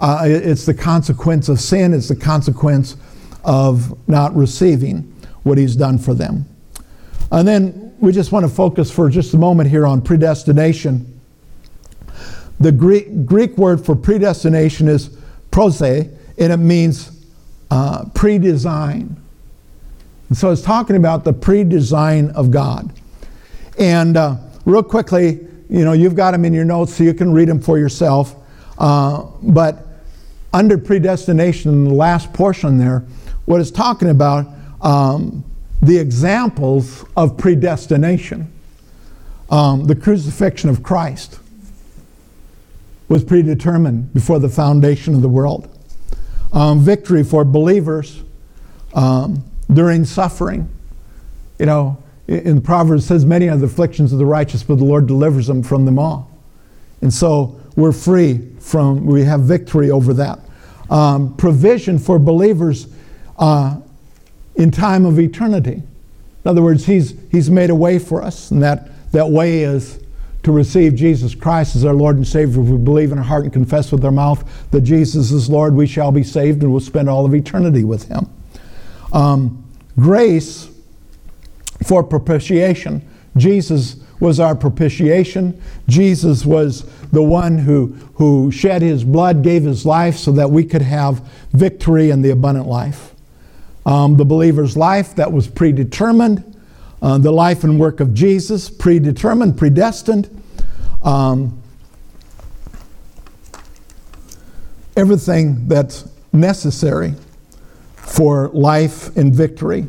Uh, 0.02 0.24
it's 0.24 0.66
the 0.66 0.74
consequence 0.74 1.48
of 1.48 1.60
sin, 1.60 1.94
it's 1.94 2.08
the 2.08 2.16
consequence 2.16 2.96
of 3.44 3.96
not 4.08 4.34
receiving 4.34 5.02
what 5.44 5.56
he's 5.56 5.76
done 5.76 5.96
for 5.96 6.12
them. 6.12 6.44
And 7.30 7.46
then 7.46 7.94
we 8.00 8.10
just 8.10 8.32
want 8.32 8.44
to 8.44 8.52
focus 8.52 8.90
for 8.90 9.08
just 9.08 9.32
a 9.32 9.36
moment 9.36 9.70
here 9.70 9.86
on 9.86 10.02
predestination. 10.02 11.20
The 12.58 12.72
Greek, 12.72 13.24
Greek 13.24 13.56
word 13.56 13.84
for 13.84 13.94
predestination 13.94 14.88
is 14.88 15.16
prose, 15.52 15.80
and 15.80 16.10
it 16.36 16.56
means 16.56 17.24
uh, 17.70 18.06
pre 18.12 18.38
design. 18.38 19.16
And 20.28 20.36
so 20.36 20.50
it's 20.50 20.62
talking 20.62 20.96
about 20.96 21.22
the 21.22 21.32
pre 21.32 21.62
design 21.62 22.30
of 22.30 22.50
God. 22.50 22.92
And 23.78 24.16
uh, 24.16 24.38
real 24.64 24.82
quickly, 24.82 25.46
you 25.70 25.84
know, 25.84 25.92
you've 25.92 26.16
got 26.16 26.32
them 26.32 26.44
in 26.44 26.52
your 26.52 26.64
notes 26.64 26.96
so 26.96 27.04
you 27.04 27.14
can 27.14 27.32
read 27.32 27.46
them 27.46 27.60
for 27.60 27.78
yourself. 27.78 28.34
Uh, 28.78 29.26
but 29.42 29.86
under 30.52 30.78
predestination, 30.78 31.72
in 31.72 31.84
the 31.84 31.94
last 31.94 32.32
portion 32.32 32.78
there, 32.78 33.00
what 33.44 33.60
it's 33.60 33.70
talking 33.70 34.10
about, 34.10 34.46
um, 34.80 35.44
the 35.80 35.98
examples 35.98 37.04
of 37.16 37.36
predestination. 37.36 38.50
Um, 39.50 39.84
the 39.84 39.96
crucifixion 39.96 40.70
of 40.70 40.82
Christ 40.82 41.38
was 43.08 43.22
predetermined 43.22 44.14
before 44.14 44.38
the 44.38 44.48
foundation 44.48 45.14
of 45.14 45.20
the 45.20 45.28
world. 45.28 45.68
Um, 46.52 46.80
victory 46.80 47.24
for 47.24 47.44
believers 47.44 48.22
um, 48.94 49.44
during 49.72 50.04
suffering. 50.04 50.68
You 51.58 51.66
know, 51.66 52.02
in 52.28 52.56
the 52.56 52.60
Proverbs 52.60 53.06
says, 53.06 53.26
Many 53.26 53.48
are 53.48 53.56
the 53.56 53.66
afflictions 53.66 54.12
of 54.12 54.18
the 54.18 54.26
righteous, 54.26 54.62
but 54.62 54.76
the 54.76 54.84
Lord 54.84 55.06
delivers 55.06 55.46
them 55.46 55.62
from 55.62 55.84
them 55.84 55.98
all. 55.98 56.30
And 57.02 57.12
so 57.12 57.60
we're 57.76 57.92
free 57.92 58.50
from, 58.60 59.06
we 59.06 59.24
have 59.24 59.40
victory 59.40 59.90
over 59.90 60.14
that. 60.14 60.38
Um, 60.90 61.36
provision 61.36 61.98
for 61.98 62.18
believers 62.18 62.86
uh, 63.38 63.80
in 64.56 64.70
time 64.70 65.04
of 65.06 65.18
eternity. 65.18 65.82
In 66.44 66.48
other 66.48 66.62
words, 66.62 66.84
he's, 66.84 67.14
he's 67.30 67.50
made 67.50 67.70
a 67.70 67.74
way 67.74 67.98
for 67.98 68.22
us, 68.22 68.50
and 68.50 68.62
that, 68.62 68.90
that 69.12 69.28
way 69.28 69.62
is 69.62 70.00
to 70.42 70.50
receive 70.50 70.94
Jesus 70.94 71.34
Christ 71.34 71.76
as 71.76 71.84
our 71.84 71.94
Lord 71.94 72.16
and 72.16 72.26
Savior. 72.26 72.60
If 72.62 72.68
we 72.68 72.78
believe 72.78 73.12
in 73.12 73.18
our 73.18 73.24
heart 73.24 73.44
and 73.44 73.52
confess 73.52 73.92
with 73.92 74.04
our 74.04 74.10
mouth 74.10 74.70
that 74.72 74.80
Jesus 74.80 75.30
is 75.30 75.48
Lord, 75.48 75.74
we 75.74 75.86
shall 75.86 76.10
be 76.10 76.24
saved 76.24 76.62
and 76.62 76.72
we'll 76.72 76.80
spend 76.80 77.08
all 77.08 77.24
of 77.24 77.34
eternity 77.34 77.84
with 77.84 78.08
Him. 78.08 78.28
Um, 79.12 79.64
grace 79.96 80.68
for 81.86 82.02
propitiation. 82.02 83.08
Jesus 83.36 84.01
was 84.22 84.38
our 84.38 84.54
propitiation. 84.54 85.60
Jesus 85.88 86.46
was 86.46 86.84
the 87.10 87.22
one 87.22 87.58
who, 87.58 87.88
who 88.14 88.52
shed 88.52 88.80
his 88.80 89.02
blood, 89.02 89.42
gave 89.42 89.64
his 89.64 89.84
life 89.84 90.16
so 90.16 90.30
that 90.30 90.48
we 90.48 90.64
could 90.64 90.80
have 90.80 91.28
victory 91.50 92.10
in 92.10 92.22
the 92.22 92.30
abundant 92.30 92.68
life. 92.68 93.14
Um, 93.84 94.16
the 94.16 94.24
believer's 94.24 94.76
life 94.76 95.16
that 95.16 95.32
was 95.32 95.48
predetermined, 95.48 96.56
uh, 97.02 97.18
the 97.18 97.32
life 97.32 97.64
and 97.64 97.80
work 97.80 97.98
of 97.98 98.14
Jesus, 98.14 98.70
predetermined, 98.70 99.58
predestined. 99.58 100.30
Um, 101.02 101.60
everything 104.96 105.66
that's 105.66 106.08
necessary 106.32 107.14
for 107.96 108.50
life 108.50 109.16
and 109.16 109.34
victory 109.34 109.86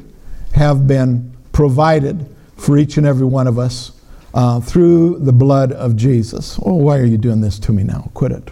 have 0.56 0.88
been 0.88 1.32
provided 1.52 2.28
for 2.58 2.80
each 2.80 2.98
and 2.98 3.06
every 3.06 3.28
one 3.28 3.46
of 3.46 3.60
us 3.60 3.92
uh, 4.34 4.60
through 4.60 5.20
the 5.20 5.34
blood 5.34 5.72
of 5.72 5.96
Jesus. 5.96 6.60
Oh, 6.64 6.74
why 6.76 6.98
are 6.98 7.06
you 7.06 7.18
doing 7.18 7.42
this 7.42 7.60
to 7.60 7.72
me 7.72 7.84
now? 7.84 8.10
Quit 8.14 8.32
it. 8.32 8.50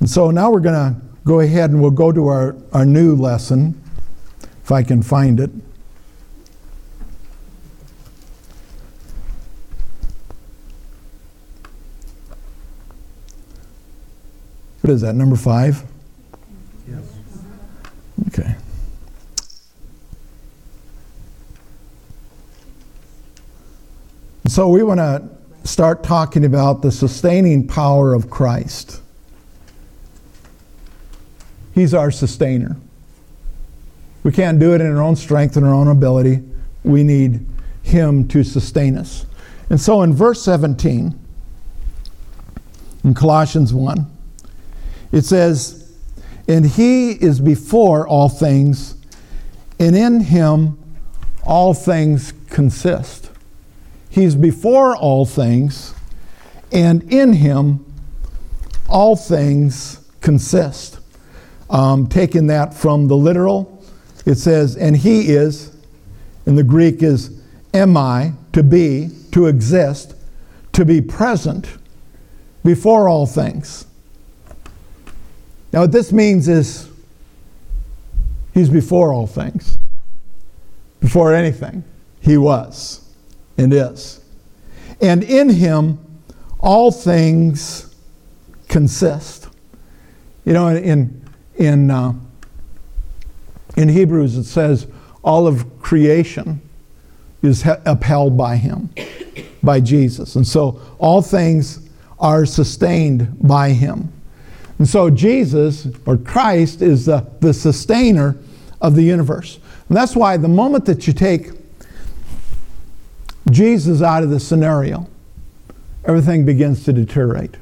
And 0.00 0.08
so 0.08 0.30
now 0.30 0.50
we're 0.50 0.60
going 0.60 0.94
to 0.94 1.00
go 1.24 1.40
ahead 1.40 1.70
and 1.70 1.80
we'll 1.80 1.90
go 1.90 2.10
to 2.10 2.26
our, 2.26 2.56
our 2.72 2.86
new 2.86 3.14
lesson, 3.14 3.80
if 4.62 4.72
I 4.72 4.82
can 4.82 5.02
find 5.02 5.38
it. 5.38 5.50
What 14.80 14.94
is 14.94 15.02
that, 15.02 15.14
number 15.14 15.36
five? 15.36 15.84
Yes. 16.88 17.04
Okay. 18.28 18.56
So 24.60 24.68
we 24.68 24.82
want 24.82 24.98
to 24.98 25.26
start 25.66 26.02
talking 26.04 26.44
about 26.44 26.82
the 26.82 26.92
sustaining 26.92 27.66
power 27.66 28.12
of 28.12 28.28
Christ. 28.28 29.00
He's 31.74 31.94
our 31.94 32.10
sustainer. 32.10 32.76
We 34.22 34.32
can't 34.32 34.60
do 34.60 34.74
it 34.74 34.82
in 34.82 34.94
our 34.94 35.00
own 35.00 35.16
strength 35.16 35.56
and 35.56 35.64
our 35.64 35.72
own 35.72 35.88
ability. 35.88 36.42
We 36.84 37.02
need 37.02 37.46
Him 37.84 38.28
to 38.28 38.44
sustain 38.44 38.98
us. 38.98 39.24
And 39.70 39.80
so 39.80 40.02
in 40.02 40.12
verse 40.12 40.42
17, 40.42 41.18
in 43.02 43.14
Colossians 43.14 43.72
1, 43.72 44.06
it 45.10 45.22
says, 45.22 45.90
And 46.46 46.66
He 46.66 47.12
is 47.12 47.40
before 47.40 48.06
all 48.06 48.28
things, 48.28 48.94
and 49.78 49.96
in 49.96 50.20
Him 50.20 50.78
all 51.44 51.72
things 51.72 52.34
consist. 52.50 53.29
He's 54.10 54.34
before 54.34 54.96
all 54.96 55.24
things, 55.24 55.94
and 56.72 57.02
in 57.12 57.32
him 57.34 57.86
all 58.88 59.14
things 59.14 60.04
consist. 60.20 60.98
Um, 61.70 62.08
taking 62.08 62.48
that 62.48 62.74
from 62.74 63.06
the 63.06 63.16
literal, 63.16 63.84
it 64.26 64.34
says, 64.34 64.76
and 64.76 64.96
he 64.96 65.30
is, 65.30 65.76
in 66.44 66.56
the 66.56 66.64
Greek 66.64 67.04
is 67.04 67.40
eimi, 67.72 68.34
to 68.52 68.64
be, 68.64 69.10
to 69.30 69.46
exist, 69.46 70.16
to 70.72 70.84
be 70.84 71.00
present 71.00 71.68
before 72.64 73.08
all 73.08 73.26
things. 73.26 73.86
Now, 75.72 75.82
what 75.82 75.92
this 75.92 76.12
means 76.12 76.48
is 76.48 76.88
he's 78.52 78.68
before 78.68 79.12
all 79.12 79.28
things. 79.28 79.78
Before 80.98 81.32
anything, 81.32 81.84
he 82.20 82.36
was 82.36 82.99
and 83.60 83.72
is. 83.74 84.20
And 85.00 85.22
in 85.22 85.48
him, 85.48 85.98
all 86.58 86.90
things 86.90 87.94
consist. 88.68 89.48
You 90.44 90.54
know, 90.54 90.68
in, 90.68 91.22
in, 91.56 91.90
uh, 91.90 92.14
in 93.76 93.88
Hebrews, 93.88 94.36
it 94.36 94.44
says 94.44 94.86
all 95.22 95.46
of 95.46 95.80
creation 95.80 96.60
is 97.42 97.62
he- 97.62 97.70
upheld 97.86 98.36
by 98.36 98.56
him, 98.56 98.90
by 99.62 99.80
Jesus. 99.80 100.36
And 100.36 100.46
so 100.46 100.80
all 100.98 101.22
things 101.22 101.88
are 102.18 102.44
sustained 102.44 103.36
by 103.46 103.70
him. 103.70 104.12
And 104.78 104.88
so 104.88 105.10
Jesus, 105.10 105.88
or 106.06 106.16
Christ, 106.16 106.80
is 106.80 107.06
the, 107.06 107.26
the 107.40 107.52
sustainer 107.52 108.36
of 108.80 108.94
the 108.94 109.02
universe. 109.02 109.58
And 109.88 109.96
that's 109.96 110.16
why 110.16 110.36
the 110.36 110.48
moment 110.48 110.86
that 110.86 111.06
you 111.06 111.12
take 111.12 111.59
Jesus 113.50 114.02
out 114.02 114.22
of 114.22 114.30
the 114.30 114.40
scenario, 114.40 115.08
everything 116.04 116.44
begins 116.44 116.84
to 116.84 116.92
deteriorate. 116.92 117.56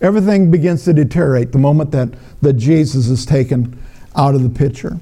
Everything 0.00 0.50
begins 0.50 0.84
to 0.84 0.92
deteriorate 0.92 1.52
the 1.52 1.58
moment 1.58 1.92
that, 1.92 2.08
that 2.42 2.54
Jesus 2.54 3.06
is 3.06 3.24
taken 3.24 3.80
out 4.16 4.34
of 4.34 4.42
the 4.42 4.48
picture. 4.48 4.98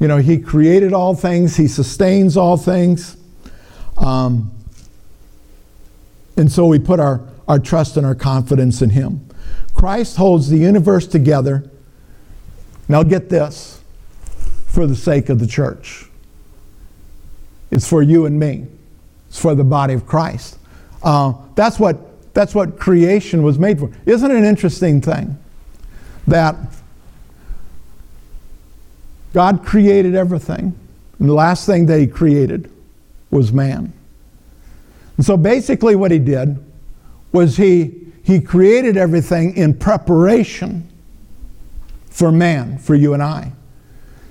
You 0.00 0.08
know, 0.08 0.16
He 0.16 0.38
created 0.38 0.92
all 0.92 1.14
things, 1.14 1.56
He 1.56 1.68
sustains 1.68 2.36
all 2.36 2.56
things. 2.56 3.16
Um, 3.96 4.50
and 6.36 6.50
so 6.50 6.66
we 6.66 6.78
put 6.78 6.98
our, 6.98 7.20
our 7.46 7.58
trust 7.58 7.96
and 7.96 8.04
our 8.04 8.16
confidence 8.16 8.82
in 8.82 8.90
Him. 8.90 9.24
Christ 9.74 10.16
holds 10.16 10.48
the 10.48 10.58
universe 10.58 11.06
together. 11.06 11.70
Now, 12.88 13.04
get 13.04 13.28
this 13.28 13.80
for 14.66 14.86
the 14.86 14.96
sake 14.96 15.28
of 15.28 15.38
the 15.38 15.46
church. 15.46 16.06
It's 17.70 17.88
for 17.88 18.02
you 18.02 18.26
and 18.26 18.38
me. 18.38 18.66
For 19.32 19.54
the 19.54 19.64
body 19.64 19.94
of 19.94 20.06
Christ. 20.06 20.58
Uh, 21.02 21.32
that's 21.54 21.78
what 21.78 22.34
that's 22.34 22.54
what 22.54 22.78
creation 22.78 23.42
was 23.42 23.58
made 23.58 23.78
for. 23.78 23.90
Isn't 24.06 24.30
it 24.30 24.36
an 24.36 24.44
interesting 24.44 25.00
thing 25.00 25.38
that 26.26 26.56
God 29.32 29.64
created 29.64 30.14
everything, 30.14 30.78
and 31.18 31.28
the 31.28 31.32
last 31.32 31.66
thing 31.66 31.86
that 31.86 31.98
He 31.98 32.06
created 32.06 32.70
was 33.30 33.52
man. 33.52 33.92
And 35.16 35.26
so 35.26 35.36
basically, 35.36 35.96
what 35.96 36.10
He 36.10 36.18
did 36.18 36.62
was 37.32 37.56
He 37.56 38.12
He 38.22 38.40
created 38.40 38.96
everything 38.96 39.56
in 39.56 39.74
preparation 39.74 40.88
for 42.10 42.30
man, 42.30 42.78
for 42.78 42.94
you 42.94 43.14
and 43.14 43.22
I. 43.22 43.52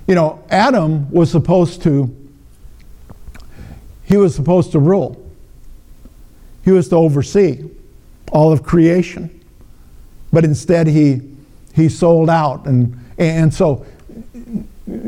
You 0.06 0.14
know, 0.14 0.44
Adam 0.50 1.10
was 1.10 1.30
supposed 1.30 1.82
to 1.82 2.21
he 4.12 4.18
was 4.18 4.34
supposed 4.34 4.72
to 4.72 4.78
rule, 4.78 5.16
he 6.66 6.70
was 6.70 6.86
to 6.90 6.96
oversee 6.96 7.64
all 8.30 8.52
of 8.52 8.62
creation. 8.62 9.42
But 10.30 10.44
instead, 10.44 10.86
he, 10.86 11.22
he 11.74 11.88
sold 11.88 12.28
out. 12.28 12.66
And, 12.66 13.02
and 13.16 13.54
so, 13.54 13.86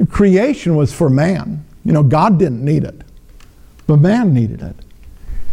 creation 0.08 0.74
was 0.74 0.90
for 0.90 1.10
man. 1.10 1.66
You 1.84 1.92
know, 1.92 2.02
God 2.02 2.38
didn't 2.38 2.64
need 2.64 2.82
it, 2.82 3.02
but 3.86 3.98
man 3.98 4.32
needed 4.32 4.62
it. 4.62 4.76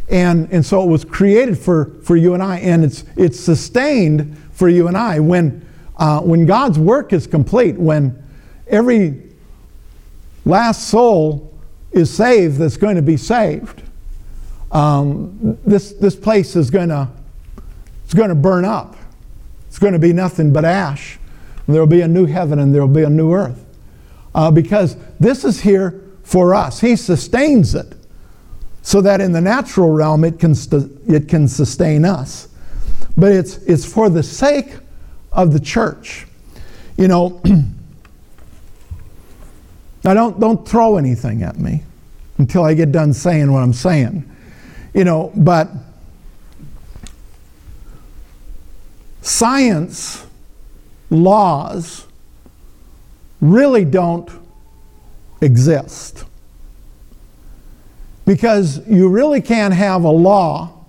And, 0.09 0.49
and 0.53 0.65
so 0.65 0.81
it 0.81 0.87
was 0.87 1.03
created 1.03 1.57
for, 1.57 1.91
for 2.03 2.15
you 2.15 2.33
and 2.33 2.41
I, 2.41 2.59
and 2.59 2.85
it's, 2.85 3.03
it's 3.17 3.37
sustained 3.37 4.37
for 4.53 4.69
you 4.69 4.87
and 4.87 4.95
I. 4.95 5.19
When, 5.19 5.67
uh, 5.97 6.21
when 6.21 6.45
God's 6.45 6.79
work 6.79 7.11
is 7.11 7.27
complete, 7.27 7.75
when 7.75 8.23
every 8.69 9.21
last 10.45 10.87
soul 10.87 11.50
is 11.91 12.13
saved 12.13 12.57
that's 12.57 12.77
going 12.77 12.95
to 12.95 13.01
be 13.01 13.17
saved. 13.17 13.81
Um, 14.71 15.57
this, 15.65 15.93
this 15.93 16.15
place 16.15 16.55
is 16.55 16.69
going 16.69 16.89
to 16.89 17.09
it's 18.11 18.17
going 18.17 18.27
to 18.27 18.35
burn 18.35 18.65
up. 18.65 18.97
It's 19.69 19.79
going 19.79 19.93
to 19.93 19.99
be 19.99 20.11
nothing 20.11 20.51
but 20.51 20.65
ash. 20.65 21.17
And 21.65 21.73
there 21.73 21.81
will 21.81 21.87
be 21.87 22.01
a 22.01 22.07
new 22.09 22.25
heaven 22.25 22.59
and 22.59 22.75
there 22.75 22.81
will 22.81 22.93
be 22.93 23.03
a 23.03 23.09
new 23.09 23.31
earth. 23.31 23.65
Uh, 24.35 24.51
because 24.51 24.97
this 25.17 25.45
is 25.45 25.61
here 25.61 26.03
for 26.23 26.53
us. 26.53 26.81
He 26.81 26.97
sustains 26.97 27.73
it 27.73 27.95
so 28.81 28.99
that 28.99 29.21
in 29.21 29.31
the 29.31 29.39
natural 29.39 29.91
realm 29.91 30.25
it 30.25 30.39
can, 30.39 30.55
it 31.07 31.29
can 31.29 31.47
sustain 31.47 32.03
us. 32.03 32.49
But 33.15 33.31
it's, 33.31 33.59
it's 33.59 33.85
for 33.85 34.09
the 34.09 34.23
sake 34.23 34.73
of 35.31 35.53
the 35.53 35.59
church. 35.61 36.27
You 36.97 37.07
know, 37.07 37.41
Now, 40.03 40.13
don't, 40.13 40.39
don't 40.39 40.67
throw 40.67 40.97
anything 40.97 41.43
at 41.43 41.59
me 41.59 41.83
until 42.37 42.63
I 42.63 42.73
get 42.73 42.91
done 42.91 43.13
saying 43.13 43.51
what 43.51 43.61
I'm 43.61 43.73
saying. 43.73 44.27
You 44.93 45.03
know, 45.03 45.31
but 45.35 45.69
science 49.21 50.25
laws 51.09 52.07
really 53.39 53.85
don't 53.85 54.29
exist. 55.41 56.25
Because 58.25 58.87
you 58.87 59.09
really 59.09 59.41
can't 59.41 59.73
have 59.73 60.03
a 60.03 60.11
law 60.11 60.85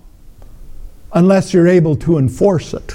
unless 1.13 1.53
you're 1.53 1.67
able 1.67 1.95
to 1.97 2.17
enforce 2.17 2.73
it. 2.73 2.93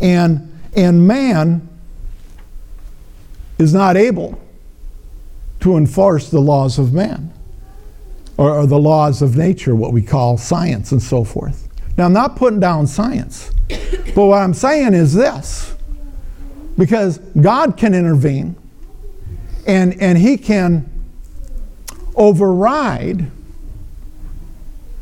And, 0.00 0.58
and 0.74 1.06
man 1.06 1.68
is 3.60 3.74
not 3.74 3.96
able 3.96 4.40
to 5.60 5.76
enforce 5.76 6.30
the 6.30 6.40
laws 6.40 6.78
of 6.78 6.92
man 6.92 7.32
or, 8.36 8.50
or 8.50 8.66
the 8.66 8.78
laws 8.78 9.20
of 9.20 9.36
nature, 9.36 9.76
what 9.76 9.92
we 9.92 10.02
call 10.02 10.38
science 10.38 10.92
and 10.92 11.02
so 11.02 11.22
forth. 11.22 11.68
Now, 11.96 12.06
I'm 12.06 12.12
not 12.14 12.36
putting 12.36 12.60
down 12.60 12.86
science, 12.86 13.50
but 14.14 14.24
what 14.24 14.38
I'm 14.38 14.54
saying 14.54 14.94
is 14.94 15.12
this 15.14 15.74
because 16.78 17.18
God 17.18 17.76
can 17.76 17.92
intervene 17.92 18.56
and, 19.66 20.00
and 20.00 20.16
He 20.16 20.38
can 20.38 20.90
override 22.16 23.30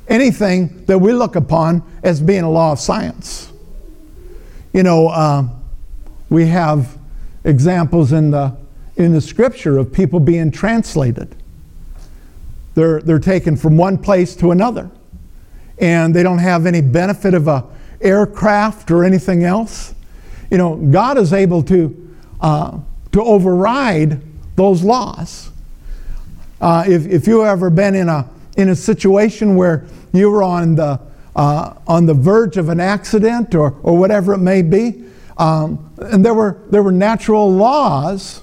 anything 0.09 0.85
that 0.87 0.99
we 0.99 1.13
look 1.13 1.37
upon 1.37 1.83
as 2.03 2.21
being 2.21 2.43
a 2.43 2.51
law 2.51 2.73
of 2.73 2.81
science. 2.81 3.53
You 4.73 4.83
know, 4.83 5.09
uh, 5.09 5.45
we 6.29 6.47
have 6.47 6.98
examples 7.49 8.13
in 8.13 8.31
the, 8.31 8.57
in 8.97 9.13
the 9.13 9.21
scripture 9.21 9.79
of 9.79 9.93
people 9.93 10.21
being 10.21 10.51
translated. 10.51 11.35
They're, 12.75 13.01
they're 13.01 13.19
taken 13.19 13.57
from 13.57 13.77
one 13.77 13.99
place 13.99 14.37
to 14.37 14.53
another, 14.53 14.91
and 15.79 16.15
they 16.15 16.23
don't 16.23 16.39
have 16.39 16.67
any 16.67 16.81
benefit 16.81 17.35
of 17.35 17.49
a 17.49 17.65
aircraft 18.01 18.91
or 18.91 19.05
anything 19.05 19.43
else. 19.43 19.95
You 20.51 20.59
know, 20.59 20.77
God 20.77 21.19
is 21.19 21.33
able 21.33 21.63
to, 21.65 22.17
uh, 22.41 22.79
to 23.13 23.23
override 23.23 24.23
those 24.57 24.83
laws. 24.83 25.51
Uh, 26.61 26.85
if, 26.87 27.07
if 27.07 27.27
you've 27.27 27.45
ever 27.45 27.71
been 27.71 27.95
in 27.95 28.09
a, 28.09 28.29
in 28.57 28.69
a 28.69 28.77
situation 28.77 29.57
where 29.57 29.85
you 30.13 30.31
were 30.31 30.43
on 30.43 30.75
the, 30.75 31.01
uh, 31.37 31.75
on 31.87 32.07
the 32.07 32.15
verge 32.15 32.57
of 32.57 32.69
an 32.69 32.81
accident 32.81 33.55
or, 33.55 33.77
or 33.83 33.97
whatever 33.97 34.35
it 34.35 34.39
may 34.39 34.63
be, 34.63 35.05
um, 35.39 35.93
and 35.99 36.25
there 36.25 36.35
were, 36.35 36.59
there 36.71 36.83
were 36.83 36.93
natural 36.93 37.53
laws 37.53 38.43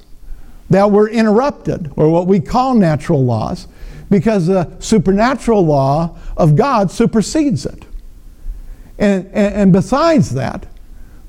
that 0.69 0.89
were 0.89 1.10
interrupted, 1.10 1.91
or 1.95 2.10
what 2.10 2.27
we 2.27 2.39
call 2.39 2.73
natural 2.73 3.23
laws, 3.23 3.67
because 4.10 4.47
the 4.47 4.71
supernatural 4.79 5.65
law 5.65 6.17
of 6.38 6.55
God 6.55 6.89
supersedes 6.89 7.65
it. 7.65 7.86
And, 8.97 9.25
and, 9.27 9.55
and 9.55 9.73
besides 9.73 10.34
that, 10.34 10.67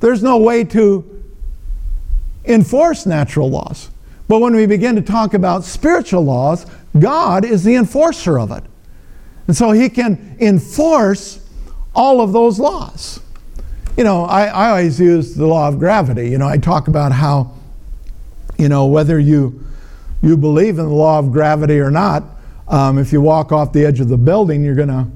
there's 0.00 0.22
no 0.22 0.38
way 0.38 0.64
to 0.64 1.04
enforce 2.44 3.06
natural 3.06 3.50
laws. 3.50 3.90
But 4.28 4.40
when 4.40 4.54
we 4.54 4.66
begin 4.66 4.94
to 4.96 5.02
talk 5.02 5.34
about 5.34 5.64
spiritual 5.64 6.24
laws, 6.24 6.66
God 6.98 7.44
is 7.44 7.64
the 7.64 7.74
enforcer 7.74 8.38
of 8.38 8.50
it. 8.50 8.62
And 9.46 9.56
so 9.56 9.70
he 9.72 9.88
can 9.88 10.36
enforce 10.40 11.46
all 11.94 12.20
of 12.20 12.32
those 12.32 12.58
laws. 12.58 13.20
You 13.96 14.04
know, 14.04 14.24
I, 14.24 14.46
I 14.46 14.68
always 14.70 15.00
use 15.00 15.34
the 15.34 15.46
law 15.46 15.68
of 15.68 15.78
gravity. 15.78 16.28
You 16.28 16.36
know, 16.36 16.46
I 16.46 16.58
talk 16.58 16.88
about 16.88 17.12
how, 17.12 17.54
you 18.58 18.68
know, 18.68 18.86
whether 18.86 19.18
you, 19.18 19.64
you 20.22 20.36
believe 20.36 20.78
in 20.78 20.86
the 20.86 20.94
law 20.94 21.18
of 21.18 21.32
gravity 21.32 21.80
or 21.80 21.90
not, 21.90 22.24
um, 22.68 22.98
if 22.98 23.12
you 23.12 23.22
walk 23.22 23.52
off 23.52 23.72
the 23.72 23.86
edge 23.86 24.00
of 24.00 24.08
the 24.08 24.18
building, 24.18 24.62
you're 24.62 24.74
going 24.74 24.88
to, 24.88 25.06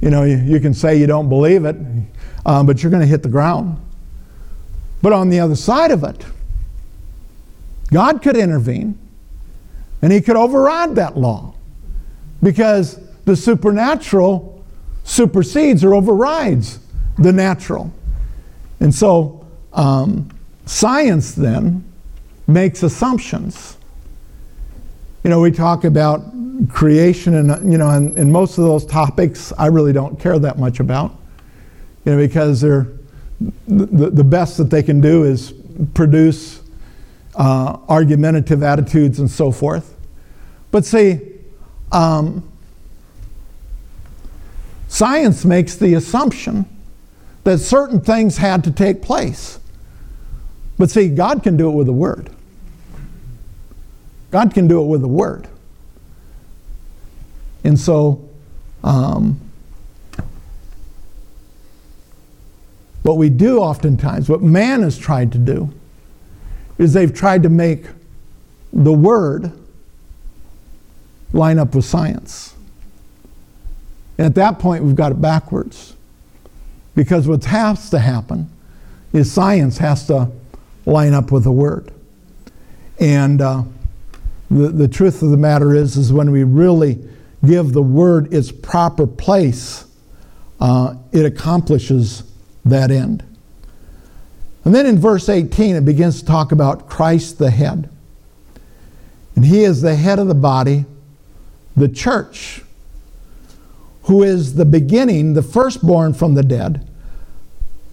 you 0.00 0.08
know, 0.08 0.22
you, 0.22 0.36
you, 0.36 0.60
can 0.60 0.72
say 0.72 0.96
you 0.96 1.06
don't 1.06 1.28
believe 1.28 1.64
it, 1.64 1.76
um, 2.46 2.64
but 2.64 2.82
you're 2.82 2.90
going 2.90 3.02
to 3.02 3.06
hit 3.06 3.22
the 3.22 3.28
ground. 3.28 3.78
But 5.02 5.12
on 5.12 5.28
the 5.28 5.40
other 5.40 5.56
side 5.56 5.90
of 5.90 6.02
it, 6.02 6.24
God 7.92 8.22
could 8.22 8.36
intervene 8.36 8.98
and 10.00 10.10
he 10.10 10.20
could 10.22 10.36
override 10.36 10.94
that 10.94 11.18
law 11.18 11.54
because 12.42 12.98
the 13.24 13.36
supernatural 13.36 14.64
supersedes 15.04 15.84
or 15.84 15.94
overrides 15.94 16.78
the 17.18 17.32
natural. 17.32 17.92
And 18.82 18.92
so 18.92 19.46
um, 19.72 20.28
science 20.66 21.36
then 21.36 21.84
makes 22.48 22.82
assumptions. 22.82 23.76
You 25.22 25.30
know, 25.30 25.40
we 25.40 25.52
talk 25.52 25.84
about 25.84 26.20
creation 26.68 27.34
and, 27.36 27.70
you 27.70 27.78
know, 27.78 27.90
and, 27.90 28.18
and 28.18 28.32
most 28.32 28.58
of 28.58 28.64
those 28.64 28.84
topics 28.84 29.52
I 29.56 29.66
really 29.66 29.92
don't 29.92 30.18
care 30.18 30.36
that 30.40 30.58
much 30.58 30.80
about, 30.80 31.14
you 32.04 32.10
know, 32.10 32.18
because 32.18 32.60
they're, 32.60 32.88
the, 33.68 34.10
the 34.10 34.24
best 34.24 34.56
that 34.56 34.68
they 34.68 34.82
can 34.82 35.00
do 35.00 35.22
is 35.22 35.54
produce 35.94 36.60
uh, 37.36 37.78
argumentative 37.88 38.64
attitudes 38.64 39.20
and 39.20 39.30
so 39.30 39.52
forth. 39.52 39.96
But 40.72 40.84
see, 40.84 41.20
um, 41.92 42.50
science 44.88 45.44
makes 45.44 45.76
the 45.76 45.94
assumption 45.94 46.66
that 47.44 47.58
certain 47.58 48.00
things 48.00 48.36
had 48.36 48.64
to 48.64 48.70
take 48.70 49.02
place. 49.02 49.58
But 50.78 50.90
see, 50.90 51.08
God 51.08 51.42
can 51.42 51.56
do 51.56 51.68
it 51.68 51.74
with 51.74 51.88
a 51.88 51.92
word. 51.92 52.30
God 54.30 54.54
can 54.54 54.66
do 54.66 54.82
it 54.82 54.86
with 54.86 55.02
a 55.04 55.08
word. 55.08 55.48
And 57.64 57.78
so, 57.78 58.28
um, 58.82 59.40
what 63.02 63.16
we 63.16 63.28
do 63.28 63.58
oftentimes, 63.58 64.28
what 64.28 64.42
man 64.42 64.82
has 64.82 64.96
tried 64.96 65.32
to 65.32 65.38
do, 65.38 65.72
is 66.78 66.92
they've 66.92 67.12
tried 67.12 67.42
to 67.42 67.48
make 67.48 67.86
the 68.72 68.92
word 68.92 69.52
line 71.32 71.58
up 71.58 71.74
with 71.74 71.84
science. 71.84 72.54
And 74.18 74.26
at 74.26 74.34
that 74.36 74.58
point, 74.58 74.84
we've 74.84 74.96
got 74.96 75.12
it 75.12 75.20
backwards. 75.20 75.94
Because 76.94 77.26
what 77.26 77.44
has 77.44 77.90
to 77.90 77.98
happen 77.98 78.50
is 79.12 79.30
science 79.32 79.78
has 79.78 80.06
to 80.06 80.30
line 80.86 81.14
up 81.14 81.30
with 81.30 81.44
the 81.44 81.52
word. 81.52 81.92
And 82.98 83.40
uh, 83.40 83.62
the, 84.50 84.68
the 84.68 84.88
truth 84.88 85.22
of 85.22 85.30
the 85.30 85.36
matter 85.36 85.74
is, 85.74 85.96
is 85.96 86.12
when 86.12 86.30
we 86.30 86.44
really 86.44 86.98
give 87.44 87.72
the 87.72 87.82
word 87.82 88.32
its 88.32 88.52
proper 88.52 89.06
place, 89.06 89.86
uh, 90.60 90.94
it 91.12 91.24
accomplishes 91.24 92.24
that 92.64 92.90
end. 92.90 93.24
And 94.64 94.74
then 94.74 94.86
in 94.86 94.98
verse 94.98 95.28
18, 95.28 95.76
it 95.76 95.84
begins 95.84 96.20
to 96.20 96.26
talk 96.26 96.52
about 96.52 96.88
Christ 96.88 97.38
the 97.38 97.50
head. 97.50 97.88
And 99.34 99.44
he 99.44 99.64
is 99.64 99.82
the 99.82 99.96
head 99.96 100.18
of 100.18 100.28
the 100.28 100.34
body, 100.34 100.84
the 101.76 101.88
church, 101.88 102.61
who 104.04 104.22
is 104.22 104.54
the 104.54 104.64
beginning, 104.64 105.34
the 105.34 105.42
firstborn 105.42 106.14
from 106.14 106.34
the 106.34 106.42
dead, 106.42 106.88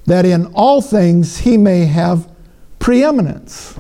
that 0.06 0.26
in 0.26 0.48
all 0.54 0.82
things 0.82 1.40
he 1.40 1.58
may 1.58 1.86
have 1.86 2.28
preeminence. 2.80 3.78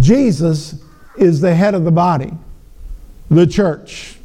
Jesus 0.00 0.82
is 1.18 1.40
the 1.40 1.54
head 1.54 1.74
of 1.74 1.84
the 1.84 1.90
body, 1.90 2.32
the 3.30 3.46
church. 3.46 4.16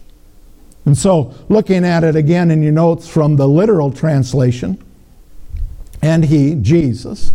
And 0.85 0.97
so, 0.97 1.33
looking 1.49 1.83
at 1.83 2.03
it 2.03 2.15
again 2.15 2.51
in 2.51 2.61
your 2.61 2.71
notes 2.71 3.07
from 3.07 3.35
the 3.35 3.47
literal 3.47 3.91
translation, 3.91 4.81
and 6.01 6.23
he, 6.23 6.55
Jesus, 6.55 7.31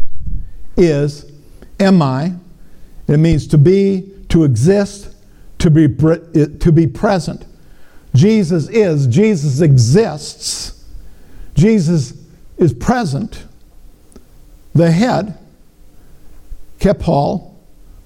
is 0.77 1.31
eimi, 1.79 2.39
It 3.09 3.19
means 3.19 3.47
to 3.49 3.59
be, 3.59 4.11
to 4.29 4.45
exist, 4.45 5.15
to 5.59 5.71
be, 5.71 5.89
to 5.89 6.73
be 6.73 6.87
present. 6.87 7.45
Jesus 8.15 8.69
is, 8.69 9.07
Jesus 9.07 9.61
exists, 9.61 10.85
Jesus 11.55 12.15
is 12.57 12.73
present. 12.73 13.45
The 14.75 14.91
head, 14.91 15.39
kepal, 16.79 17.55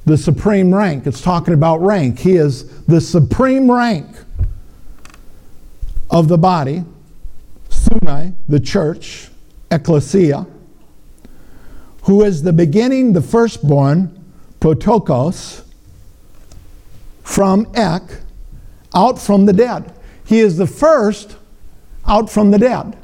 the 0.04 0.16
supreme 0.16 0.74
rank. 0.74 1.06
It's 1.06 1.20
talking 1.20 1.54
about 1.54 1.78
rank. 1.78 2.18
He 2.18 2.36
is 2.36 2.84
the 2.84 3.00
supreme 3.00 3.70
rank 3.70 4.06
of 6.10 6.28
the 6.28 6.38
body, 6.38 6.84
sunai, 7.68 8.34
the 8.48 8.60
church, 8.60 9.28
ecclesia 9.70 10.46
who 12.04 12.22
is 12.22 12.42
the 12.42 12.52
beginning, 12.52 13.12
the 13.12 13.22
firstborn, 13.22 14.24
protokos, 14.60 15.62
from 17.22 17.66
Ek, 17.74 18.02
out 18.94 19.20
from 19.20 19.46
the 19.46 19.52
dead. 19.52 19.92
He 20.24 20.40
is 20.40 20.56
the 20.56 20.66
first 20.66 21.36
out 22.06 22.30
from 22.30 22.50
the 22.50 22.58
dead. 22.58 22.96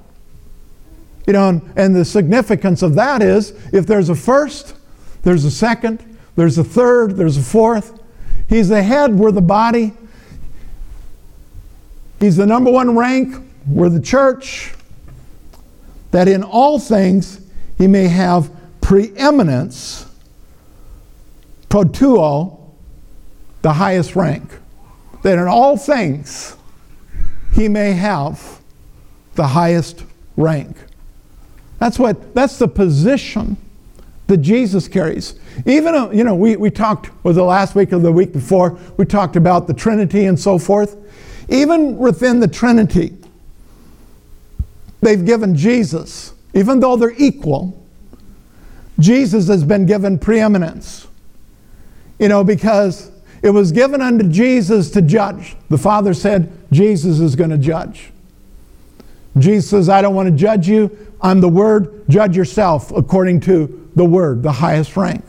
You 1.27 1.33
know, 1.33 1.61
and 1.77 1.95
the 1.95 2.05
significance 2.05 2.83
of 2.83 2.95
that 2.95 3.23
is 3.23 3.51
if 3.73 3.87
there's 3.87 4.09
a 4.09 4.15
first, 4.15 4.75
there's 5.23 5.45
a 5.45 5.51
second, 5.51 6.05
there's 6.37 6.59
a 6.59 6.65
third, 6.65 7.17
there's 7.17 7.37
a 7.37 7.43
fourth. 7.43 8.01
He's 8.49 8.69
the 8.69 8.83
head, 8.83 9.15
we're 9.15 9.31
the 9.31 9.41
body. 9.41 9.93
He's 12.19 12.37
the 12.37 12.47
number 12.47 12.71
one 12.71 12.97
rank, 12.97 13.37
we're 13.67 13.89
the 13.89 14.01
church. 14.01 14.75
That 16.11 16.27
in 16.27 16.43
all 16.43 16.79
things 16.79 17.41
he 17.79 17.87
may 17.87 18.09
have 18.09 18.51
preeminence, 18.81 20.07
protuo, 21.69 22.59
the 23.63 23.75
highest 23.75 24.17
rank, 24.17 24.51
that 25.23 25.39
in 25.39 25.47
all 25.47 25.77
things 25.77 26.57
he 27.53 27.69
may 27.69 27.93
have 27.93 28.61
the 29.35 29.49
highest 29.49 30.05
rank. 30.37 30.77
That's 31.79 31.99
what 31.99 32.35
that's 32.35 32.59
the 32.59 32.69
position 32.69 33.57
that 34.27 34.39
Jesus 34.39 34.87
carries. 34.87 35.35
Even 35.67 35.95
uh, 35.95 36.11
you 36.11 36.25
know, 36.25 36.35
we, 36.35 36.57
we 36.57 36.71
talked 36.71 37.11
was 37.25 37.37
the 37.37 37.43
last 37.43 37.75
week 37.75 37.93
or 37.93 37.99
the 37.99 38.13
week 38.13 38.33
before, 38.33 38.79
we 38.97 39.05
talked 39.05 39.37
about 39.37 39.67
the 39.67 39.75
Trinity 39.75 40.27
and 40.27 40.39
so 40.39 40.59
forth. 40.59 40.97
Even 41.49 41.97
within 41.97 42.39
the 42.39 42.47
Trinity, 42.47 43.17
they've 45.01 45.25
given 45.25 45.57
Jesus, 45.57 46.33
even 46.55 46.79
though 46.81 46.97
they're 46.97 47.15
equal, 47.19 47.77
Jesus 49.01 49.49
has 49.49 49.65
been 49.65 49.87
given 49.87 50.19
preeminence. 50.19 51.09
You 52.19 52.29
know, 52.29 52.45
because 52.45 53.11
it 53.43 53.51
was 53.51 53.73
given 53.73 54.01
unto 54.01 54.29
Jesus 54.29 54.91
to 54.91 55.03
judge. 55.03 55.57
The 55.69 55.79
Father 55.79 56.13
said, 56.13 56.53
Jesus 56.71 57.21
is 57.21 57.37
going 57.37 57.51
to 57.51 57.59
judge. 57.59 58.11
Jesus 59.39 59.71
says, 59.71 59.89
I 59.89 60.03
don't 60.03 60.15
want 60.15 60.29
to 60.29 60.35
judge 60.35 60.69
you. 60.69 61.15
I'm 61.23 61.41
the 61.41 61.49
Word. 61.49 62.05
Judge 62.09 62.37
yourself 62.37 62.91
according 62.91 63.41
to 63.41 63.91
the 63.95 64.05
Word, 64.05 64.43
the 64.43 64.53
highest 64.53 64.97
rank. 64.97 65.25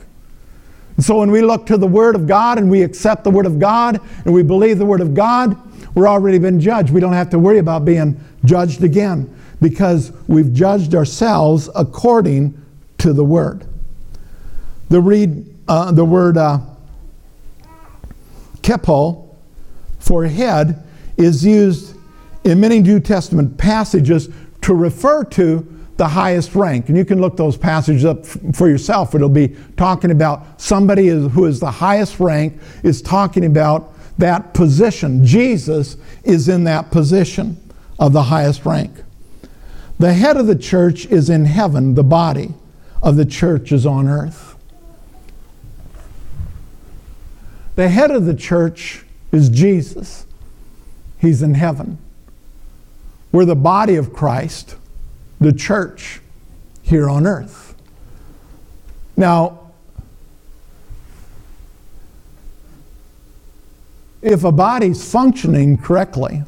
And 0.97 1.05
so 1.05 1.19
when 1.19 1.31
we 1.31 1.41
look 1.41 1.65
to 1.67 1.77
the 1.77 1.87
Word 1.87 2.15
of 2.15 2.27
God 2.27 2.57
and 2.57 2.69
we 2.69 2.83
accept 2.83 3.23
the 3.23 3.31
Word 3.31 3.45
of 3.45 3.59
God 3.59 3.99
and 4.25 4.33
we 4.33 4.43
believe 4.43 4.77
the 4.77 4.85
Word 4.85 5.01
of 5.01 5.13
God, 5.13 5.55
we're 5.95 6.07
already 6.07 6.37
been 6.37 6.59
judged. 6.59 6.91
We 6.91 6.99
don't 6.99 7.13
have 7.13 7.29
to 7.31 7.39
worry 7.39 7.59
about 7.59 7.85
being 7.85 8.19
judged 8.43 8.83
again 8.83 9.33
because 9.61 10.11
we've 10.27 10.53
judged 10.53 10.95
ourselves 10.95 11.69
according 11.75 12.59
to 12.97 13.13
the 13.13 13.23
Word. 13.23 13.65
The, 14.89 14.99
read, 14.99 15.45
uh, 15.67 15.91
the 15.91 16.03
word 16.03 16.37
uh, 16.37 16.59
kepo 18.71 19.35
for 19.99 20.25
head 20.25 20.83
is 21.17 21.45
used 21.45 21.95
in 22.43 22.59
many 22.59 22.79
New 22.79 22.99
Testament 22.99 23.57
passages 23.57 24.29
to 24.61 24.73
refer 24.73 25.23
to 25.25 25.67
the 25.97 26.07
highest 26.07 26.55
rank. 26.55 26.89
And 26.89 26.97
you 26.97 27.05
can 27.05 27.21
look 27.21 27.37
those 27.37 27.57
passages 27.57 28.05
up 28.05 28.25
for 28.25 28.67
yourself. 28.67 29.13
It'll 29.13 29.29
be 29.29 29.55
talking 29.77 30.11
about 30.11 30.59
somebody 30.59 31.09
who 31.09 31.45
is 31.45 31.59
the 31.59 31.69
highest 31.69 32.19
rank, 32.19 32.59
is 32.83 33.01
talking 33.01 33.45
about 33.45 33.93
that 34.17 34.53
position. 34.53 35.23
Jesus 35.23 35.97
is 36.23 36.49
in 36.49 36.63
that 36.63 36.89
position 36.91 37.57
of 37.99 38.13
the 38.13 38.23
highest 38.23 38.65
rank. 38.65 38.91
The 39.99 40.13
head 40.13 40.37
of 40.37 40.47
the 40.47 40.55
church 40.55 41.05
is 41.05 41.29
in 41.29 41.45
heaven, 41.45 41.93
the 41.93 42.03
body 42.03 42.53
of 43.03 43.15
the 43.15 43.25
church 43.25 43.71
is 43.71 43.85
on 43.85 44.07
earth. 44.07 44.50
The 47.75 47.89
head 47.89 48.11
of 48.11 48.25
the 48.25 48.33
church 48.33 49.03
is 49.31 49.49
Jesus. 49.49 50.25
He's 51.19 51.41
in 51.41 51.53
heaven. 51.53 51.97
We're 53.31 53.45
the 53.45 53.55
body 53.55 53.95
of 53.95 54.11
Christ, 54.11 54.75
the 55.39 55.53
church 55.53 56.19
here 56.81 57.09
on 57.09 57.25
earth. 57.25 57.75
Now, 59.15 59.71
if 64.21 64.43
a 64.43 64.51
body's 64.51 65.09
functioning 65.09 65.77
correctly, 65.77 66.43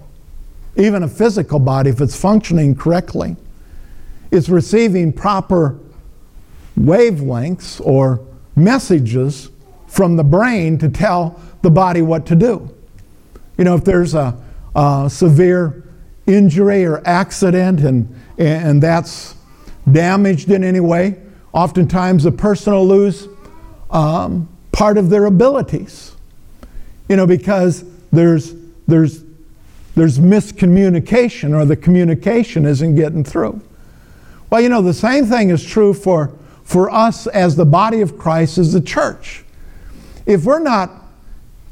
even 0.76 1.04
a 1.04 1.08
physical 1.08 1.60
body, 1.60 1.90
if 1.90 2.02
it's 2.02 2.20
functioning 2.20 2.76
correctly, 2.76 3.36
it's 4.32 4.50
receiving 4.50 5.14
proper 5.14 5.78
wavelengths 6.78 7.80
or 7.86 8.20
messages 8.56 9.50
from 9.94 10.16
the 10.16 10.24
brain 10.24 10.76
to 10.76 10.90
tell 10.90 11.40
the 11.62 11.70
body 11.70 12.02
what 12.02 12.26
to 12.26 12.36
do. 12.36 12.68
You 13.60 13.64
know, 13.64 13.76
if 13.76 13.84
there's 13.84 14.16
a, 14.16 14.36
a 14.76 15.08
severe 15.08 15.84
injury 16.26 16.84
or 16.84 17.08
accident 17.08 17.82
and, 17.82 18.20
and 18.40 18.82
that's 18.82 19.36
damaged 19.92 20.50
in 20.50 20.64
any 20.64 20.80
way, 20.80 21.22
oftentimes 21.54 22.24
the 22.24 22.32
person 22.32 22.74
will 22.74 22.88
lose 22.88 23.28
um, 23.92 24.50
part 24.72 24.98
of 24.98 25.12
their 25.12 25.26
abilities. 25.26 26.16
You 27.08 27.16
know, 27.16 27.28
because 27.28 27.86
there's, 28.12 28.56
there's, 28.88 29.24
there's 29.94 30.18
miscommunication 30.18 31.56
or 31.56 31.66
the 31.66 31.76
communication 31.76 32.66
isn't 32.66 32.96
getting 32.96 33.24
through. 33.24 33.62
Well, 34.50 34.60
you 34.60 34.70
know, 34.70 34.82
the 34.82 34.92
same 34.96 35.28
thing 35.28 35.52
is 35.52 35.64
true 35.64 35.94
for, 35.94 36.34
for 36.64 36.90
us 36.90 37.28
as 37.28 37.56
the 37.56 37.66
body 37.66 38.02
of 38.02 38.18
Christ, 38.18 38.58
as 38.58 38.74
the 38.74 38.82
church. 38.82 39.43
If 40.26 40.46
we're 40.46 40.60
not 40.60 40.92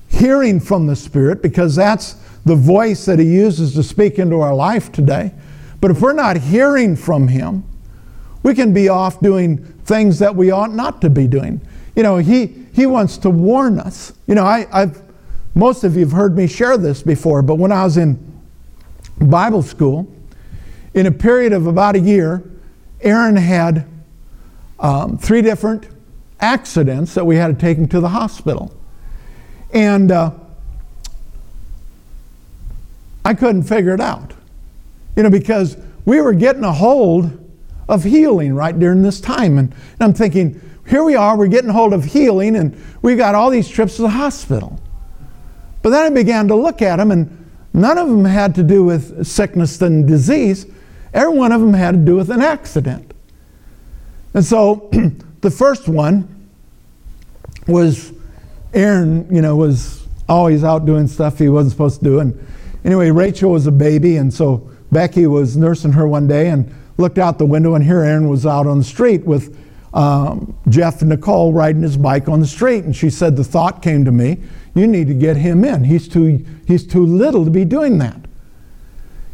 hearing 0.09 0.59
from 0.59 0.87
the 0.87 0.95
Spirit, 0.95 1.41
because 1.41 1.75
that's 1.75 2.13
the 2.45 2.55
voice 2.55 3.05
that 3.05 3.19
He 3.19 3.25
uses 3.25 3.73
to 3.75 3.83
speak 3.83 4.19
into 4.19 4.39
our 4.39 4.53
life 4.53 4.91
today, 4.91 5.31
but 5.79 5.91
if 5.91 6.01
we're 6.01 6.13
not 6.13 6.37
hearing 6.37 6.95
from 6.95 7.27
Him, 7.27 7.63
we 8.43 8.53
can 8.53 8.73
be 8.73 8.89
off 8.89 9.19
doing 9.19 9.57
things 9.85 10.19
that 10.19 10.35
we 10.35 10.51
ought 10.51 10.73
not 10.73 11.01
to 11.01 11.09
be 11.09 11.27
doing. 11.27 11.61
You 11.95 12.03
know, 12.03 12.17
He, 12.17 12.65
he 12.73 12.85
wants 12.85 13.17
to 13.19 13.29
warn 13.29 13.79
us. 13.79 14.13
You 14.27 14.35
know, 14.35 14.43
I, 14.43 14.67
I've, 14.71 15.01
most 15.55 15.83
of 15.83 15.95
you 15.95 16.01
have 16.01 16.11
heard 16.11 16.35
me 16.35 16.47
share 16.47 16.77
this 16.77 17.01
before, 17.01 17.41
but 17.41 17.55
when 17.55 17.71
I 17.71 17.83
was 17.83 17.97
in 17.97 18.19
Bible 19.19 19.61
school, 19.61 20.11
in 20.93 21.05
a 21.05 21.11
period 21.11 21.53
of 21.53 21.67
about 21.67 21.95
a 21.95 21.99
year, 21.99 22.43
Aaron 23.01 23.35
had 23.35 23.87
um, 24.79 25.17
three 25.17 25.41
different 25.41 25.87
accidents 26.41 27.13
that 27.13 27.25
we 27.25 27.35
had 27.35 27.47
to 27.47 27.53
take 27.53 27.77
him 27.77 27.87
to 27.89 27.99
the 27.99 28.09
hospital. 28.09 28.75
And 29.71 30.11
uh, 30.11 30.31
I 33.23 33.33
couldn't 33.33 33.63
figure 33.63 33.93
it 33.93 34.01
out. 34.01 34.33
You 35.15 35.23
know, 35.23 35.29
because 35.29 35.77
we 36.05 36.19
were 36.21 36.33
getting 36.33 36.63
a 36.63 36.73
hold 36.73 37.37
of 37.87 38.03
healing 38.03 38.53
right 38.53 38.77
during 38.77 39.03
this 39.03 39.21
time. 39.21 39.57
And, 39.57 39.71
and 39.71 40.01
I'm 40.01 40.13
thinking, 40.13 40.59
here 40.87 41.03
we 41.03 41.15
are, 41.15 41.37
we're 41.37 41.47
getting 41.47 41.69
a 41.69 41.73
hold 41.73 41.93
of 41.93 42.03
healing, 42.03 42.55
and 42.55 42.81
we 43.01 43.15
got 43.15 43.35
all 43.35 43.49
these 43.49 43.67
trips 43.67 43.97
to 43.97 44.01
the 44.01 44.09
hospital. 44.09 44.79
But 45.81 45.91
then 45.91 46.05
I 46.05 46.09
began 46.09 46.47
to 46.47 46.55
look 46.55 46.81
at 46.81 46.97
them, 46.97 47.11
and 47.11 47.49
none 47.73 47.97
of 47.97 48.09
them 48.09 48.25
had 48.25 48.55
to 48.55 48.63
do 48.63 48.83
with 48.83 49.25
sickness 49.25 49.81
and 49.81 50.07
disease. 50.07 50.65
Every 51.13 51.37
one 51.37 51.51
of 51.51 51.61
them 51.61 51.73
had 51.73 51.91
to 51.91 51.97
do 51.97 52.15
with 52.15 52.29
an 52.29 52.41
accident. 52.41 53.13
And 54.33 54.43
so 54.43 54.89
the 55.41 55.51
first 55.51 55.87
one 55.87 56.49
was 57.67 58.13
Aaron, 58.73 59.27
you 59.33 59.41
know, 59.41 59.55
was 59.55 60.07
always 60.29 60.63
out 60.63 60.85
doing 60.85 61.07
stuff 61.07 61.37
he 61.37 61.49
wasn't 61.49 61.71
supposed 61.71 61.99
to 61.99 62.05
do. 62.05 62.19
And 62.19 62.47
anyway, 62.85 63.11
Rachel 63.11 63.51
was 63.51 63.67
a 63.67 63.71
baby, 63.71 64.17
and 64.17 64.33
so 64.33 64.69
Becky 64.91 65.27
was 65.27 65.57
nursing 65.57 65.91
her 65.93 66.07
one 66.07 66.27
day 66.27 66.49
and 66.49 66.73
looked 66.97 67.17
out 67.17 67.37
the 67.37 67.45
window, 67.45 67.75
and 67.75 67.83
here 67.83 68.01
Aaron 68.01 68.29
was 68.29 68.45
out 68.45 68.67
on 68.67 68.77
the 68.77 68.83
street 68.83 69.25
with 69.25 69.57
um, 69.93 70.55
Jeff 70.69 71.01
and 71.01 71.09
Nicole 71.09 71.51
riding 71.51 71.81
his 71.81 71.97
bike 71.97 72.29
on 72.29 72.39
the 72.39 72.47
street. 72.47 72.85
And 72.85 72.95
she 72.95 73.09
said, 73.09 73.35
The 73.35 73.43
thought 73.43 73.81
came 73.81 74.05
to 74.05 74.11
me, 74.11 74.37
you 74.73 74.87
need 74.87 75.07
to 75.07 75.13
get 75.13 75.35
him 75.35 75.65
in. 75.65 75.83
He's 75.83 76.07
too, 76.07 76.45
he's 76.65 76.85
too 76.85 77.05
little 77.05 77.43
to 77.43 77.51
be 77.51 77.65
doing 77.65 77.97
that. 77.97 78.19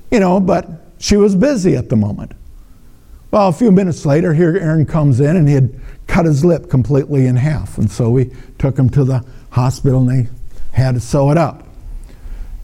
You 0.10 0.20
know, 0.20 0.40
but 0.40 0.68
she 0.98 1.18
was 1.18 1.36
busy 1.36 1.76
at 1.76 1.90
the 1.90 1.96
moment. 1.96 2.32
Well, 3.30 3.50
a 3.50 3.54
few 3.54 3.72
minutes 3.72 4.06
later, 4.06 4.34
here 4.34 4.58
Aaron 4.58 4.86
comes 4.86 5.20
in 5.20 5.36
and 5.36 5.48
he 5.48 5.54
had 5.54 5.80
cut 6.08 6.26
his 6.26 6.44
lip 6.44 6.70
completely 6.70 7.28
in 7.28 7.36
half. 7.36 7.78
And 7.78 7.92
so 7.92 8.10
we 8.10 8.32
took 8.58 8.78
him 8.78 8.90
to 8.92 9.04
the 9.04 9.24
hospital 9.52 10.08
and 10.08 10.26
they 10.26 10.30
had 10.72 10.96
to 10.96 11.02
sew 11.02 11.32
it 11.32 11.38
up. 11.38 11.68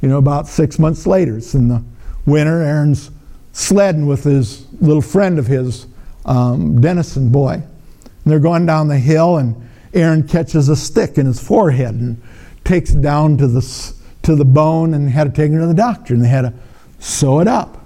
You 0.02 0.10
know, 0.10 0.18
about 0.18 0.48
six 0.48 0.80
months 0.80 1.06
later, 1.08 1.38
it's 1.38 1.54
in 1.54 1.68
the 1.68 1.84
winter, 2.26 2.62
Aaron's 2.62 3.12
sledding 3.52 4.08
with 4.08 4.24
his 4.24 4.66
little 4.82 5.02
friend 5.02 5.40
of 5.40 5.48
his, 5.48 5.88
um, 6.26 6.82
Dennison 6.82 7.30
boy. 7.30 7.54
And 7.54 8.32
they're 8.32 8.40
going 8.40 8.66
down 8.66 8.88
the 8.88 8.98
hill, 8.98 9.38
and 9.38 9.70
Aaron 9.94 10.28
catches 10.28 10.70
a 10.70 10.76
stick 10.76 11.18
in 11.18 11.26
his 11.26 11.40
forehead 11.40 11.96
and 11.96 12.22
takes 12.64 12.92
it 12.92 13.02
down 13.02 13.38
to 13.38 13.48
the, 13.48 13.94
to 14.24 14.36
the 14.36 14.46
bone 14.46 14.94
and 14.94 15.10
had 15.10 15.26
to 15.26 15.30
take 15.30 15.52
him 15.52 15.60
to 15.60 15.68
the 15.68 15.74
doctor, 15.74 16.14
and 16.14 16.24
they 16.24 16.30
had 16.30 16.42
to 16.42 16.54
sew 17.00 17.40
it 17.40 17.48
up. 17.48 17.86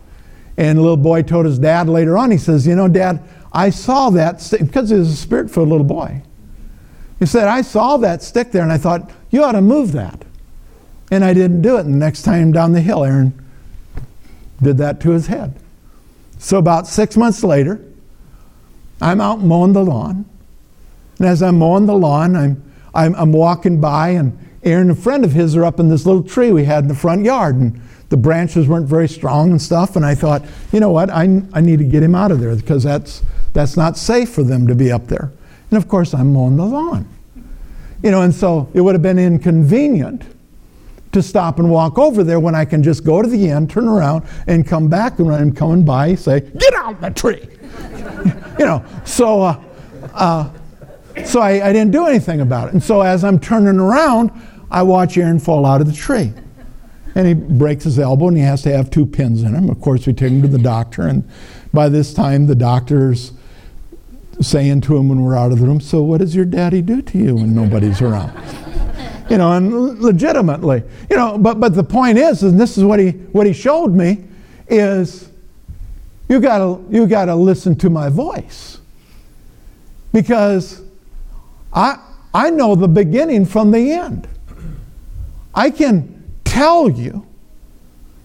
And 0.57 0.77
the 0.77 0.81
little 0.81 0.97
boy 0.97 1.21
told 1.21 1.45
his 1.45 1.59
dad 1.59 1.87
later 1.87 2.17
on, 2.17 2.31
he 2.31 2.37
says, 2.37 2.65
You 2.65 2.75
know, 2.75 2.87
Dad, 2.87 3.21
I 3.57 3.71
saw 3.71 4.11
that 4.11 4.39
stick, 4.39 4.61
because 4.61 4.91
he 4.91 4.95
was 4.95 5.11
a 5.11 5.15
spirit 5.15 5.49
filled 5.49 5.69
little 5.69 5.83
boy. 5.83 6.21
He 7.17 7.25
said, 7.25 7.47
I 7.47 7.63
saw 7.63 7.97
that 7.97 8.21
stick 8.21 8.51
there 8.51 8.61
and 8.61 8.71
I 8.71 8.77
thought, 8.77 9.09
you 9.31 9.43
ought 9.43 9.53
to 9.53 9.61
move 9.61 9.93
that. 9.93 10.23
And 11.09 11.25
I 11.25 11.33
didn't 11.33 11.63
do 11.63 11.77
it. 11.77 11.85
And 11.87 11.95
the 11.95 11.97
next 11.97 12.21
time 12.21 12.51
down 12.51 12.73
the 12.73 12.81
hill, 12.81 13.03
Aaron 13.03 13.33
did 14.61 14.77
that 14.77 15.01
to 15.01 15.09
his 15.09 15.25
head. 15.25 15.59
So 16.37 16.59
about 16.59 16.85
six 16.85 17.17
months 17.17 17.43
later, 17.43 17.83
I'm 19.01 19.19
out 19.19 19.39
mowing 19.39 19.73
the 19.73 19.83
lawn. 19.83 20.25
And 21.17 21.27
as 21.27 21.41
I'm 21.41 21.57
mowing 21.57 21.87
the 21.87 21.95
lawn, 21.95 22.35
I'm, 22.35 22.63
I'm, 22.93 23.15
I'm 23.15 23.33
walking 23.33 23.81
by, 23.81 24.09
and 24.09 24.37
Aaron 24.61 24.91
and 24.91 24.99
a 24.99 25.01
friend 25.01 25.25
of 25.25 25.31
his 25.31 25.55
are 25.55 25.65
up 25.65 25.79
in 25.79 25.89
this 25.89 26.05
little 26.05 26.21
tree 26.21 26.51
we 26.51 26.65
had 26.65 26.83
in 26.83 26.87
the 26.89 26.95
front 26.95 27.25
yard. 27.25 27.55
And 27.55 27.81
the 28.09 28.17
branches 28.17 28.67
weren't 28.67 28.87
very 28.87 29.09
strong 29.09 29.49
and 29.49 29.59
stuff. 29.59 29.95
And 29.95 30.05
I 30.05 30.13
thought, 30.13 30.45
you 30.71 30.79
know 30.79 30.91
what, 30.91 31.09
I, 31.09 31.41
I 31.53 31.61
need 31.61 31.79
to 31.79 31.85
get 31.85 32.03
him 32.03 32.13
out 32.13 32.31
of 32.31 32.39
there 32.39 32.55
because 32.55 32.83
that's, 32.83 33.23
that's 33.53 33.77
not 33.77 33.97
safe 33.97 34.29
for 34.29 34.43
them 34.43 34.67
to 34.67 34.75
be 34.75 34.91
up 34.91 35.07
there. 35.07 35.31
And 35.71 35.77
of 35.77 35.87
course, 35.87 36.13
I'm 36.13 36.33
mowing 36.33 36.57
the 36.57 36.65
lawn. 36.65 37.07
You 38.03 38.11
know, 38.11 38.21
and 38.21 38.33
so 38.33 38.69
it 38.73 38.81
would 38.81 38.93
have 38.93 39.01
been 39.01 39.19
inconvenient 39.19 40.23
to 41.11 41.21
stop 41.21 41.59
and 41.59 41.69
walk 41.69 41.97
over 41.97 42.23
there 42.23 42.39
when 42.39 42.53
I 42.53 42.65
can 42.65 42.83
just 42.83 43.03
go 43.03 43.21
to 43.21 43.27
the 43.27 43.49
end, 43.49 43.69
turn 43.69 43.87
around, 43.87 44.25
and 44.45 44.67
come 44.67 44.87
back 44.87 45.19
and 45.19 45.27
when 45.27 45.41
I'm 45.41 45.51
coming 45.51 45.83
by, 45.83 46.15
say, 46.15 46.41
get 46.41 46.73
out 46.75 47.01
the 47.01 47.09
tree. 47.09 47.47
you 48.59 48.65
know, 48.65 48.85
so, 49.03 49.41
uh, 49.41 49.63
uh, 50.13 50.49
so 51.25 51.41
I, 51.41 51.67
I 51.69 51.73
didn't 51.73 51.91
do 51.91 52.05
anything 52.05 52.41
about 52.41 52.67
it. 52.67 52.73
And 52.73 52.83
so 52.83 53.01
as 53.01 53.23
I'm 53.23 53.39
turning 53.39 53.79
around, 53.79 54.31
I 54.69 54.83
watch 54.83 55.17
Aaron 55.17 55.39
fall 55.39 55.65
out 55.65 55.81
of 55.81 55.87
the 55.87 55.93
tree. 55.93 56.33
And 57.15 57.27
he 57.27 57.33
breaks 57.33 57.85
his 57.85 57.97
elbow 57.97 58.27
and 58.27 58.37
he 58.37 58.43
has 58.43 58.61
to 58.63 58.71
have 58.71 58.91
two 58.91 59.05
pins 59.05 59.41
in 59.41 59.55
him. 59.55 59.69
Of 59.69 59.81
course, 59.81 60.05
we 60.05 60.13
take 60.13 60.31
him 60.31 60.41
to 60.43 60.47
the 60.47 60.59
doctor, 60.59 61.03
and 61.03 61.27
by 61.73 61.89
this 61.89 62.13
time, 62.13 62.45
the 62.45 62.53
doctor's 62.53 63.31
saying 64.41 64.81
to 64.81 64.95
him 64.97 65.09
when 65.09 65.23
we're 65.23 65.35
out 65.35 65.51
of 65.51 65.59
the 65.59 65.65
room, 65.65 65.79
So, 65.79 66.01
what 66.01 66.19
does 66.19 66.35
your 66.35 66.45
daddy 66.45 66.81
do 66.81 67.01
to 67.01 67.17
you 67.17 67.35
when 67.35 67.55
nobody's 67.55 68.01
around? 68.01 68.31
you 69.29 69.37
know, 69.37 69.51
and 69.51 69.99
legitimately, 69.99 70.83
you 71.09 71.15
know, 71.15 71.37
but, 71.37 71.59
but 71.59 71.73
the 71.73 71.83
point 71.83 72.17
is, 72.17 72.43
and 72.43 72.59
this 72.59 72.77
is 72.77 72.83
what 72.83 72.99
he, 72.99 73.11
what 73.11 73.47
he 73.47 73.53
showed 73.53 73.93
me, 73.93 74.23
is 74.67 75.29
you 76.29 76.39
gotta, 76.39 76.81
you 76.89 77.07
gotta 77.07 77.35
listen 77.35 77.75
to 77.77 77.89
my 77.89 78.09
voice. 78.09 78.79
Because 80.13 80.81
I, 81.73 81.99
I 82.33 82.49
know 82.49 82.75
the 82.75 82.87
beginning 82.87 83.45
from 83.45 83.71
the 83.71 83.91
end. 83.91 84.27
I 85.53 85.69
can 85.69 86.23
tell 86.43 86.89
you, 86.89 87.25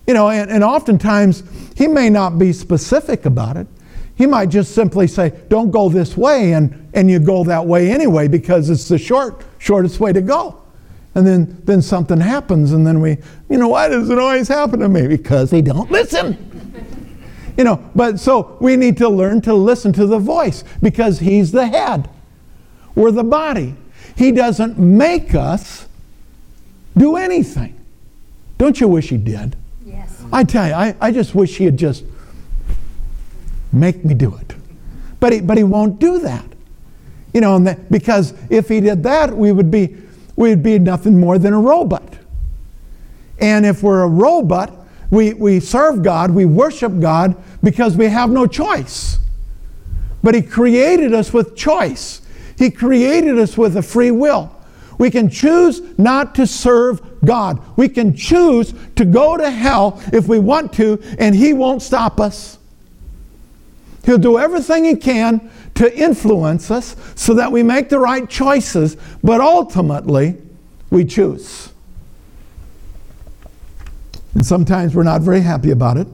you 0.06 0.14
know, 0.14 0.28
and, 0.28 0.50
and 0.50 0.62
oftentimes 0.64 1.42
he 1.76 1.86
may 1.88 2.10
not 2.10 2.38
be 2.38 2.52
specific 2.52 3.24
about 3.24 3.56
it. 3.56 3.66
He 4.22 4.26
might 4.26 4.50
just 4.50 4.72
simply 4.72 5.08
say, 5.08 5.32
don't 5.48 5.72
go 5.72 5.88
this 5.88 6.16
way, 6.16 6.52
and, 6.52 6.88
and 6.94 7.10
you 7.10 7.18
go 7.18 7.42
that 7.42 7.66
way 7.66 7.90
anyway 7.90 8.28
because 8.28 8.70
it's 8.70 8.86
the 8.86 8.96
short, 8.96 9.44
shortest 9.58 9.98
way 9.98 10.12
to 10.12 10.20
go. 10.20 10.62
And 11.16 11.26
then, 11.26 11.60
then 11.64 11.82
something 11.82 12.20
happens, 12.20 12.70
and 12.70 12.86
then 12.86 13.00
we, 13.00 13.18
you 13.50 13.58
know, 13.58 13.66
why 13.66 13.88
does 13.88 14.08
it 14.10 14.20
always 14.20 14.46
happen 14.46 14.78
to 14.78 14.88
me? 14.88 15.08
Because 15.08 15.50
they 15.50 15.60
don't 15.60 15.90
listen. 15.90 16.38
you 17.56 17.64
know, 17.64 17.84
but 17.96 18.20
so 18.20 18.56
we 18.60 18.76
need 18.76 18.96
to 18.98 19.08
learn 19.08 19.40
to 19.40 19.54
listen 19.54 19.92
to 19.94 20.06
the 20.06 20.20
voice 20.20 20.62
because 20.80 21.18
He's 21.18 21.50
the 21.50 21.66
head. 21.66 22.08
We're 22.94 23.10
the 23.10 23.24
body. 23.24 23.74
He 24.16 24.30
doesn't 24.30 24.78
make 24.78 25.34
us 25.34 25.88
do 26.96 27.16
anything. 27.16 27.76
Don't 28.56 28.80
you 28.80 28.86
wish 28.86 29.08
He 29.08 29.16
did? 29.16 29.56
Yes. 29.84 30.22
I 30.32 30.44
tell 30.44 30.68
you, 30.68 30.74
I, 30.74 30.94
I 31.00 31.10
just 31.10 31.34
wish 31.34 31.56
He 31.56 31.64
had 31.64 31.76
just 31.76 32.04
make 33.72 34.04
me 34.04 34.14
do 34.14 34.34
it. 34.36 34.54
But 35.20 35.32
he, 35.32 35.40
but 35.40 35.56
he 35.56 35.64
won't 35.64 35.98
do 35.98 36.18
that. 36.20 36.44
You 37.32 37.40
know, 37.40 37.76
because 37.90 38.34
if 38.50 38.68
he 38.68 38.80
did 38.80 39.02
that, 39.04 39.34
we 39.34 39.52
would 39.52 39.70
be 39.70 39.96
we'd 40.36 40.62
be 40.62 40.78
nothing 40.78 41.18
more 41.18 41.38
than 41.38 41.52
a 41.52 41.60
robot. 41.60 42.18
And 43.38 43.66
if 43.66 43.82
we're 43.82 44.02
a 44.02 44.08
robot, 44.08 44.72
we, 45.10 45.34
we 45.34 45.60
serve 45.60 46.02
God, 46.02 46.30
we 46.30 46.44
worship 46.44 46.98
God 47.00 47.36
because 47.62 47.96
we 47.96 48.06
have 48.06 48.30
no 48.30 48.46
choice. 48.46 49.18
But 50.22 50.34
He 50.34 50.42
created 50.42 51.12
us 51.12 51.32
with 51.32 51.56
choice. 51.56 52.22
He 52.56 52.70
created 52.70 53.38
us 53.38 53.58
with 53.58 53.76
a 53.76 53.82
free 53.82 54.10
will. 54.10 54.54
We 54.98 55.10
can 55.10 55.28
choose 55.28 55.82
not 55.98 56.34
to 56.36 56.46
serve 56.46 57.20
God. 57.24 57.60
We 57.76 57.88
can 57.88 58.14
choose 58.14 58.72
to 58.96 59.04
go 59.04 59.36
to 59.36 59.50
hell 59.50 60.00
if 60.12 60.28
we 60.28 60.38
want 60.38 60.72
to, 60.74 61.02
and 61.18 61.34
He 61.34 61.52
won't 61.52 61.82
stop 61.82 62.20
us. 62.20 62.58
He'll 64.04 64.18
do 64.18 64.38
everything 64.38 64.84
He 64.84 64.96
can 64.96 65.50
to 65.74 65.96
influence 65.96 66.70
us 66.70 66.96
so 67.14 67.34
that 67.34 67.52
we 67.52 67.62
make 67.62 67.88
the 67.88 67.98
right 67.98 68.28
choices, 68.28 68.96
but 69.22 69.40
ultimately, 69.40 70.36
we 70.90 71.04
choose. 71.04 71.72
And 74.34 74.44
sometimes 74.44 74.94
we're 74.94 75.02
not 75.02 75.22
very 75.22 75.40
happy 75.40 75.70
about 75.70 75.96
it, 75.96 76.06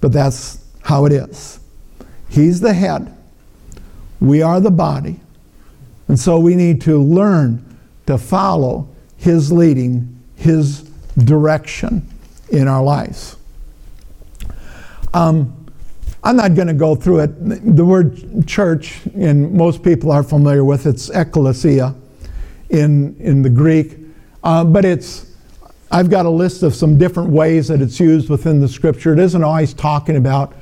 but 0.00 0.12
that's 0.12 0.64
how 0.82 1.04
it 1.06 1.12
is. 1.12 1.60
He's 2.28 2.60
the 2.60 2.72
head, 2.72 3.16
we 4.20 4.42
are 4.42 4.60
the 4.60 4.70
body, 4.70 5.20
and 6.08 6.18
so 6.18 6.38
we 6.38 6.54
need 6.54 6.80
to 6.82 7.02
learn 7.02 7.78
to 8.06 8.18
follow 8.18 8.88
His 9.16 9.50
leading, 9.50 10.22
His 10.36 10.82
direction 11.16 12.08
in 12.50 12.68
our 12.68 12.82
lives. 12.82 13.36
Um, 15.14 15.65
I'm 16.26 16.34
not 16.34 16.56
going 16.56 16.66
to 16.66 16.74
go 16.74 16.96
through 16.96 17.20
it. 17.20 17.76
The 17.76 17.84
word 17.84 18.48
church, 18.48 18.98
and 19.14 19.52
most 19.52 19.80
people 19.84 20.10
are 20.10 20.24
familiar 20.24 20.64
with 20.64 20.84
it's 20.84 21.08
ecclesia 21.08 21.94
in, 22.68 23.16
in 23.20 23.42
the 23.42 23.48
Greek. 23.48 23.96
Uh, 24.42 24.64
but 24.64 24.84
it's, 24.84 25.36
I've 25.92 26.10
got 26.10 26.26
a 26.26 26.30
list 26.30 26.64
of 26.64 26.74
some 26.74 26.98
different 26.98 27.30
ways 27.30 27.68
that 27.68 27.80
it's 27.80 28.00
used 28.00 28.28
within 28.28 28.58
the 28.58 28.66
scripture. 28.66 29.12
It 29.12 29.20
isn't 29.20 29.44
always 29.44 29.72
talking 29.72 30.16
about 30.16 30.52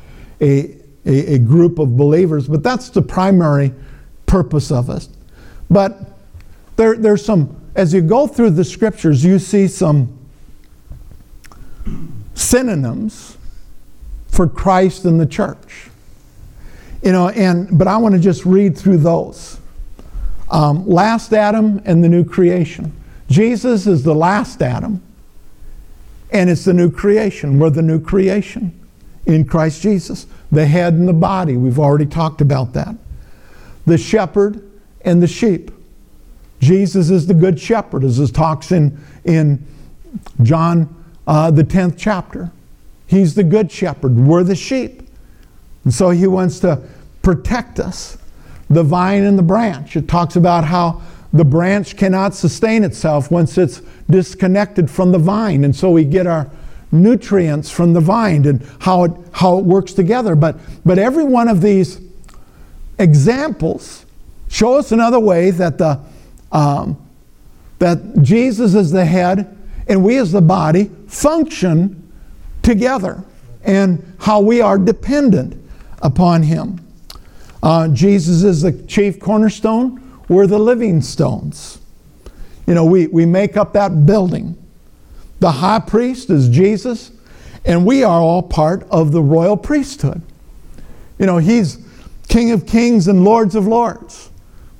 a, 0.42 0.76
a, 1.06 1.36
a 1.36 1.38
group 1.38 1.78
of 1.78 1.96
believers, 1.96 2.46
but 2.46 2.62
that's 2.62 2.90
the 2.90 3.00
primary 3.00 3.72
purpose 4.26 4.70
of 4.70 4.90
it. 4.90 5.08
But 5.70 5.98
there, 6.76 6.94
there's 6.94 7.24
some, 7.24 7.58
as 7.74 7.94
you 7.94 8.02
go 8.02 8.26
through 8.26 8.50
the 8.50 8.64
scriptures, 8.64 9.24
you 9.24 9.38
see 9.38 9.66
some 9.68 10.18
synonyms 12.34 13.38
for 14.35 14.49
Christ 14.49 15.05
and 15.05 15.20
the 15.20 15.26
church. 15.26 15.89
You 17.03 17.12
know, 17.12 17.28
and 17.28 17.78
but 17.78 17.87
I 17.87 17.97
want 17.99 18.14
to 18.14 18.20
just 18.20 18.45
read 18.45 18.76
through 18.76 18.99
those. 18.99 19.61
Um, 20.51 20.87
last 20.87 21.32
Adam 21.32 21.80
and 21.85 22.03
the 22.03 22.09
new 22.09 22.24
creation. 22.24 22.93
Jesus 23.28 23.87
is 23.87 24.03
the 24.03 24.14
last 24.14 24.61
Adam, 24.61 25.03
and 26.30 26.51
it's 26.51 26.64
the 26.64 26.74
new 26.74 26.91
creation. 26.91 27.59
We're 27.59 27.70
the 27.70 27.82
new 27.82 28.01
creation 28.01 28.78
in 29.26 29.45
Christ 29.45 29.82
Jesus. 29.82 30.26
The 30.51 30.66
head 30.66 30.95
and 30.95 31.09
the 31.09 31.14
body. 31.14 31.57
We've 31.57 31.78
already 31.78 32.07
talked 32.07 32.41
about 32.41 32.72
that. 32.74 32.95
The 33.87 33.99
shepherd 33.99 34.70
and 35.03 35.22
the 35.22 35.26
sheep. 35.26 35.70
Jesus 36.61 37.11
is 37.11 37.26
the 37.26 37.35
good 37.35 37.61
shepherd, 37.61 38.05
as 38.05 38.18
it 38.18 38.32
talks 38.32 38.72
in, 38.72 38.99
in 39.24 39.66
John, 40.43 41.05
uh, 41.26 41.51
the 41.51 41.64
10th 41.64 41.97
chapter. 41.99 42.51
He's 43.07 43.34
the 43.34 43.44
good 43.44 43.70
shepherd. 43.70 44.16
We're 44.16 44.44
the 44.44 44.57
sheep. 44.57 45.02
And 45.84 45.92
so 45.92 46.11
he 46.11 46.26
wants 46.26 46.59
to 46.61 46.82
protect 47.22 47.78
us. 47.78 48.18
The 48.70 48.82
vine 48.82 49.24
and 49.24 49.38
the 49.38 49.42
branch. 49.42 49.96
It 49.96 50.09
talks 50.09 50.36
about 50.36 50.64
how 50.64 51.02
the 51.32 51.44
branch 51.44 51.96
cannot 51.96 52.34
sustain 52.34 52.84
itself 52.84 53.30
once 53.30 53.59
it's 53.59 53.82
disconnected 54.09 54.90
from 54.90 55.12
the 55.12 55.18
vine. 55.18 55.64
And 55.64 55.74
so 55.74 55.90
we 55.90 56.05
get 56.05 56.26
our 56.26 56.50
nutrients 56.92 57.70
from 57.70 57.92
the 57.92 58.00
vine 58.00 58.46
and 58.46 58.66
how 58.78 59.05
it, 59.05 59.12
how 59.32 59.59
it 59.59 59.64
works 59.64 59.92
together. 59.92 60.34
But, 60.34 60.57
but 60.84 60.98
every 60.98 61.24
one 61.24 61.48
of 61.48 61.61
these 61.61 62.00
examples 62.98 64.07
show 64.48 64.74
us 64.74 64.92
another 64.92 65.18
way 65.18 65.50
that, 65.50 65.78
the, 65.78 66.00
um, 66.52 66.96
that 67.80 68.22
Jesus 68.22 68.74
is 68.74 68.92
the 68.92 69.05
head 69.05 69.57
and 69.88 70.05
we 70.05 70.16
as 70.16 70.32
the 70.32 70.40
body 70.40 70.90
function 71.09 72.03
together 72.64 73.22
and 73.62 74.16
how 74.18 74.40
we 74.40 74.60
are 74.60 74.78
dependent 74.78 75.62
upon 76.02 76.42
Him. 76.42 76.80
Uh, 77.62 77.88
Jesus 77.88 78.42
is 78.42 78.62
the 78.62 78.72
chief 78.86 79.20
cornerstone, 79.20 80.00
we're 80.28 80.46
the 80.46 80.58
living 80.58 81.00
stones. 81.00 81.78
You 82.66 82.74
know, 82.74 82.84
we, 82.84 83.06
we 83.06 83.26
make 83.26 83.56
up 83.56 83.74
that 83.74 84.06
building. 84.06 84.56
The 85.40 85.52
high 85.52 85.80
priest 85.80 86.30
is 86.30 86.48
Jesus, 86.48 87.12
and 87.64 87.84
we 87.84 88.02
are 88.02 88.20
all 88.20 88.42
part 88.42 88.86
of 88.90 89.12
the 89.12 89.22
royal 89.22 89.56
priesthood. 89.56 90.22
You 91.18 91.26
know, 91.26 91.38
He's 91.38 91.78
King 92.28 92.52
of 92.52 92.66
kings 92.66 93.08
and 93.08 93.24
Lords 93.24 93.54
of 93.54 93.66
lords. 93.66 94.30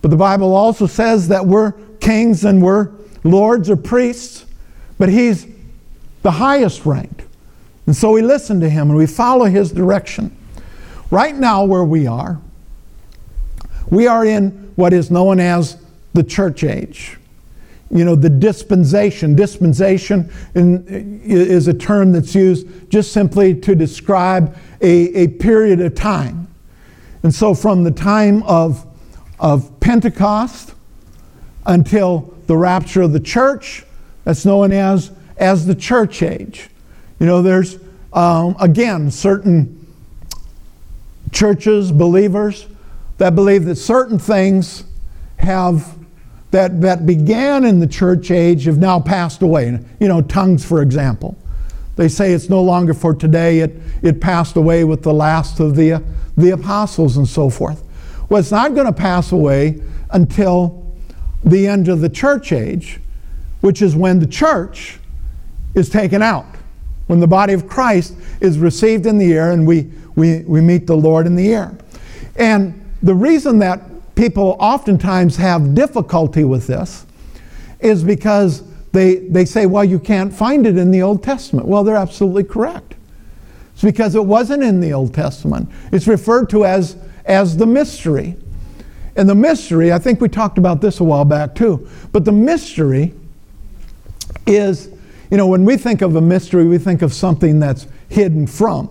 But 0.03 0.11
the 0.11 0.17
Bible 0.17 0.55
also 0.55 0.87
says 0.87 1.29
that 1.29 1.47
we're 1.47 1.73
kings 2.01 2.45
and 2.45 2.63
we're 2.63 2.91
lords 3.23 3.71
or 3.71 3.77
priests, 3.77 4.45
but 4.99 5.09
He's 5.09 5.47
the 6.23 6.31
highest 6.31 6.85
ranked. 6.85 7.24
And 7.87 7.95
so 7.95 8.13
we 8.13 8.23
listen 8.23 8.61
to 8.61 8.69
him 8.69 8.89
and 8.89 8.97
we 8.97 9.07
follow 9.07 9.45
his 9.45 9.73
direction. 9.73 10.37
Right 11.11 11.35
now, 11.35 11.65
where 11.65 11.85
we 11.85 12.07
are, 12.07 12.41
we 13.91 14.07
are 14.07 14.25
in 14.25 14.73
what 14.77 14.93
is 14.93 15.11
known 15.11 15.39
as 15.39 15.77
the 16.15 16.23
church 16.23 16.65
age. 16.65 17.19
You 17.91 18.05
know, 18.05 18.17
the 18.17 18.31
dispensation. 18.31 19.37
Dispensation 19.37 20.31
in, 20.55 21.21
is 21.23 21.69
a 21.69 21.75
term 21.75 22.13
that's 22.13 22.35
used 22.35 22.67
just 22.91 23.13
simply 23.13 23.55
to 23.61 23.75
describe 23.75 24.57
a, 24.81 25.25
a 25.25 25.29
period 25.29 25.81
of 25.81 25.95
time. 25.95 26.49
And 27.23 27.35
so, 27.35 27.55
from 27.55 27.85
the 27.85 27.91
time 27.91 28.43
of, 28.45 28.85
of 29.39 29.79
Pentecost 29.81 30.75
until 31.67 32.35
the 32.47 32.57
rapture 32.57 33.03
of 33.03 33.13
the 33.13 33.21
church, 33.21 33.85
that's 34.25 34.45
known 34.45 34.73
as, 34.73 35.11
as 35.37 35.67
the 35.67 35.75
church 35.75 36.23
age. 36.23 36.71
You 37.19 37.27
know, 37.27 37.43
there's, 37.43 37.79
um, 38.13 38.57
again, 38.61 39.11
certain 39.11 39.87
churches, 41.33 41.93
believers, 41.93 42.67
that 43.19 43.35
believe 43.35 43.65
that 43.67 43.77
certain 43.77 44.19
things 44.19 44.85
have 45.37 45.97
that, 46.51 46.81
that 46.83 47.05
began 47.05 47.65
in 47.65 47.81
the 47.81 47.87
church 47.87 48.31
age 48.31 48.67
have 48.67 48.79
now 48.79 49.01
passed 49.01 49.43
away. 49.43 49.77
You 49.99 50.07
know, 50.07 50.23
tongues, 50.23 50.65
for 50.65 50.83
example. 50.83 51.37
They 51.97 52.07
say 52.07 52.33
it's 52.33 52.49
no 52.49 52.63
longer 52.63 52.95
for 52.95 53.13
today. 53.13 53.59
It, 53.59 53.73
it 54.03 54.21
passed 54.21 54.55
away 54.55 54.85
with 54.85 55.03
the 55.03 55.13
last 55.13 55.59
of 55.59 55.75
the, 55.75 56.01
the 56.37 56.51
apostles 56.51 57.17
and 57.17 57.27
so 57.27 57.51
forth. 57.51 57.83
Well, 58.29 58.39
it's 58.39 58.53
not 58.53 58.75
going 58.75 58.87
to 58.87 58.93
pass 58.93 59.33
away 59.33 59.83
until 60.11 60.95
the 61.45 61.67
end 61.67 61.89
of 61.89 62.01
the 62.01 62.09
church 62.09 62.53
age, 62.53 63.01
which 63.61 63.83
is 63.83 63.97
when 63.97 64.21
the 64.21 64.27
church 64.27 65.01
is 65.75 65.89
taken 65.89 66.23
out, 66.23 66.47
when 67.07 67.21
the 67.21 67.27
body 67.27 67.53
of 67.53 67.69
Christ 67.69 68.15
is 68.41 68.59
received 68.59 69.07
in 69.07 69.19
the 69.19 69.33
air 69.33 69.53
and 69.53 69.67
we, 69.67 69.91
we, 70.17 70.41
we 70.41 70.61
meet 70.61 70.87
the 70.87 70.97
Lord 70.97 71.27
in 71.27 71.37
the 71.37 71.53
air. 71.53 71.77
And 72.37 72.81
the 73.03 73.15
reason 73.15 73.59
that 73.59 73.83
people 74.15 74.57
oftentimes 74.59 75.37
have 75.37 75.75
difficulty 75.75 76.45
with 76.45 76.67
this 76.67 77.07
is 77.81 78.03
because 78.03 78.63
they, 78.93 79.17
they 79.17 79.45
say, 79.45 79.67
well, 79.67 79.85
you 79.85 79.99
can't 79.99 80.33
find 80.33 80.67
it 80.67 80.77
in 80.79 80.91
the 80.91 81.03
Old 81.03 81.23
Testament. 81.23 81.67
Well, 81.67 81.85
they're 81.85 81.97
absolutely 81.97 82.45
correct. 82.45 82.95
It's 83.73 83.83
because 83.83 84.15
it 84.15 84.25
wasn't 84.25 84.63
in 84.63 84.81
the 84.81 84.93
Old 84.93 85.13
Testament. 85.13 85.69
It's 85.93 86.07
referred 86.07 86.49
to 86.51 86.65
as, 86.65 86.97
as 87.25 87.57
the 87.57 87.67
mystery. 87.67 88.37
And 89.17 89.29
the 89.29 89.35
mystery, 89.35 89.93
I 89.93 89.99
think 89.99 90.21
we 90.21 90.29
talked 90.29 90.59
about 90.59 90.81
this 90.81 91.01
a 91.01 91.05
while 91.05 91.25
back 91.25 91.55
too, 91.55 91.89
but 92.13 92.25
the 92.25 92.33
mystery 92.33 93.15
is, 94.47 94.91
you 95.35 95.39
know, 95.39 95.49
when 95.49 95.65
we 95.65 95.77
think 95.77 96.01
of 96.01 96.15
a 96.15 96.21
mystery, 96.21 96.65
we 96.65 96.79
think 96.79 97.03
of 97.03 97.13
something 97.13 97.59
that's 97.59 97.89
hidden 98.09 98.47
from. 98.47 98.89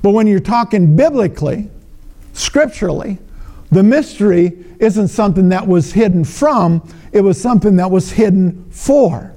But 0.00 0.12
when 0.12 0.26
you're 0.26 0.40
talking 0.40 0.96
biblically, 0.96 1.68
scripturally, 2.32 3.18
the 3.70 3.82
mystery 3.82 4.64
isn't 4.78 5.08
something 5.08 5.50
that 5.50 5.66
was 5.66 5.92
hidden 5.92 6.24
from, 6.24 6.88
it 7.12 7.20
was 7.20 7.38
something 7.38 7.76
that 7.76 7.90
was 7.90 8.12
hidden 8.12 8.64
for. 8.70 9.34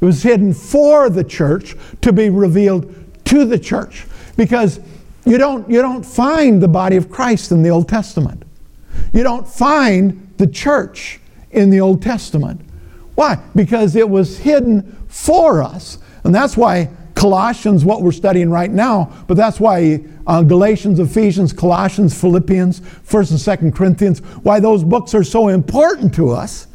It 0.00 0.04
was 0.06 0.22
hidden 0.22 0.54
for 0.54 1.10
the 1.10 1.24
church 1.24 1.76
to 2.00 2.10
be 2.10 2.30
revealed 2.30 2.94
to 3.26 3.44
the 3.44 3.58
church. 3.58 4.06
Because 4.38 4.80
you 5.26 5.36
don't, 5.36 5.68
you 5.68 5.82
don't 5.82 6.06
find 6.06 6.62
the 6.62 6.68
body 6.68 6.96
of 6.96 7.10
Christ 7.10 7.52
in 7.52 7.62
the 7.62 7.68
Old 7.68 7.86
Testament. 7.86 8.44
You 9.12 9.24
don't 9.24 9.46
find 9.46 10.32
the 10.38 10.46
church 10.46 11.20
in 11.50 11.68
the 11.68 11.82
Old 11.82 12.00
Testament. 12.00 12.62
Why? 13.14 13.38
Because 13.54 13.94
it 13.94 14.08
was 14.08 14.38
hidden 14.38 15.01
for 15.12 15.62
us. 15.62 15.98
And 16.24 16.34
that's 16.34 16.56
why 16.56 16.88
Colossians, 17.14 17.84
what 17.84 18.02
we're 18.02 18.12
studying 18.12 18.50
right 18.50 18.70
now, 18.70 19.12
but 19.28 19.36
that's 19.36 19.60
why 19.60 20.04
uh, 20.26 20.42
Galatians, 20.42 20.98
Ephesians, 20.98 21.52
Colossians, 21.52 22.18
Philippians, 22.18 22.80
1st 22.80 23.60
and 23.60 23.72
2nd 23.72 23.76
Corinthians, 23.76 24.20
why 24.42 24.58
those 24.58 24.82
books 24.82 25.14
are 25.14 25.22
so 25.22 25.48
important 25.48 26.14
to 26.14 26.30
us, 26.30 26.66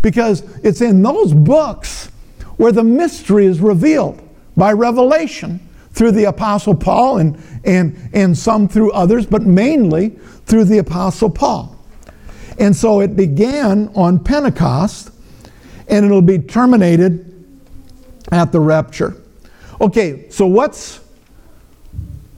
because 0.00 0.42
it's 0.64 0.80
in 0.80 1.02
those 1.02 1.34
books 1.34 2.06
where 2.56 2.72
the 2.72 2.84
mystery 2.84 3.46
is 3.46 3.60
revealed 3.60 4.26
by 4.56 4.72
revelation 4.72 5.58
through 5.92 6.12
the 6.12 6.24
Apostle 6.24 6.76
Paul 6.76 7.18
and, 7.18 7.42
and, 7.64 8.10
and 8.12 8.38
some 8.38 8.68
through 8.68 8.92
others, 8.92 9.26
but 9.26 9.42
mainly 9.42 10.10
through 10.46 10.64
the 10.64 10.78
Apostle 10.78 11.30
Paul. 11.30 11.76
And 12.58 12.76
so 12.76 13.00
it 13.00 13.16
began 13.16 13.90
on 13.96 14.22
Pentecost 14.22 15.10
and 15.88 16.06
it'll 16.06 16.22
be 16.22 16.38
terminated 16.38 17.29
at 18.30 18.52
the 18.52 18.60
rapture. 18.60 19.16
Okay, 19.80 20.28
so 20.30 20.46
what's 20.46 21.00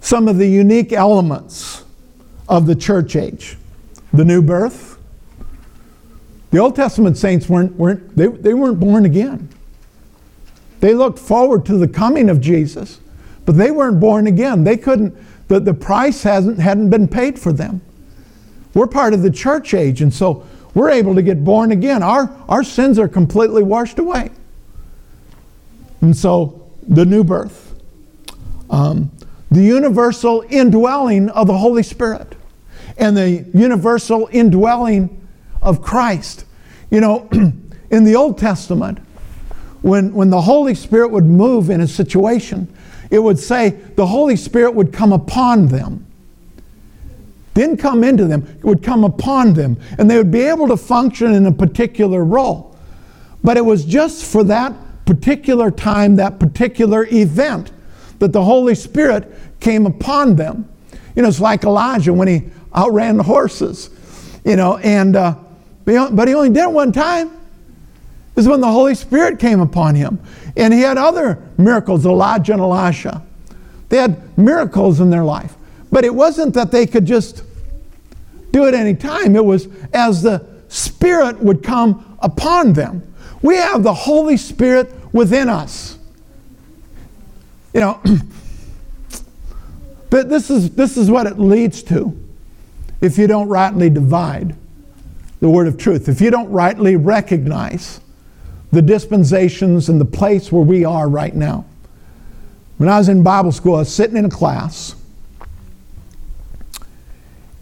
some 0.01 0.28
of 0.28 0.38
the 0.38 0.47
unique 0.47 0.93
elements 0.93 1.84
of 2.49 2.66
the 2.66 2.74
church 2.74 3.16
age? 3.16 3.57
The 4.12 4.24
new 4.24 4.43
birth. 4.43 4.99
The 6.51 6.59
Old 6.59 6.76
Testament 6.76 7.16
saints 7.16 7.49
weren't, 7.49 7.74
weren't 7.76 8.14
they, 8.14 8.26
they 8.26 8.55
weren't 8.55 8.78
born 8.78 9.07
again. 9.07 9.49
They 10.80 10.95
looked 10.95 11.18
forward 11.18 11.64
to 11.66 11.78
the 11.78 11.88
coming 11.88 12.28
of 12.28 12.40
Jesus, 12.40 13.01
but 13.47 13.57
they 13.57 13.70
weren't 13.70 14.01
born 14.01 14.26
again. 14.26 14.64
They 14.64 14.76
couldn't, 14.76 15.16
the, 15.49 15.61
the 15.61 15.74
price 15.74 16.22
hasn't, 16.22 16.59
hadn't 16.59 16.90
been 16.90 17.09
paid 17.09 17.38
for 17.38 17.53
them. 17.53 17.80
We're 18.74 18.86
part 18.86 19.14
of 19.14 19.22
the 19.22 19.30
church 19.30 19.74
age, 19.74 20.03
and 20.03 20.12
so 20.12 20.47
we're 20.74 20.90
able 20.90 21.14
to 21.14 21.22
get 21.22 21.45
born 21.45 21.72
again. 21.72 22.03
Our, 22.03 22.34
our 22.49 22.64
sins 22.64 22.99
are 22.99 23.09
completely 23.09 23.62
washed 23.62 23.99
away. 23.99 24.30
And 26.03 26.16
so 26.16 26.70
the 26.86 27.07
new 27.07 27.24
birth, 27.24 27.80
um, 28.68 29.11
the 29.50 29.62
universal 29.62 30.44
indwelling 30.50 31.30
of 31.30 31.46
the 31.46 31.57
Holy 31.57 31.82
Spirit, 31.82 32.34
and 32.98 33.16
the 33.16 33.46
universal 33.55 34.28
indwelling 34.32 35.26
of 35.62 35.80
Christ. 35.80 36.44
You 36.90 37.00
know, 37.00 37.28
in 37.90 38.05
the 38.05 38.16
Old 38.16 38.36
Testament, 38.36 38.98
when, 39.80 40.12
when 40.12 40.30
the 40.30 40.40
Holy 40.40 40.74
Spirit 40.74 41.11
would 41.11 41.24
move 41.24 41.70
in 41.70 41.80
a 41.80 41.88
situation, 41.88 42.72
it 43.11 43.18
would 43.18 43.38
say 43.38 43.70
the 43.70 44.07
Holy 44.07 44.36
Spirit 44.36 44.74
would 44.74 44.92
come 44.92 45.12
upon 45.12 45.68
them. 45.68 46.07
Didn't 47.55 47.76
come 47.76 48.03
into 48.03 48.24
them, 48.24 48.46
it 48.59 48.64
would 48.64 48.82
come 48.82 49.05
upon 49.05 49.53
them, 49.53 49.76
and 49.98 50.11
they 50.11 50.16
would 50.16 50.30
be 50.30 50.42
able 50.42 50.66
to 50.68 50.76
function 50.76 51.32
in 51.34 51.46
a 51.46 51.53
particular 51.53 52.24
role. 52.24 52.76
But 53.44 53.57
it 53.57 53.64
was 53.64 53.84
just 53.84 54.24
for 54.24 54.42
that 54.44 54.74
particular 55.07 55.70
time, 55.70 56.16
that 56.16 56.38
particular 56.38 57.07
event, 57.11 57.72
that 58.18 58.32
the 58.32 58.42
Holy 58.42 58.74
Spirit 58.74 59.32
came 59.61 59.86
upon 59.86 60.36
them. 60.36 60.68
You 61.14 61.22
know, 61.22 61.28
it's 61.28 61.40
like 61.40 61.64
Elijah 61.64 62.12
when 62.12 62.28
he 62.28 62.42
outran 62.74 63.16
the 63.16 63.22
horses, 63.22 63.90
you 64.44 64.57
know, 64.57 64.78
and, 64.78 65.16
uh, 65.16 65.34
but 65.84 66.28
he 66.28 66.34
only 66.34 66.48
did 66.48 66.62
it 66.62 66.70
one 66.70 66.92
time. 66.92 67.30
This 68.34 68.44
is 68.44 68.48
when 68.48 68.61
the 68.61 68.70
Holy 68.70 68.94
Spirit 68.94 69.38
came 69.38 69.61
upon 69.61 69.94
him. 69.94 70.18
And 70.57 70.72
he 70.72 70.80
had 70.80 70.96
other 70.96 71.42
miracles, 71.59 72.07
Elijah 72.07 72.53
and 72.53 72.62
Elisha. 72.62 73.22
They 73.88 73.98
had 73.98 74.38
miracles 74.38 75.00
in 75.00 75.11
their 75.11 75.24
life. 75.24 75.55
But 75.90 76.05
it 76.05 76.14
wasn't 76.14 76.55
that 76.55 76.70
they 76.70 76.86
could 76.86 77.05
just 77.05 77.42
do 78.50 78.66
it 78.66 78.74
any 78.74 78.94
time. 78.94 79.36
It 79.36 79.44
was 79.44 79.68
as 79.92 80.22
the 80.22 80.46
Spirit 80.68 81.38
would 81.40 81.62
come 81.62 82.16
upon 82.20 82.72
them. 82.72 83.03
We 83.43 83.57
have 83.57 83.82
the 83.82 83.93
Holy 83.93 84.36
Spirit 84.36 84.93
within 85.12 85.49
us. 85.49 85.99
You 87.74 87.80
know, 87.80 88.01
but 90.11 90.28
this 90.28 90.49
is, 90.49 90.70
this 90.70 90.97
is 90.97 91.11
what 91.11 91.26
it 91.26 91.38
leads 91.38 91.82
to 91.84 92.18
if 93.01 93.18
you 93.18 93.26
don't 93.26 93.49
rightly 93.49 93.90
divide 93.90 94.55
the 95.40 95.49
word 95.49 95.66
of 95.66 95.76
truth, 95.76 96.09
if 96.09 96.20
you 96.20 96.30
don't 96.30 96.51
rightly 96.51 96.95
recognize 96.95 98.01
the 98.70 98.80
dispensations 98.80 99.88
and 99.88 100.01
the 100.01 100.05
place 100.05 100.53
where 100.53 100.62
we 100.62 100.84
are 100.84 101.09
right 101.09 101.34
now. 101.34 101.64
When 102.78 102.88
I 102.88 102.99
was 102.99 103.09
in 103.09 103.24
Bible 103.24 103.53
school, 103.53 103.74
I 103.74 103.80
was 103.80 103.93
sitting 103.93 104.16
in 104.16 104.24
a 104.24 104.30
class, 104.30 104.95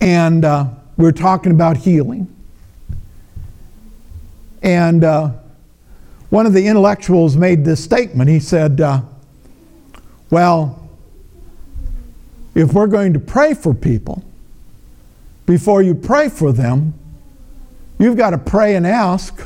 and 0.00 0.44
uh, 0.44 0.66
we 0.96 1.04
were 1.04 1.12
talking 1.12 1.52
about 1.52 1.78
healing. 1.78 2.28
And 4.62 5.02
uh, 5.02 5.30
one 6.30 6.46
of 6.46 6.52
the 6.52 6.66
intellectuals 6.66 7.36
made 7.36 7.64
this 7.64 7.82
statement. 7.82 8.30
He 8.30 8.40
said, 8.40 8.80
uh, 8.80 9.02
Well, 10.30 10.88
if 12.54 12.72
we're 12.72 12.86
going 12.86 13.12
to 13.12 13.20
pray 13.20 13.54
for 13.54 13.74
people, 13.74 14.24
before 15.44 15.82
you 15.82 15.94
pray 15.94 16.28
for 16.28 16.52
them, 16.52 16.94
you've 17.98 18.16
got 18.16 18.30
to 18.30 18.38
pray 18.38 18.76
and 18.76 18.86
ask 18.86 19.42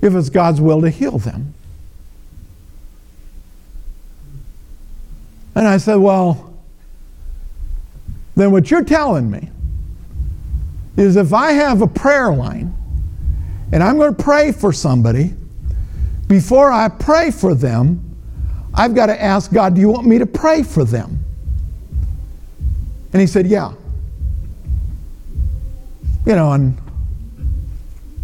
if 0.00 0.14
it's 0.14 0.28
God's 0.28 0.60
will 0.60 0.80
to 0.80 0.90
heal 0.90 1.18
them. 1.18 1.54
And 5.54 5.68
I 5.68 5.76
said, 5.76 5.96
Well, 5.96 6.52
then 8.34 8.50
what 8.50 8.70
you're 8.70 8.84
telling 8.84 9.30
me 9.30 9.50
is 10.96 11.14
if 11.14 11.32
I 11.32 11.52
have 11.52 11.80
a 11.80 11.86
prayer 11.86 12.32
line 12.34 12.74
and 13.70 13.82
I'm 13.82 13.98
going 13.98 14.14
to 14.14 14.22
pray 14.22 14.50
for 14.52 14.72
somebody, 14.72 15.34
before 16.32 16.72
I 16.72 16.88
pray 16.88 17.30
for 17.30 17.54
them, 17.54 18.02
I've 18.72 18.94
got 18.94 19.06
to 19.06 19.22
ask 19.22 19.52
God, 19.52 19.74
do 19.74 19.82
you 19.82 19.90
want 19.90 20.06
me 20.06 20.16
to 20.16 20.24
pray 20.24 20.62
for 20.62 20.82
them? 20.82 21.22
And 23.12 23.20
he 23.20 23.26
said, 23.26 23.46
yeah. 23.46 23.74
You 26.24 26.34
know, 26.34 26.52
and 26.52 26.78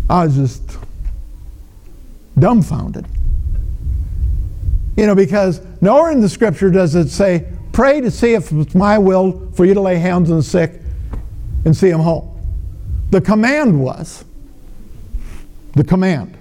I 0.09 0.25
was 0.25 0.37
just 0.37 0.79
dumbfounded. 2.39 3.05
You 4.97 5.05
know, 5.05 5.15
because 5.15 5.61
nowhere 5.83 6.11
in 6.11 6.23
the 6.23 6.31
scripture 6.31 6.71
does 6.71 6.95
it 6.95 7.11
say, 7.11 7.47
pray 7.73 8.01
to 8.01 8.11
see 8.11 8.33
if 8.33 8.51
it's 8.53 8.75
my 8.75 8.97
will 8.97 9.53
for 9.53 9.67
you 9.67 9.75
to 9.75 9.83
lay 9.83 9.99
hands 9.99 10.31
on 10.31 10.39
the 10.39 10.43
sick 10.43 10.81
and 11.67 11.77
see 11.77 11.91
them 11.91 12.01
whole. 12.01 12.41
The 13.11 13.21
command 13.21 13.79
was, 13.79 14.25
the 15.75 15.85
command 15.85 16.38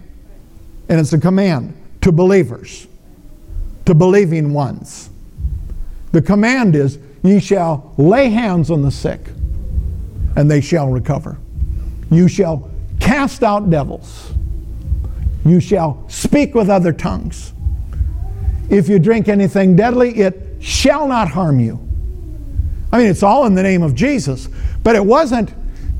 and 0.90 1.00
it's 1.00 1.14
a 1.14 1.20
command 1.20 1.74
to 2.02 2.12
believers, 2.12 2.88
to 3.86 3.94
believing 3.94 4.54
ones. 4.54 5.10
The 6.12 6.22
command 6.22 6.76
is, 6.76 7.00
Ye 7.24 7.40
shall 7.40 7.94
lay 7.98 8.30
hands 8.30 8.72
on 8.72 8.82
the 8.82 8.92
sick, 8.92 9.20
and 10.36 10.50
they 10.50 10.62
shall 10.62 10.88
recover. 10.88 11.38
You 12.10 12.28
shall 12.28 12.70
cast 13.00 13.44
out 13.44 13.70
devils. 13.70 14.32
You 15.46 15.60
shall 15.60 16.06
speak 16.10 16.56
with 16.56 16.70
other 16.70 16.94
tongues. 16.94 17.54
If 18.70 18.88
you 18.88 19.00
drink 19.00 19.28
anything 19.28 19.76
deadly, 19.76 20.16
it 20.20 20.58
shall 20.62 21.08
not 21.08 21.30
harm 21.30 21.60
you. 21.60 21.80
I 22.92 23.00
mean, 23.00 23.08
it's 23.08 23.24
all 23.24 23.46
in 23.46 23.56
the 23.56 23.64
name 23.64 23.84
of 23.84 23.96
Jesus. 23.96 24.48
But 24.84 24.96
it 24.96 25.06
wasn't, 25.06 25.54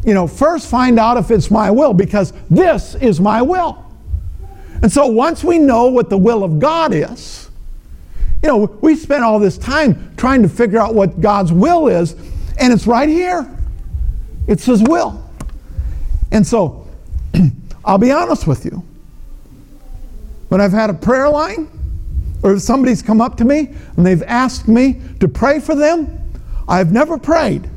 you 0.06 0.14
know, 0.14 0.28
first 0.28 0.70
find 0.70 1.00
out 1.00 1.18
if 1.18 1.32
it's 1.32 1.52
my 1.52 1.72
will, 1.72 1.94
because 1.94 2.34
this 2.50 2.96
is 2.96 3.20
my 3.20 3.42
will. 3.42 3.84
And 4.82 4.92
so 4.92 5.08
once 5.08 5.44
we 5.44 5.58
know 5.58 5.88
what 5.88 6.10
the 6.10 6.18
will 6.18 6.44
of 6.44 6.60
God 6.60 6.94
is, 6.94 7.50
you 8.44 8.50
know, 8.50 8.78
we 8.82 8.96
spend 8.96 9.24
all 9.24 9.40
this 9.40 9.58
time 9.58 10.14
trying 10.16 10.44
to 10.44 10.50
figure 10.50 10.80
out 10.80 10.94
what 10.94 11.20
God's 11.20 11.52
will 11.52 11.88
is, 11.88 12.14
and 12.60 12.72
it's 12.72 12.86
right 12.86 13.10
here. 13.10 13.50
It's 14.48 14.66
His 14.66 14.84
will. 14.84 15.24
And 16.32 16.46
so, 16.46 16.88
I'll 17.86 17.98
be 17.98 18.12
honest 18.12 18.46
with 18.46 18.66
you. 18.66 18.84
When 20.50 20.62
I've 20.62 20.72
had 20.72 20.90
a 20.90 20.94
prayer 20.94 21.30
line, 21.30 21.70
or 22.44 22.54
if 22.54 22.62
somebody's 22.62 23.02
come 23.02 23.20
up 23.20 23.38
to 23.38 23.46
me 23.46 23.74
and 23.98 24.06
they've 24.06 24.24
asked 24.24 24.68
me 24.68 25.02
to 25.20 25.28
pray 25.28 25.60
for 25.60 25.76
them, 25.76 26.22
I've 26.68 26.92
never 26.92 27.18
prayed, 27.18 27.68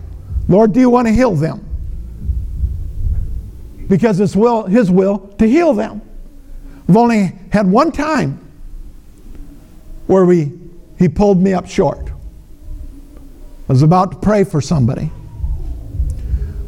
Lord, 0.48 0.72
do 0.72 0.80
you 0.80 0.90
want 0.90 1.08
to 1.08 1.12
heal 1.12 1.34
them? 1.34 1.66
Because 3.88 4.20
it's 4.20 4.36
will, 4.36 4.64
His 4.64 4.90
will 4.90 5.18
to 5.38 5.46
heal 5.46 5.72
them. 5.72 6.02
I've 6.90 6.96
only 6.96 7.30
had 7.52 7.70
one 7.70 7.92
time 7.92 8.40
where 10.08 10.24
we, 10.24 10.50
He 10.98 11.08
pulled 11.08 11.40
me 11.40 11.54
up 11.54 11.68
short. 11.68 12.08
I 12.08 13.72
was 13.72 13.82
about 13.82 14.10
to 14.10 14.18
pray 14.18 14.42
for 14.42 14.60
somebody. 14.60 15.08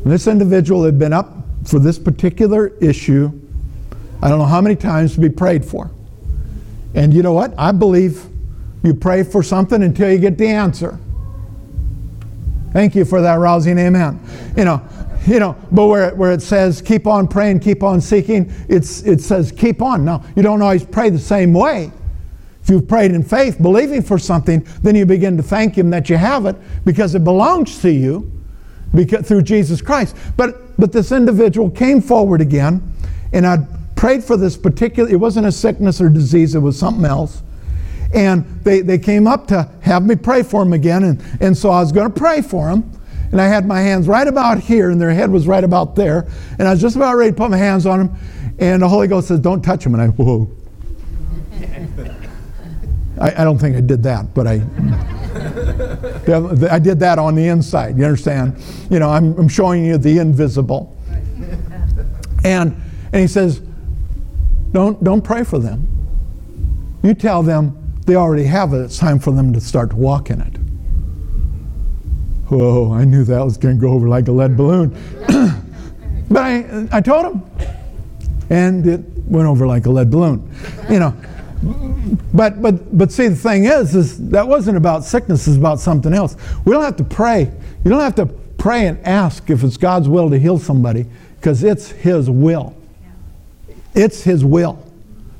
This 0.04 0.28
individual 0.28 0.84
had 0.84 0.96
been 0.96 1.12
up 1.12 1.38
for 1.64 1.80
this 1.80 1.98
particular 1.98 2.68
issue, 2.80 3.32
I 4.22 4.28
don't 4.28 4.38
know 4.38 4.44
how 4.44 4.60
many 4.60 4.76
times 4.76 5.14
to 5.14 5.20
be 5.20 5.28
prayed 5.28 5.64
for. 5.64 5.90
And 6.94 7.12
you 7.12 7.24
know 7.24 7.32
what? 7.32 7.52
I 7.58 7.72
believe 7.72 8.24
you 8.84 8.94
pray 8.94 9.24
for 9.24 9.42
something 9.42 9.82
until 9.82 10.08
you 10.08 10.18
get 10.18 10.38
the 10.38 10.46
answer. 10.46 11.00
Thank 12.72 12.94
you 12.94 13.04
for 13.04 13.22
that 13.22 13.40
rousing 13.40 13.76
amen. 13.76 14.20
You 14.56 14.66
know, 14.66 14.88
you 15.26 15.38
know, 15.38 15.56
but 15.70 15.86
where, 15.86 16.14
where 16.14 16.32
it 16.32 16.42
says 16.42 16.82
keep 16.82 17.06
on 17.06 17.28
praying, 17.28 17.60
keep 17.60 17.82
on 17.82 18.00
seeking, 18.00 18.52
it's, 18.68 19.02
it 19.02 19.20
says 19.20 19.52
keep 19.52 19.82
on. 19.82 20.04
Now, 20.04 20.24
you 20.36 20.42
don't 20.42 20.62
always 20.62 20.84
pray 20.84 21.10
the 21.10 21.18
same 21.18 21.52
way. 21.52 21.92
If 22.62 22.70
you've 22.70 22.86
prayed 22.86 23.10
in 23.10 23.24
faith, 23.24 23.60
believing 23.60 24.02
for 24.02 24.18
something, 24.18 24.66
then 24.82 24.94
you 24.94 25.04
begin 25.04 25.36
to 25.36 25.42
thank 25.42 25.76
Him 25.76 25.90
that 25.90 26.08
you 26.08 26.16
have 26.16 26.46
it 26.46 26.56
because 26.84 27.14
it 27.14 27.24
belongs 27.24 27.80
to 27.82 27.90
you 27.90 28.30
because, 28.94 29.26
through 29.26 29.42
Jesus 29.42 29.82
Christ. 29.82 30.16
But, 30.36 30.76
but 30.78 30.92
this 30.92 31.10
individual 31.12 31.70
came 31.70 32.00
forward 32.00 32.40
again, 32.40 32.82
and 33.32 33.46
I 33.46 33.58
prayed 33.96 34.22
for 34.22 34.36
this 34.36 34.56
particular, 34.56 35.10
it 35.10 35.16
wasn't 35.16 35.46
a 35.46 35.52
sickness 35.52 36.00
or 36.00 36.08
disease, 36.08 36.54
it 36.54 36.60
was 36.60 36.78
something 36.78 37.04
else. 37.04 37.42
And 38.14 38.44
they, 38.62 38.80
they 38.80 38.98
came 38.98 39.26
up 39.26 39.48
to 39.48 39.68
have 39.80 40.04
me 40.04 40.14
pray 40.14 40.42
for 40.42 40.62
him 40.62 40.72
again, 40.72 41.04
and, 41.04 41.22
and 41.40 41.56
so 41.56 41.70
I 41.70 41.80
was 41.80 41.90
going 41.90 42.12
to 42.12 42.18
pray 42.18 42.42
for 42.42 42.68
him. 42.68 42.90
And 43.32 43.40
I 43.40 43.48
had 43.48 43.66
my 43.66 43.80
hands 43.80 44.06
right 44.06 44.28
about 44.28 44.60
here, 44.60 44.90
and 44.90 45.00
their 45.00 45.10
head 45.10 45.30
was 45.30 45.46
right 45.46 45.64
about 45.64 45.96
there. 45.96 46.28
And 46.58 46.68
I 46.68 46.70
was 46.70 46.80
just 46.80 46.96
about 46.96 47.16
ready 47.16 47.32
to 47.32 47.36
put 47.36 47.50
my 47.50 47.56
hands 47.56 47.86
on 47.86 47.98
them, 47.98 48.16
and 48.58 48.82
the 48.82 48.88
Holy 48.88 49.08
Ghost 49.08 49.28
says, 49.28 49.40
Don't 49.40 49.62
touch 49.62 49.82
them. 49.84 49.94
And 49.94 50.02
I, 50.02 50.08
whoa. 50.08 50.50
I, 53.20 53.42
I 53.42 53.44
don't 53.44 53.58
think 53.58 53.76
I 53.76 53.80
did 53.80 54.02
that, 54.04 54.34
but 54.34 54.46
I. 54.46 54.62
I 55.32 56.78
did 56.78 57.00
that 57.00 57.18
on 57.18 57.34
the 57.34 57.48
inside. 57.48 57.96
You 57.96 58.04
understand? 58.04 58.62
You 58.90 58.98
know, 58.98 59.08
I'm, 59.08 59.36
I'm 59.38 59.48
showing 59.48 59.84
you 59.84 59.96
the 59.96 60.18
invisible. 60.18 60.94
And, 62.44 62.80
and 63.12 63.20
he 63.20 63.26
says, 63.26 63.62
don't, 64.72 65.02
don't 65.02 65.22
pray 65.22 65.42
for 65.44 65.58
them. 65.58 65.88
You 67.02 67.14
tell 67.14 67.42
them 67.42 67.98
they 68.06 68.14
already 68.14 68.44
have 68.44 68.74
it. 68.74 68.78
It's 68.78 68.98
time 68.98 69.18
for 69.18 69.32
them 69.32 69.52
to 69.52 69.60
start 69.60 69.90
to 69.90 69.96
walk 69.96 70.30
in 70.30 70.40
it. 70.40 70.61
Whoa, 72.52 72.92
I 72.92 73.06
knew 73.06 73.24
that 73.24 73.42
was 73.42 73.56
going 73.56 73.76
to 73.76 73.80
go 73.80 73.94
over 73.94 74.06
like 74.08 74.28
a 74.28 74.32
lead 74.32 74.58
balloon. 74.58 74.90
but 76.28 76.42
I, 76.42 76.86
I 76.92 77.00
told 77.00 77.32
him. 77.32 77.42
And 78.50 78.86
it 78.86 79.00
went 79.26 79.48
over 79.48 79.66
like 79.66 79.86
a 79.86 79.90
lead 79.90 80.10
balloon. 80.10 80.54
You 80.90 80.98
know, 80.98 81.16
but 82.34 82.60
but 82.60 82.98
but 82.98 83.10
see 83.10 83.28
the 83.28 83.36
thing 83.36 83.64
is 83.64 83.94
is 83.94 84.28
that 84.28 84.46
wasn't 84.46 84.76
about 84.76 85.02
sickness 85.02 85.46
it's 85.46 85.56
about 85.56 85.78
something 85.78 86.12
else 86.12 86.34
we 86.64 86.72
don't 86.72 86.82
have 86.82 86.96
to 86.96 87.04
pray 87.04 87.42
you 87.84 87.90
don't 87.90 88.00
have 88.00 88.16
to 88.16 88.26
pray 88.26 88.88
and 88.88 88.98
ask 89.06 89.48
if 89.48 89.62
it's 89.62 89.76
god's 89.76 90.08
will 90.08 90.28
to 90.28 90.40
heal 90.40 90.58
somebody 90.58 91.06
because 91.36 91.62
it's 91.62 91.92
his 91.92 92.28
will 92.28 92.74
it's 93.94 94.24
his 94.24 94.44
will 94.44 94.84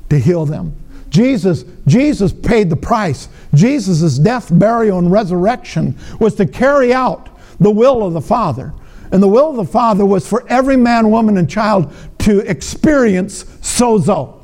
to 0.08 0.16
heal 0.16 0.46
them 0.46 0.72
jesus 1.12 1.64
jesus 1.86 2.32
paid 2.32 2.70
the 2.70 2.76
price 2.76 3.28
jesus' 3.54 4.18
death 4.18 4.48
burial 4.58 4.98
and 4.98 5.12
resurrection 5.12 5.96
was 6.18 6.34
to 6.34 6.46
carry 6.46 6.92
out 6.92 7.28
the 7.60 7.70
will 7.70 8.04
of 8.04 8.14
the 8.14 8.20
father 8.20 8.72
and 9.12 9.22
the 9.22 9.28
will 9.28 9.50
of 9.50 9.56
the 9.56 9.64
father 9.64 10.06
was 10.06 10.26
for 10.26 10.44
every 10.48 10.76
man 10.76 11.10
woman 11.10 11.36
and 11.36 11.48
child 11.48 11.92
to 12.18 12.40
experience 12.40 13.44
sozo 13.60 14.42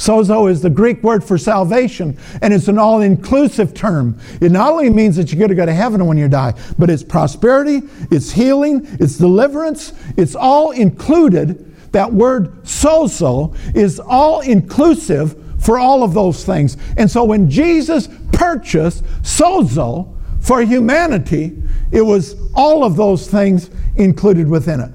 Sozo 0.00 0.50
is 0.50 0.62
the 0.62 0.70
Greek 0.70 1.02
word 1.02 1.22
for 1.22 1.36
salvation, 1.36 2.16
and 2.40 2.54
it's 2.54 2.68
an 2.68 2.78
all 2.78 3.02
inclusive 3.02 3.74
term. 3.74 4.18
It 4.40 4.50
not 4.50 4.72
only 4.72 4.88
means 4.88 5.14
that 5.16 5.30
you're 5.30 5.38
going 5.38 5.50
to 5.50 5.54
go 5.54 5.66
to 5.66 5.74
heaven 5.74 6.06
when 6.06 6.16
you 6.16 6.26
die, 6.26 6.54
but 6.78 6.88
it's 6.88 7.02
prosperity, 7.02 7.82
it's 8.10 8.32
healing, 8.32 8.86
it's 8.98 9.18
deliverance, 9.18 9.92
it's 10.16 10.34
all 10.34 10.70
included. 10.70 11.66
That 11.92 12.14
word 12.14 12.62
sozo 12.62 13.54
is 13.76 14.00
all 14.00 14.40
inclusive 14.40 15.36
for 15.60 15.78
all 15.78 16.02
of 16.02 16.14
those 16.14 16.44
things. 16.44 16.76
And 16.96 17.10
so 17.10 17.24
when 17.24 17.48
Jesus 17.48 18.08
purchased 18.32 19.04
sozo 19.22 20.14
for 20.40 20.62
humanity, 20.62 21.62
it 21.92 22.02
was 22.02 22.36
all 22.54 22.82
of 22.82 22.96
those 22.96 23.28
things 23.28 23.70
included 23.96 24.48
within 24.48 24.80
it. 24.80 24.90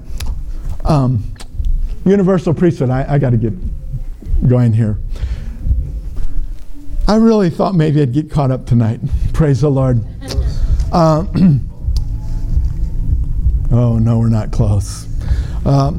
Um, 0.84 1.24
universal 2.04 2.52
priesthood, 2.52 2.90
I, 2.90 3.14
I 3.14 3.18
got 3.18 3.30
to 3.30 3.36
get 3.36 3.52
going 4.48 4.72
here. 4.72 4.98
I 7.08 7.16
really 7.16 7.50
thought 7.50 7.74
maybe 7.76 8.02
I'd 8.02 8.12
get 8.12 8.30
caught 8.30 8.50
up 8.50 8.66
tonight. 8.66 9.00
Praise 9.32 9.60
the 9.60 9.70
Lord. 9.70 10.04
Uh, 10.92 11.24
oh, 13.70 13.98
no, 13.98 14.18
we're 14.18 14.28
not 14.28 14.50
close. 14.50 15.06
Uh, 15.64 15.92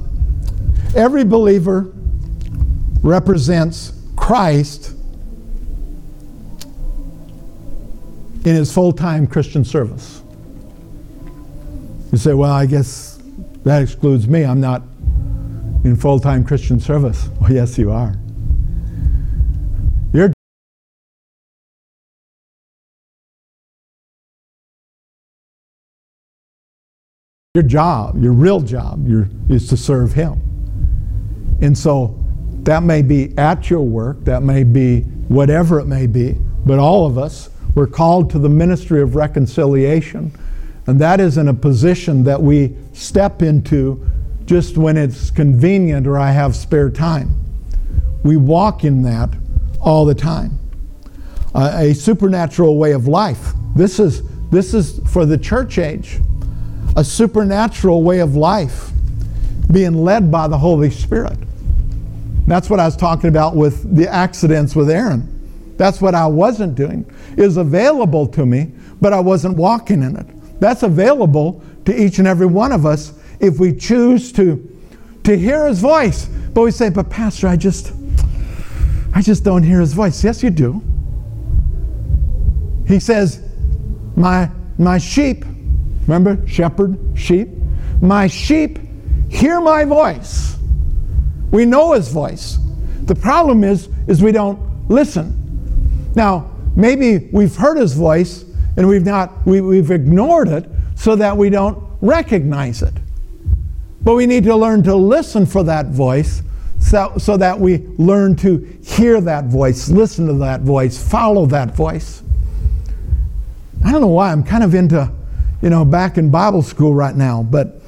every 0.95 1.23
believer 1.23 1.93
represents 3.01 3.93
Christ 4.27 4.93
in 8.43 8.43
his 8.43 8.73
full 8.73 8.91
time 8.91 9.25
Christian 9.25 9.63
service. 9.63 10.21
You 12.11 12.17
say, 12.17 12.33
well, 12.33 12.51
I 12.51 12.65
guess 12.65 13.21
that 13.63 13.81
excludes 13.81 14.27
me. 14.27 14.43
I'm 14.43 14.59
not 14.59 14.81
in 15.85 15.95
full 15.95 16.19
time 16.19 16.43
Christian 16.43 16.77
service. 16.77 17.29
Well, 17.39 17.53
yes, 17.53 17.77
you 17.77 17.89
are. 17.89 18.15
Your 20.11 20.33
job, 27.63 28.21
your 28.21 28.33
real 28.33 28.59
job, 28.59 29.07
your, 29.07 29.29
is 29.49 29.69
to 29.69 29.77
serve 29.77 30.11
Him. 30.11 30.41
And 31.61 31.77
so 31.77 32.26
that 32.67 32.83
may 32.83 33.01
be 33.01 33.33
at 33.37 33.69
your 33.69 33.79
work, 33.79 34.25
that 34.25 34.43
may 34.43 34.61
be 34.61 34.99
whatever 35.29 35.79
it 35.79 35.85
may 35.85 36.05
be, 36.05 36.35
but 36.65 36.79
all 36.79 37.05
of 37.05 37.17
us, 37.17 37.49
we're 37.75 37.87
called 37.87 38.29
to 38.31 38.39
the 38.39 38.49
ministry 38.49 39.01
of 39.01 39.15
reconciliation. 39.15 40.33
And 40.85 40.99
that 40.99 41.21
is 41.21 41.37
in 41.37 41.47
a 41.47 41.53
position 41.53 42.25
that 42.25 42.41
we 42.41 42.75
step 42.91 43.41
into 43.41 44.05
just 44.43 44.77
when 44.77 44.97
it's 44.97 45.31
convenient 45.31 46.07
or 46.07 46.19
I 46.19 46.31
have 46.31 46.57
spare 46.57 46.89
time. 46.89 47.37
We 48.23 48.35
walk 48.35 48.83
in 48.83 49.01
that 49.03 49.29
all 49.79 50.03
the 50.03 50.15
time. 50.15 50.59
Uh, 51.55 51.71
a 51.73 51.93
supernatural 51.93 52.77
way 52.77 52.91
of 52.91 53.07
life. 53.07 53.53
This 53.77 53.97
is, 53.97 54.23
this 54.49 54.73
is 54.73 54.99
for 55.07 55.25
the 55.25 55.37
church 55.37 55.77
age 55.77 56.19
a 56.97 57.03
supernatural 57.05 58.03
way 58.03 58.19
of 58.19 58.35
life, 58.35 58.89
being 59.71 60.03
led 60.03 60.29
by 60.29 60.49
the 60.49 60.57
Holy 60.57 60.89
Spirit. 60.89 61.37
That's 62.47 62.69
what 62.69 62.79
I 62.79 62.85
was 62.85 62.95
talking 62.95 63.29
about 63.29 63.55
with 63.55 63.95
the 63.95 64.07
accidents 64.07 64.75
with 64.75 64.89
Aaron. 64.89 65.75
That's 65.77 66.01
what 66.01 66.15
I 66.15 66.25
wasn't 66.25 66.75
doing. 66.75 67.05
It 67.35 67.41
was 67.41 67.57
available 67.57 68.25
to 68.27 68.45
me, 68.45 68.71
but 68.99 69.13
I 69.13 69.19
wasn't 69.19 69.57
walking 69.57 70.01
in 70.01 70.15
it. 70.15 70.59
That's 70.59 70.81
available 70.81 71.61
to 71.85 72.01
each 72.01 72.19
and 72.19 72.27
every 72.27 72.47
one 72.47 72.71
of 72.71 72.85
us 72.85 73.13
if 73.39 73.59
we 73.59 73.75
choose 73.75 74.31
to, 74.33 74.67
to 75.23 75.37
hear 75.37 75.67
his 75.67 75.79
voice. 75.79 76.25
But 76.25 76.63
we 76.63 76.71
say, 76.71 76.89
but 76.89 77.09
Pastor, 77.09 77.47
I 77.47 77.55
just 77.55 77.93
I 79.13 79.21
just 79.21 79.43
don't 79.43 79.63
hear 79.63 79.79
his 79.79 79.93
voice. 79.93 80.23
Yes, 80.23 80.41
you 80.41 80.49
do. 80.49 80.81
He 82.87 82.99
says, 82.99 83.41
My 84.15 84.49
my 84.77 84.97
sheep 84.97 85.43
Remember, 86.07 86.47
shepherd, 86.47 86.97
sheep? 87.15 87.49
My 88.01 88.27
sheep 88.27 88.79
hear 89.29 89.59
my 89.59 89.83
voice, 89.83 90.56
We 91.51 91.65
know 91.65 91.93
his 91.93 92.09
voice. 92.09 92.57
The 93.03 93.15
problem 93.15 93.63
is, 93.63 93.89
is 94.07 94.21
we 94.21 94.31
don't 94.31 94.89
listen. 94.89 95.33
Now, 96.15 96.51
maybe 96.75 97.29
we've 97.31 97.55
heard 97.55 97.77
his 97.77 97.93
voice 97.93 98.43
and 98.75 98.87
we've 98.87 99.05
not, 99.05 99.45
we, 99.45 99.61
we've 99.61 99.91
ignored 99.91 100.49
it 100.49 100.69
so 100.95 101.15
that 101.15 101.35
we 101.35 101.49
don't 101.49 101.83
recognize 102.01 102.81
it. 102.81 102.93
But 104.01 104.15
we 104.15 104.25
need 104.25 104.43
to 104.45 104.55
learn 104.55 104.83
to 104.83 104.95
listen 104.95 105.45
for 105.45 105.63
that 105.63 105.87
voice 105.87 106.41
so, 106.79 107.13
so 107.17 107.37
that 107.37 107.59
we 107.59 107.79
learn 107.97 108.35
to 108.37 108.57
hear 108.83 109.19
that 109.21 109.45
voice, 109.45 109.89
listen 109.89 110.27
to 110.27 110.33
that 110.33 110.61
voice, 110.61 111.01
follow 111.01 111.45
that 111.47 111.75
voice. 111.75 112.21
I 113.85 113.91
don't 113.91 114.01
know 114.01 114.07
why 114.07 114.31
I'm 114.31 114.43
kind 114.43 114.63
of 114.63 114.75
into, 114.75 115.11
you 115.61 115.69
know, 115.69 115.85
back 115.85 116.17
in 116.17 116.29
Bible 116.29 116.61
school 116.61 116.93
right 116.93 117.15
now, 117.15 117.43
but, 117.43 117.81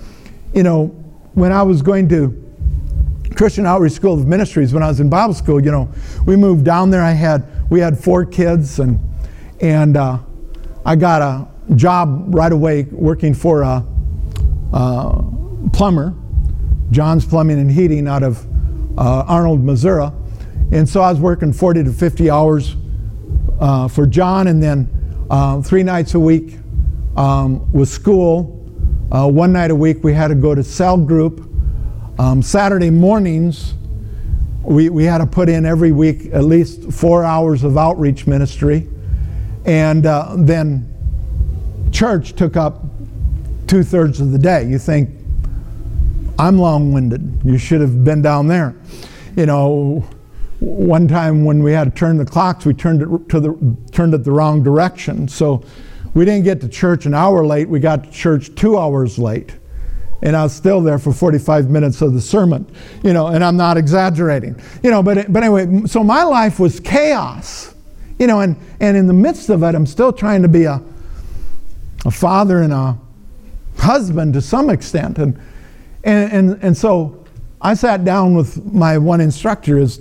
you 0.53 0.64
know, 0.64 0.88
when 1.34 1.51
I 1.51 1.64
was 1.64 1.82
going 1.82 2.10
to 2.10 2.48
Christian 3.39 3.65
Outreach 3.65 3.93
School 3.93 4.15
of 4.15 4.27
Ministries, 4.27 4.73
when 4.73 4.83
I 4.83 4.89
was 4.89 4.99
in 4.99 5.09
Bible 5.09 5.33
school, 5.33 5.63
you 5.63 5.71
know, 5.71 5.89
we 6.25 6.35
moved 6.35 6.65
down 6.65 6.89
there. 6.89 7.01
I 7.01 7.13
had, 7.13 7.45
we 7.71 7.79
had 7.79 7.97
four 7.97 8.25
kids, 8.25 8.79
and, 8.81 8.99
and 9.61 9.95
uh, 9.95 10.19
I 10.85 10.97
got 10.97 11.21
a 11.21 11.47
job 11.77 12.35
right 12.35 12.51
away 12.51 12.83
working 12.91 13.33
for 13.33 13.61
a, 13.61 13.85
a 14.73 15.23
plumber, 15.71 16.13
John's 16.91 17.23
Plumbing 17.23 17.59
and 17.59 17.71
Heating 17.71 18.09
out 18.09 18.23
of 18.23 18.45
uh, 18.97 19.23
Arnold, 19.25 19.63
Missouri. 19.63 20.11
And 20.73 20.89
so 20.89 20.99
I 20.99 21.09
was 21.09 21.21
working 21.21 21.53
40 21.53 21.85
to 21.85 21.93
50 21.93 22.29
hours 22.29 22.75
uh, 23.61 23.87
for 23.87 24.05
John, 24.05 24.47
and 24.47 24.61
then 24.61 24.89
uh, 25.29 25.61
three 25.61 25.83
nights 25.83 26.13
a 26.13 26.19
week 26.19 26.57
um, 27.15 27.71
with 27.71 27.87
school. 27.87 28.57
Uh, 29.13 29.29
one 29.29 29.53
night 29.53 29.71
a 29.71 29.75
week 29.75 30.03
we 30.03 30.13
had 30.13 30.27
to 30.27 30.35
go 30.35 30.53
to 30.53 30.61
cell 30.61 30.97
group. 30.97 31.48
Um, 32.20 32.41
Saturday 32.41 32.89
mornings 32.89 33.76
we, 34.61 34.89
we 34.89 35.05
had 35.05 35.20
to 35.20 35.26
put 35.26 35.47
in 35.47 35.65
every 35.65 35.93
week 35.93 36.28
at 36.34 36.43
least 36.43 36.91
four 36.91 37.24
hours 37.24 37.63
of 37.63 37.78
outreach 37.78 38.28
ministry. 38.28 38.89
And 39.65 40.05
uh, 40.05 40.36
then 40.38 40.86
church 41.93 42.34
took 42.34 42.57
up 42.57 42.84
two 43.67 43.84
thirds 43.84 44.20
of 44.20 44.32
the 44.34 44.38
day. 44.38 44.67
You 44.67 44.78
think, 44.78 45.09
I'm 46.38 46.57
long 46.57 46.91
winded. 46.91 47.41
You 47.45 47.57
should 47.57 47.80
have 47.80 48.03
been 48.03 48.22
down 48.22 48.47
there. 48.47 48.76
You 49.38 49.45
know, 49.45 50.05
one 50.59 51.07
time 51.07 51.45
when 51.45 51.63
we 51.63 51.72
had 51.72 51.86
to 51.86 51.97
turn 51.97 52.17
the 52.17 52.26
clocks, 52.26 52.65
we 52.65 52.74
turned 52.74 53.01
it 53.01 53.30
to 53.30 53.39
the 53.39 53.78
turned 53.93 54.13
it 54.13 54.26
the 54.26 54.32
wrong 54.34 54.61
direction. 54.61 55.28
So 55.30 55.63
we 56.13 56.26
didn't 56.26 56.43
get 56.43 56.59
to 56.61 56.67
church 56.67 57.05
an 57.05 57.13
hour 57.13 57.45
late. 57.45 57.70
We 57.70 57.80
got 57.80 58.03
to 58.03 58.11
church 58.11 58.53
two 58.55 58.78
hours 58.78 59.17
late, 59.17 59.53
and 60.22 60.36
I 60.36 60.43
was 60.43 60.53
still 60.53 60.82
there 60.82 60.99
for 60.99 61.13
45 61.13 61.70
minutes 61.70 62.01
of 62.01 62.13
the 62.13 62.22
sermon. 62.22 62.65
You 63.03 63.13
know, 63.13 63.28
and 63.28 63.43
I'm 63.43 63.57
not 63.57 63.78
exaggerating. 63.78 64.59
You 64.84 64.91
know, 64.91 65.01
but 65.01 65.32
but 65.32 65.43
anyway, 65.43 65.86
so 65.86 66.03
my 66.03 66.24
life 66.24 66.59
was 66.59 66.80
chaos. 66.80 67.74
You 68.17 68.28
know, 68.28 68.41
and 68.41 68.55
and 68.80 68.97
in 68.97 69.07
the 69.07 69.13
midst 69.13 69.49
of 69.49 69.63
it, 69.63 69.76
I'm 69.76 69.86
still 69.86 70.11
trying 70.11 70.41
to 70.41 70.47
be 70.49 70.65
a 70.65 70.82
a 72.05 72.11
father 72.11 72.61
and 72.61 72.74
a 72.74 72.97
husband 73.78 74.34
to 74.34 74.41
some 74.41 74.70
extent, 74.70 75.17
and 75.17 75.39
and, 76.03 76.32
and, 76.32 76.63
and 76.63 76.78
so 76.78 77.26
I 77.61 77.74
sat 77.74 78.05
down 78.05 78.36
with 78.36 78.63
my 78.74 78.97
one 78.97 79.22
instructor, 79.22 79.78
his, 79.78 79.99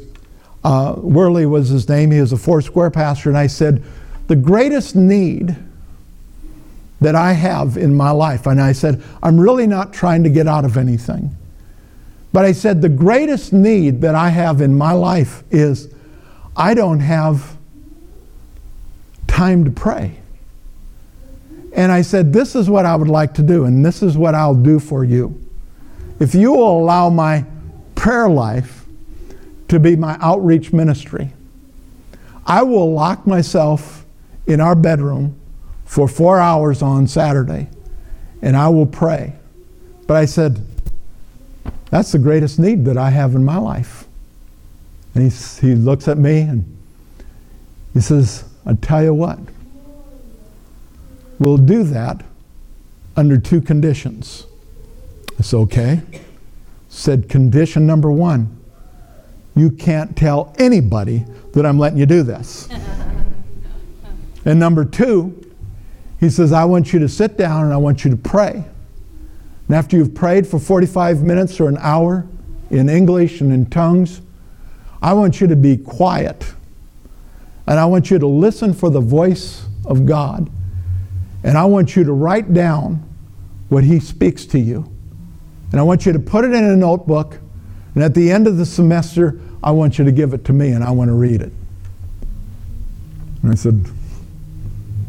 uh, 0.63 0.95
Worley 0.97 1.47
was 1.47 1.69
his 1.69 1.89
name, 1.89 2.11
he 2.11 2.21
was 2.21 2.33
a 2.33 2.37
four 2.37 2.63
square 2.63 2.91
pastor, 2.91 3.29
and 3.29 3.39
I 3.39 3.49
said, 3.49 3.83
The 4.29 4.37
greatest 4.37 4.95
need 4.95 5.57
that 7.01 7.15
I 7.15 7.33
have 7.33 7.77
in 7.77 7.95
my 7.95 8.11
life, 8.11 8.47
and 8.47 8.61
I 8.61 8.73
said, 8.73 9.03
I'm 9.23 9.39
really 9.39 9.67
not 9.67 9.93
trying 9.93 10.25
to 10.25 10.31
get 10.31 10.47
out 10.47 10.65
of 10.65 10.77
anything. 10.77 11.37
But 12.33 12.45
I 12.45 12.53
said, 12.53 12.83
the 12.83 12.89
greatest 12.89 13.53
need 13.53 14.01
that 14.01 14.15
I 14.15 14.31
have 14.31 14.61
in 14.61 14.77
my 14.77 14.93
life 14.93 15.45
is 15.51 15.93
I 16.57 16.75
don't 16.75 17.01
have 17.01 17.57
time 19.27 19.65
to 19.65 19.71
pray. 19.71 20.19
And 21.75 21.93
I 21.93 22.03
said, 22.03 22.33
This 22.33 22.57
is 22.57 22.69
what 22.69 22.85
I 22.85 22.97
would 22.97 23.09
like 23.09 23.35
to 23.35 23.43
do, 23.43 23.65
and 23.65 23.85
this 23.85 24.03
is 24.03 24.19
what 24.19 24.35
I'll 24.35 24.55
do 24.55 24.81
for 24.81 25.05
you 25.05 25.49
if 26.21 26.35
you 26.35 26.53
will 26.53 26.81
allow 26.81 27.09
my 27.11 27.45
prayer 27.95 28.29
life 28.29 28.85
to 29.69 29.79
be 29.79 29.97
my 29.97 30.17
outreach 30.21 30.73
ministry, 30.73 31.31
I 32.47 32.63
will 32.63 32.93
lock 32.93 33.27
myself 33.27 34.05
in 34.47 34.61
our 34.61 34.75
bedroom 34.75 35.39
for 35.89 36.07
four 36.07 36.39
hours 36.39 36.83
on 36.83 37.07
Saturday 37.07 37.67
and 38.43 38.57
I 38.57 38.69
will 38.69 38.87
pray. 38.87 39.33
But 40.07 40.19
I 40.19 40.27
said, 40.27 40.65
that's 41.91 42.13
the 42.13 42.19
greatest 42.19 42.59
need 42.59 42.85
that 42.85 42.99
I 42.99 43.09
have 43.09 43.35
in 43.35 43.43
my 43.43 43.57
life. 43.57 44.07
And 45.15 45.33
he, 45.33 45.67
he 45.67 45.75
looks 45.75 46.07
at 46.07 46.19
me 46.19 46.43
and 46.43 46.79
he 47.95 48.01
says, 48.01 48.45
I 48.67 48.75
tell 48.75 49.03
you 49.03 49.15
what, 49.15 49.39
we'll 51.39 51.57
do 51.57 51.83
that 51.85 52.23
under 53.17 53.39
two 53.39 53.63
conditions. 53.63 54.47
It's 55.39 55.55
okay. 55.55 56.03
Said 56.91 57.29
condition 57.29 57.87
number 57.87 58.11
one 58.11 58.55
you 59.57 59.71
can't 59.71 60.17
tell 60.17 60.55
anybody 60.59 61.25
that 61.53 61.67
I'm 61.67 61.81
letting 61.81 61.99
you 61.99 62.07
do 62.07 62.23
this. 62.23 62.69
and 64.45 64.61
number 64.61 64.85
two, 64.85 65.38
he 66.21 66.31
says, 66.31 66.53
I 66.53 66.65
want 66.65 66.93
you 66.93 66.99
to 66.99 67.09
sit 67.09 67.37
down 67.37 67.65
and 67.65 67.73
I 67.73 67.77
want 67.77 68.05
you 68.05 68.11
to 68.11 68.17
pray. 68.17 68.65
And 69.69 69.77
after 69.77 69.97
you've 69.97 70.15
prayed 70.15 70.47
for 70.47 70.59
45 70.59 71.23
minutes 71.23 71.61
or 71.61 71.69
an 71.69 71.79
hour 71.81 72.27
in 72.71 72.89
English 72.89 73.41
and 73.41 73.53
in 73.53 73.67
tongues, 73.67 74.21
I 75.01 75.13
want 75.13 75.41
you 75.41 75.47
to 75.47 75.57
be 75.57 75.77
quiet. 75.77 76.55
And 77.67 77.79
I 77.79 77.85
want 77.85 78.11
you 78.11 78.19
to 78.19 78.27
listen 78.27 78.73
for 78.73 78.91
the 78.91 79.01
voice 79.01 79.67
of 79.85 80.07
God. 80.07 80.51
And 81.45 81.57
I 81.57 81.67
want 81.67 81.95
you 81.95 82.03
to 82.05 82.13
write 82.13 82.53
down 82.53 83.05
what 83.69 83.85
He 83.85 84.01
speaks 84.01 84.45
to 84.47 84.59
you. 84.59 84.91
And 85.71 85.79
I 85.79 85.83
want 85.83 86.07
you 86.07 86.13
to 86.13 86.19
put 86.19 86.45
it 86.45 86.53
in 86.53 86.65
a 86.65 86.77
notebook. 86.77 87.39
And 87.95 88.03
at 88.03 88.15
the 88.15 88.33
end 88.33 88.47
of 88.47 88.57
the 88.57 88.67
semester, 88.67 89.39
I 89.63 89.71
want 89.71 89.99
you 89.99 90.05
to 90.05 90.13
give 90.13 90.33
it 90.33 90.45
to 90.47 90.53
me 90.53 90.71
and 90.71 90.83
I 90.83 90.91
want 90.91 91.09
to 91.09 91.15
read 91.15 91.43
it. 91.43 91.53
And 93.43 93.53
I 93.53 93.55
said, 93.55 93.89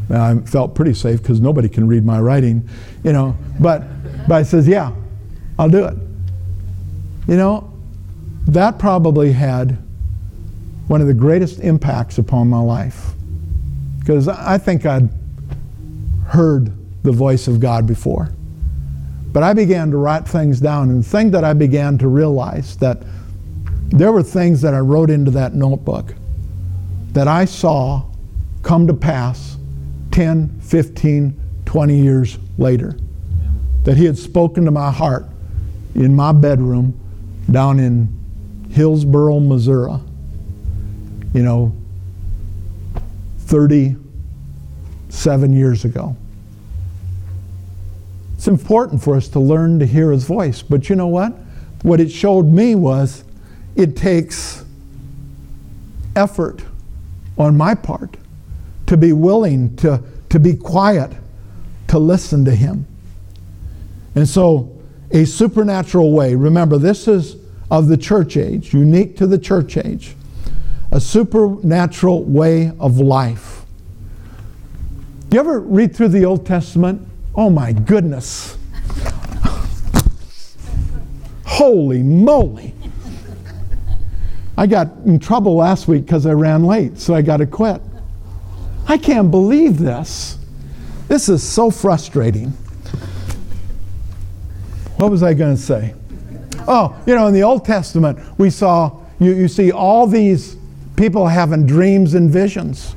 I 0.10 0.40
felt 0.40 0.76
pretty 0.76 0.94
safe 0.94 1.22
because 1.22 1.40
nobody 1.40 1.70
can 1.70 1.88
read 1.88 2.06
my 2.06 2.20
writing, 2.20 2.68
you 3.04 3.14
know. 3.14 3.38
But, 3.60 3.84
but 4.28 4.36
I 4.36 4.44
says, 4.44 4.68
yeah, 4.68 4.92
I'll 5.58 5.70
do 5.70 5.86
it. 5.86 5.96
You 7.28 7.38
know, 7.38 7.72
that 8.48 8.80
probably 8.80 9.32
had 9.32 9.78
one 10.88 11.02
of 11.02 11.08
the 11.08 11.14
greatest 11.14 11.60
impacts 11.60 12.18
upon 12.18 12.48
my 12.48 12.60
life. 12.60 13.12
Because 14.00 14.28
I 14.28 14.58
think 14.58 14.86
I'd 14.88 15.10
heard 16.26 16.74
the 17.04 17.12
voice 17.12 17.48
of 17.48 17.60
God 17.60 17.86
before. 17.86 18.34
But 19.32 19.44
I 19.44 19.54
began 19.54 19.92
to 19.92 19.98
write 19.98 20.28
things 20.28 20.60
down, 20.60 20.90
and 20.90 21.04
the 21.04 21.08
thing 21.08 21.30
that 21.32 21.44
I 21.44 21.54
began 21.54 22.00
to 22.00 22.08
realize 22.08 22.76
that 22.78 23.04
there 23.90 24.12
were 24.12 24.24
things 24.24 24.62
that 24.62 24.74
I 24.74 24.80
wrote 24.80 25.12
into 25.12 25.30
that 25.32 25.54
notebook 25.54 26.16
that 27.12 27.28
I 27.28 27.46
saw 27.46 28.06
come 28.64 28.88
to 28.88 28.94
pass 28.94 29.58
10, 30.12 30.60
15, 30.62 31.40
20 31.66 31.98
years 31.98 32.38
later. 32.58 32.98
That 33.84 33.98
He 33.98 34.06
had 34.06 34.18
spoken 34.18 34.66
to 34.66 34.72
my 34.72 34.92
heart 34.92 35.26
in 35.96 36.16
my 36.16 36.32
bedroom 36.32 37.00
down 37.50 37.80
in 37.80 38.16
Hillsboro, 38.72 39.40
Missouri. 39.40 40.00
You 41.34 41.44
know, 41.44 41.76
37 43.40 45.54
years 45.54 45.86
ago. 45.86 46.16
It's 48.36 48.48
important 48.48 49.04
for 49.04 49.16
us 49.16 49.28
to 49.30 49.40
learn 49.40 49.80
to 49.80 49.86
hear 49.86 50.12
his 50.12 50.24
voice. 50.24 50.62
But 50.62 50.88
you 50.88 50.96
know 50.96 51.08
what? 51.08 51.34
What 51.82 52.00
it 52.00 52.10
showed 52.10 52.46
me 52.46 52.76
was 52.76 53.26
it 53.76 53.98
takes 53.98 54.64
effort 56.16 56.64
on 57.38 57.58
my 57.58 57.76
part 57.76 58.16
to 58.90 58.98
be 58.98 59.14
willing 59.14 59.76
to, 59.76 60.02
to 60.30 60.40
be 60.40 60.56
quiet, 60.56 61.12
to 61.88 62.00
listen 62.00 62.44
to 62.44 62.56
him. 62.56 62.88
And 64.16 64.28
so, 64.28 64.76
a 65.12 65.26
supernatural 65.26 66.12
way, 66.12 66.34
remember, 66.34 66.80
this 66.80 67.08
is 67.08 67.38
of 67.70 67.88
the 67.88 67.98
church 67.98 68.36
age, 68.36 68.74
unique 68.74 69.16
to 69.18 69.28
the 69.28 69.38
church 69.38 69.78
age, 69.78 70.16
a 70.92 71.00
supernatural 71.00 72.24
way 72.24 72.72
of 72.80 72.98
life. 72.98 73.64
Do 75.30 75.36
you 75.36 75.40
ever 75.42 75.60
read 75.60 75.96
through 75.96 76.10
the 76.10 76.26
Old 76.26 76.48
Testament 76.48 77.08
Oh 77.36 77.52
my 77.52 77.72
goodness. 77.72 78.58
Holy 81.46 82.02
moly. 82.02 82.74
I 84.58 84.66
got 84.66 84.90
in 85.06 85.20
trouble 85.20 85.56
last 85.56 85.88
week 85.88 86.06
because 86.06 86.26
I 86.26 86.34
ran 86.34 86.64
late, 86.64 86.98
so 86.98 87.14
I 87.14 87.22
got 87.22 87.38
to 87.38 87.46
quit. 87.46 87.82
I 88.90 88.98
can't 88.98 89.30
believe 89.30 89.78
this. 89.78 90.40
This 91.08 91.30
is 91.30 91.44
so 91.44 91.70
frustrating. 91.70 92.50
What 94.98 95.12
was 95.12 95.22
I 95.22 95.36
going 95.36 95.56
to 95.56 95.62
say? 95.62 95.94
Oh, 96.68 97.00
you 97.06 97.14
know, 97.14 97.28
in 97.28 97.34
the 97.36 97.44
Old 97.44 97.66
Testament, 97.66 98.18
we 98.40 98.50
saw, 98.50 99.00
you, 99.20 99.36
you 99.36 99.48
see 99.48 99.72
all 99.72 100.08
these 100.08 100.58
people 100.98 101.28
having 101.28 101.68
dreams 101.68 102.16
and 102.16 102.32
visions. 102.32 102.96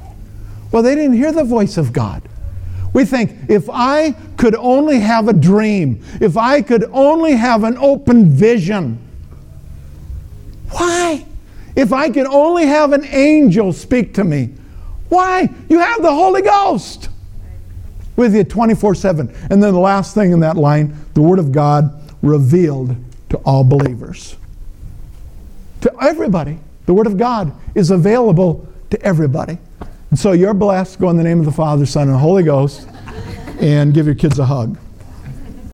Well, 0.72 0.82
they 0.82 0.95
didn't 0.95 1.12
hear 1.12 1.30
the 1.30 1.45
voice 1.45 1.76
of 1.76 1.93
God. 1.93 2.22
We 2.95 3.05
think 3.05 3.51
if 3.51 3.68
I 3.70 4.12
could 4.38 4.55
only 4.55 4.99
have 5.01 5.28
a 5.28 5.34
dream, 5.34 6.03
if 6.22 6.38
I 6.38 6.62
could 6.62 6.84
only 6.90 7.32
have 7.32 7.64
an 7.64 7.76
open 7.76 8.30
vision, 8.30 8.99
why? 10.70 11.26
If 11.76 11.93
I 11.93 12.09
could 12.09 12.26
only 12.26 12.64
have 12.64 12.95
an 12.95 13.05
angel 13.05 13.74
speak 13.74 14.14
to 14.14 14.24
me, 14.24 14.55
why? 15.13 15.47
You 15.69 15.79
have 15.79 16.01
the 16.01 16.11
Holy 16.11 16.41
Ghost 16.41 17.11
with 18.17 18.35
you 18.35 18.45
24 18.45 18.95
7. 18.95 19.29
And 19.51 19.63
then 19.63 19.75
the 19.75 19.79
last 19.79 20.15
thing 20.15 20.33
in 20.33 20.41
that 20.41 20.57
line 20.57 20.97
the 21.13 21.21
Word 21.21 21.39
of 21.39 21.53
God 21.53 21.93
revealed 22.23 22.97
to 23.29 23.37
all 23.39 23.63
believers. 23.63 24.37
To 25.83 25.93
everybody. 26.01 26.59
The 26.87 26.95
Word 26.95 27.07
of 27.07 27.19
God 27.19 27.53
is 27.75 27.91
available 27.91 28.67
to 28.89 29.03
everybody. 29.03 29.59
And 30.09 30.19
so 30.19 30.33
you're 30.33 30.55
blessed. 30.55 30.99
Go 30.99 31.11
in 31.11 31.19
the 31.19 31.25
name 31.25 31.41
of 31.41 31.45
the 31.45 31.53
Father, 31.53 31.85
Son, 31.85 32.09
and 32.09 32.17
Holy 32.17 32.43
Ghost 32.43 32.89
and 33.61 33.93
give 33.93 34.07
your 34.07 34.15
kids 34.15 34.39
a 34.39 34.47
hug. 34.47 34.79